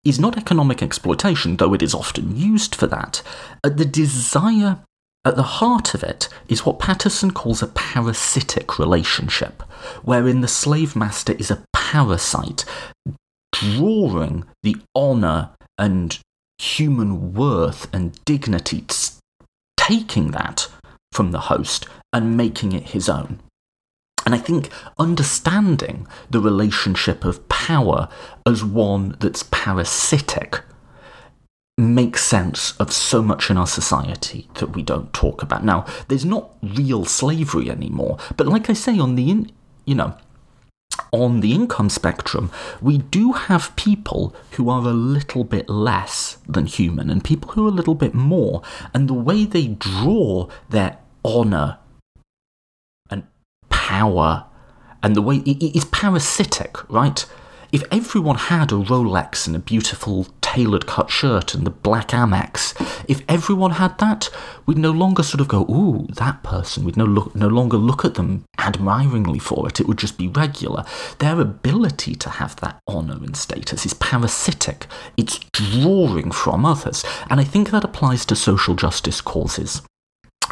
[0.05, 3.22] is not economic exploitation, though it is often used for that.
[3.62, 4.78] At the desire
[5.24, 9.62] at the heart of it is what Patterson calls a parasitic relationship,
[10.02, 12.64] wherein the slave master is a parasite,
[13.52, 16.18] drawing the honour and
[16.59, 18.86] human worth and dignity,
[19.76, 20.68] taking that
[21.12, 23.41] from the host and making it his own.
[24.27, 28.09] And I think understanding the relationship of power
[28.47, 30.61] as one that's parasitic
[31.78, 35.65] makes sense of so much in our society that we don't talk about.
[35.65, 39.51] Now, there's not real slavery anymore, but like I say, on the in,
[39.87, 40.16] you know,
[41.12, 42.51] on the income spectrum,
[42.81, 47.66] we do have people who are a little bit less than human and people who
[47.66, 48.62] are a little bit more.
[48.95, 51.78] And the way they draw their honour
[53.11, 53.24] and
[53.69, 54.47] power
[55.03, 57.24] and the way it is parasitic, right?
[57.72, 62.74] If everyone had a Rolex and a beautiful tailored cut shirt and the black Amex,
[63.09, 64.28] if everyone had that,
[64.66, 66.84] we'd no longer sort of go, ooh, that person.
[66.84, 69.78] We'd no, no longer look at them admiringly for it.
[69.78, 70.84] It would just be regular.
[71.18, 74.86] Their ability to have that honour and status is parasitic.
[75.16, 77.05] It's drawing from others.
[77.28, 79.82] And I think that applies to social justice causes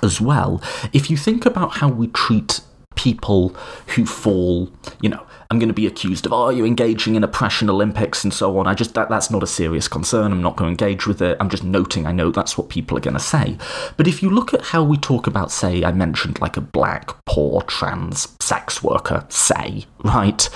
[0.05, 0.63] as well.
[0.93, 2.61] If you think about how we treat
[2.95, 3.51] people
[3.95, 4.71] who fall,
[5.01, 8.35] you know, I'm going to be accused of, oh, you're engaging in oppression Olympics and
[8.35, 8.67] so on.
[8.67, 10.31] I just, that, that's not a serious concern.
[10.31, 11.39] I'm not going to engage with it.
[11.41, 13.57] I'm just noting, I know that's what people are going to say.
[13.97, 17.13] But if you look at how we talk about, say, I mentioned like a black,
[17.25, 20.49] poor, trans sex worker, say, right?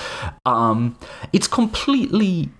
[0.44, 0.98] Um,
[1.32, 2.50] it's completely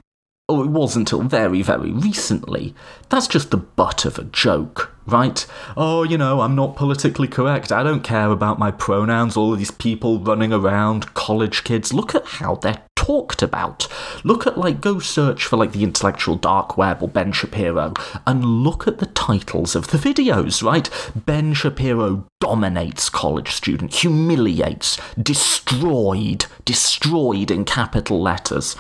[0.48, 2.74] or it was until very, very recently,
[3.08, 5.46] that's just the butt of a joke, right?
[5.76, 7.72] Oh, you know, I'm not politically correct.
[7.72, 9.36] I don't care about my pronouns.
[9.36, 11.92] All these people running around, college kids.
[11.92, 13.88] Look at how they're talked about.
[14.22, 17.94] Look at, like, go search for, like, the intellectual dark web or Ben Shapiro
[18.26, 20.88] and look at the titles of the videos, right?
[21.16, 28.76] Ben Shapiro dominates college student, humiliates, destroyed, destroyed in capital letters.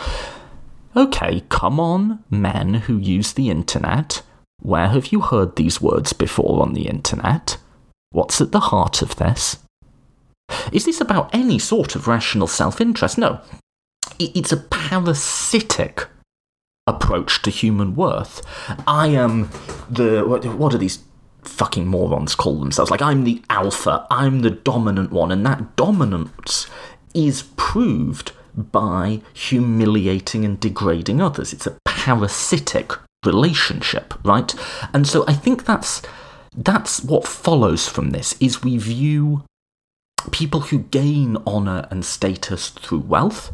[0.94, 4.22] Okay, come on, men who use the internet.
[4.62, 7.58] Where have you heard these words before on the internet?
[8.10, 9.58] What's at the heart of this?
[10.70, 13.18] Is this about any sort of rational self interest?
[13.18, 13.40] No.
[14.18, 16.06] It's a parasitic
[16.86, 18.42] approach to human worth.
[18.86, 19.50] I am
[19.90, 20.24] the.
[20.24, 21.00] What are these
[21.42, 22.90] fucking morons call themselves.
[22.90, 26.68] Like, I'm the alpha, I'm the dominant one, and that dominance
[27.14, 31.52] is proved by humiliating and degrading others.
[31.52, 32.92] It's a parasitic
[33.24, 34.54] relationship, right?
[34.92, 36.02] And so I think that's
[36.54, 39.44] that's what follows from this is we view
[40.30, 43.52] people who gain honor and status through wealth,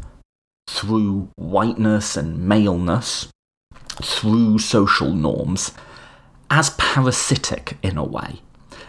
[0.67, 3.29] through whiteness and maleness,
[4.01, 5.71] through social norms,
[6.49, 8.41] as parasitic in a way.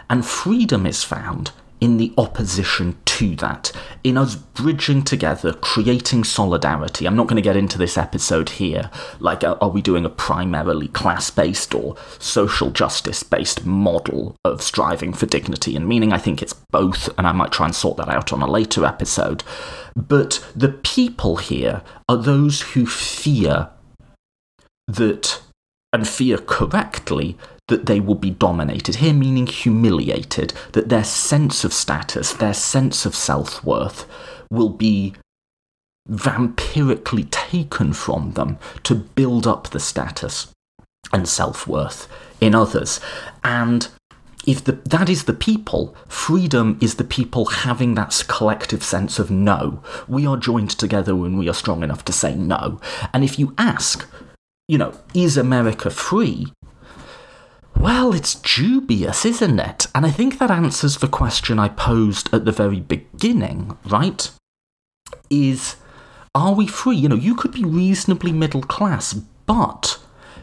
[0.09, 1.51] And freedom is found
[1.81, 3.71] in the opposition to that,
[4.03, 7.07] in us bridging together, creating solidarity.
[7.07, 10.09] I'm not going to get into this episode here, like, uh, are we doing a
[10.09, 16.13] primarily class based or social justice based model of striving for dignity and meaning?
[16.13, 18.85] I think it's both, and I might try and sort that out on a later
[18.85, 19.43] episode.
[19.95, 23.69] But the people here are those who fear
[24.87, 25.41] that,
[25.93, 27.37] and fear correctly,
[27.67, 28.95] that they will be dominated.
[28.95, 34.05] Here, meaning humiliated, that their sense of status, their sense of self worth
[34.49, 35.13] will be
[36.09, 40.47] vampirically taken from them to build up the status
[41.13, 42.07] and self worth
[42.39, 42.99] in others.
[43.43, 43.87] And
[44.45, 49.29] if the, that is the people, freedom is the people having that collective sense of
[49.29, 49.83] no.
[50.07, 52.81] We are joined together when we are strong enough to say no.
[53.13, 54.07] And if you ask,
[54.71, 56.47] you know, is America free?
[57.77, 59.87] Well, it's dubious, isn't it?
[59.93, 64.31] And I think that answers the question I posed at the very beginning, right?
[65.29, 65.75] Is
[66.33, 66.95] are we free?
[66.95, 70.00] You know, you could be reasonably middle class, but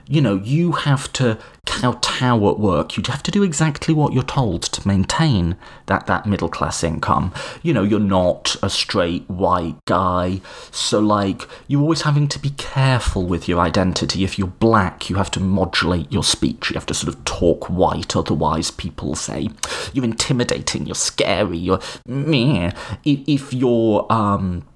[0.08, 2.96] you know, you have to kowtow at work.
[2.96, 5.56] You have to do exactly what you're told to maintain
[5.86, 7.32] that, that middle class income.
[7.62, 10.40] You know, you're not a straight white guy.
[10.70, 14.24] So, like, you're always having to be careful with your identity.
[14.24, 16.70] If you're black, you have to modulate your speech.
[16.70, 18.16] You have to sort of talk white.
[18.16, 19.50] Otherwise, people say
[19.92, 22.72] you're intimidating, you're scary, you're meh.
[23.04, 24.66] If you're, um,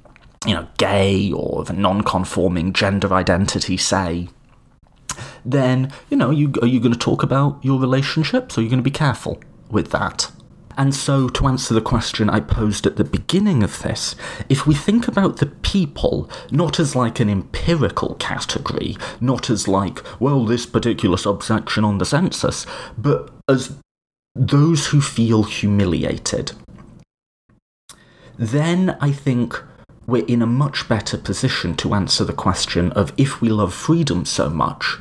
[0.47, 4.29] you know, gay or of a non conforming gender identity, say,
[5.44, 8.78] then, you know, you, are you going to talk about your relationships or are going
[8.78, 9.40] to be careful
[9.70, 10.30] with that?
[10.76, 14.16] And so, to answer the question I posed at the beginning of this,
[14.48, 20.01] if we think about the people not as like an empirical category, not as like,
[20.20, 22.64] well, this particular subsection on the census,
[22.97, 23.76] but as
[24.34, 26.52] those who feel humiliated,
[28.39, 29.62] then I think
[30.07, 34.24] we're in a much better position to answer the question of if we love freedom
[34.24, 34.99] so much,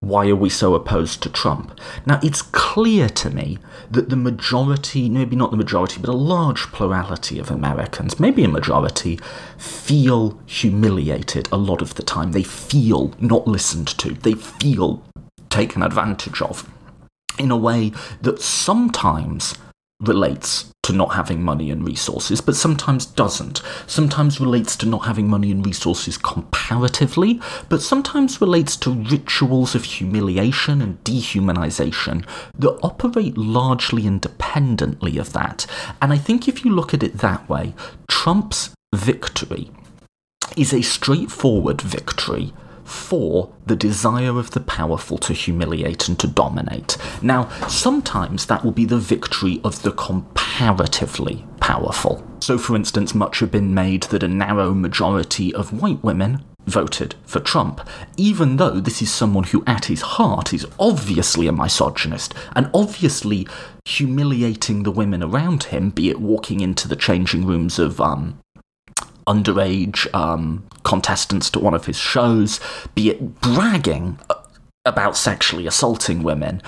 [0.00, 1.78] why are we so opposed to Trump?
[2.06, 3.58] Now, it's clear to me
[3.90, 8.48] that the majority, maybe not the majority, but a large plurality of Americans, maybe a
[8.48, 9.18] majority,
[9.56, 12.30] feel humiliated a lot of the time.
[12.30, 15.02] They feel not listened to, they feel
[15.50, 16.70] taken advantage of
[17.38, 19.54] in a way that sometimes
[20.00, 23.60] relates to not having money and resources, but sometimes doesn't.
[23.86, 27.38] Sometimes relates to not having money and resources comparatively,
[27.68, 32.26] but sometimes relates to rituals of humiliation and dehumanization
[32.58, 35.66] that operate largely independently of that.
[36.00, 37.74] And I think if you look at it that way,
[38.08, 39.70] Trump's victory
[40.56, 42.54] is a straightforward victory
[42.88, 46.96] for the desire of the powerful to humiliate and to dominate.
[47.22, 52.24] Now, sometimes that will be the victory of the comparatively powerful.
[52.40, 57.14] So, for instance, much have been made that a narrow majority of white women voted
[57.24, 57.86] for Trump,
[58.16, 63.46] even though this is someone who, at his heart, is obviously a misogynist and obviously
[63.84, 68.38] humiliating the women around him, be it walking into the changing rooms of um,
[69.28, 72.58] underage um, contestants to one of his shows,
[72.94, 74.18] be it bragging
[74.84, 76.62] about sexually assaulting women,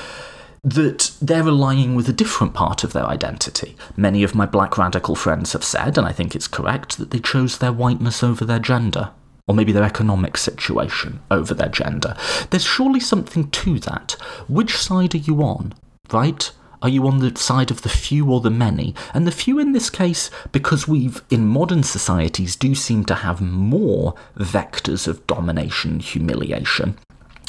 [0.63, 3.77] that they're aligning with a different part of their identity.
[3.97, 7.19] Many of my black radical friends have said, and I think it's correct, that they
[7.19, 9.11] chose their whiteness over their gender.
[9.49, 12.15] Or maybe their economic situation over their gender.
[12.51, 14.13] There's surely something to that.
[14.49, 15.75] Which side are you on,
[16.13, 16.53] right?
[16.83, 18.95] Are you on the side of the few or the many?
[19.13, 23.41] And the few in this case, because we've, in modern societies, do seem to have
[23.41, 26.97] more vectors of domination humiliation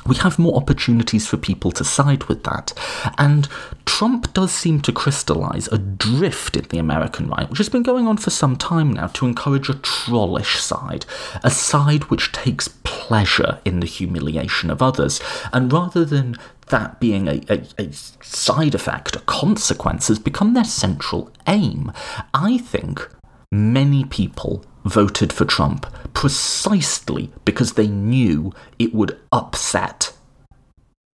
[0.06, 2.74] we have more opportunities for people to side with that.
[3.18, 3.48] And
[3.86, 8.08] Trump does seem to crystallize a drift in the American right, which has been going
[8.08, 11.06] on for some time now, to encourage a trollish side,
[11.44, 15.22] a side which takes pleasure in the humiliation of others.
[15.54, 16.36] And rather than
[16.72, 21.92] that being a, a, a, side effect, a consequence, has become their central aim.
[22.34, 23.08] I think
[23.52, 30.14] many people voted for Trump precisely because they knew it would upset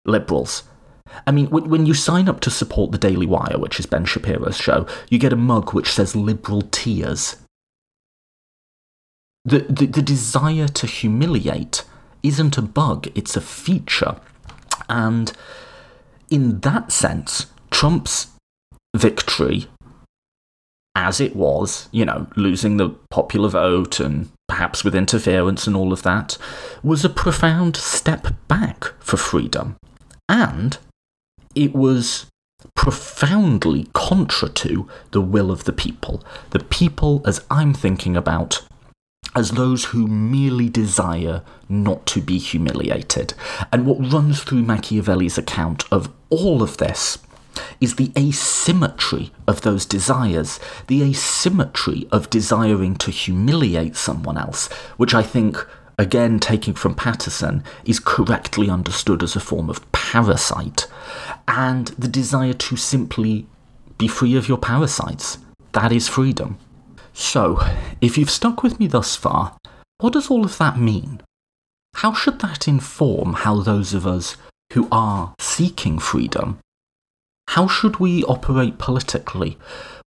[0.05, 0.63] liberals.
[1.27, 4.57] I mean, when you sign up to support the Daily Wire, which is Ben Shapiro's
[4.57, 7.37] show, you get a mug which says liberal tears.
[9.45, 11.85] The, the, the desire to humiliate
[12.23, 14.17] isn't a bug, it's a feature.
[14.89, 15.33] And
[16.31, 18.29] in that sense, Trump's
[18.97, 19.67] victory,
[20.95, 25.93] as it was, you know, losing the popular vote and perhaps with interference and all
[25.93, 26.39] of that,
[26.83, 29.77] was a profound step back for freedom.
[30.29, 30.79] And
[31.55, 32.27] it was
[32.75, 36.23] profoundly contra to the will of the people.
[36.51, 38.63] The people, as I'm thinking about,
[39.37, 43.35] as those who merely desire not to be humiliated.
[43.71, 47.19] And what runs through Machiavelli's account of all of this
[47.81, 55.15] is the asymmetry of those desires, the asymmetry of desiring to humiliate someone else, which
[55.15, 55.65] I think
[55.99, 60.87] again taking from Patterson, is correctly understood as a form of parasite,
[61.47, 63.47] and the desire to simply
[63.99, 65.39] be free of your parasites.
[65.73, 66.59] That is freedom.
[67.19, 67.59] So,
[68.03, 69.57] if you've stuck with me thus far,
[69.99, 71.23] what does all of that mean?
[71.95, 74.37] How should that inform how those of us
[74.75, 76.59] who are seeking freedom,
[77.49, 79.57] how should we operate politically?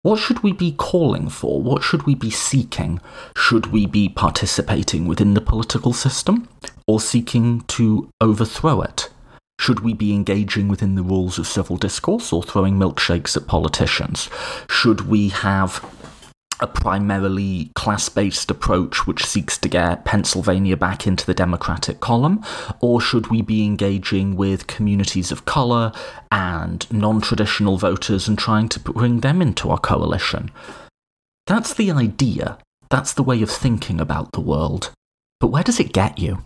[0.02, 1.60] What should we be calling for?
[1.60, 3.00] What should we be seeking?
[3.36, 6.48] Should we be participating within the political system
[6.86, 9.10] or seeking to overthrow it?
[9.58, 14.30] Should we be engaging within the rules of civil discourse or throwing milkshakes at politicians?
[14.70, 15.84] Should we have
[16.60, 22.44] a primarily class based approach which seeks to get Pennsylvania back into the Democratic column?
[22.80, 25.92] Or should we be engaging with communities of colour
[26.30, 30.50] and non traditional voters and trying to bring them into our coalition?
[31.46, 32.58] That's the idea.
[32.90, 34.92] That's the way of thinking about the world.
[35.38, 36.44] But where does it get you?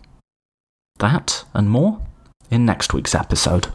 [0.99, 2.01] That and more
[2.49, 3.67] in next week's episode.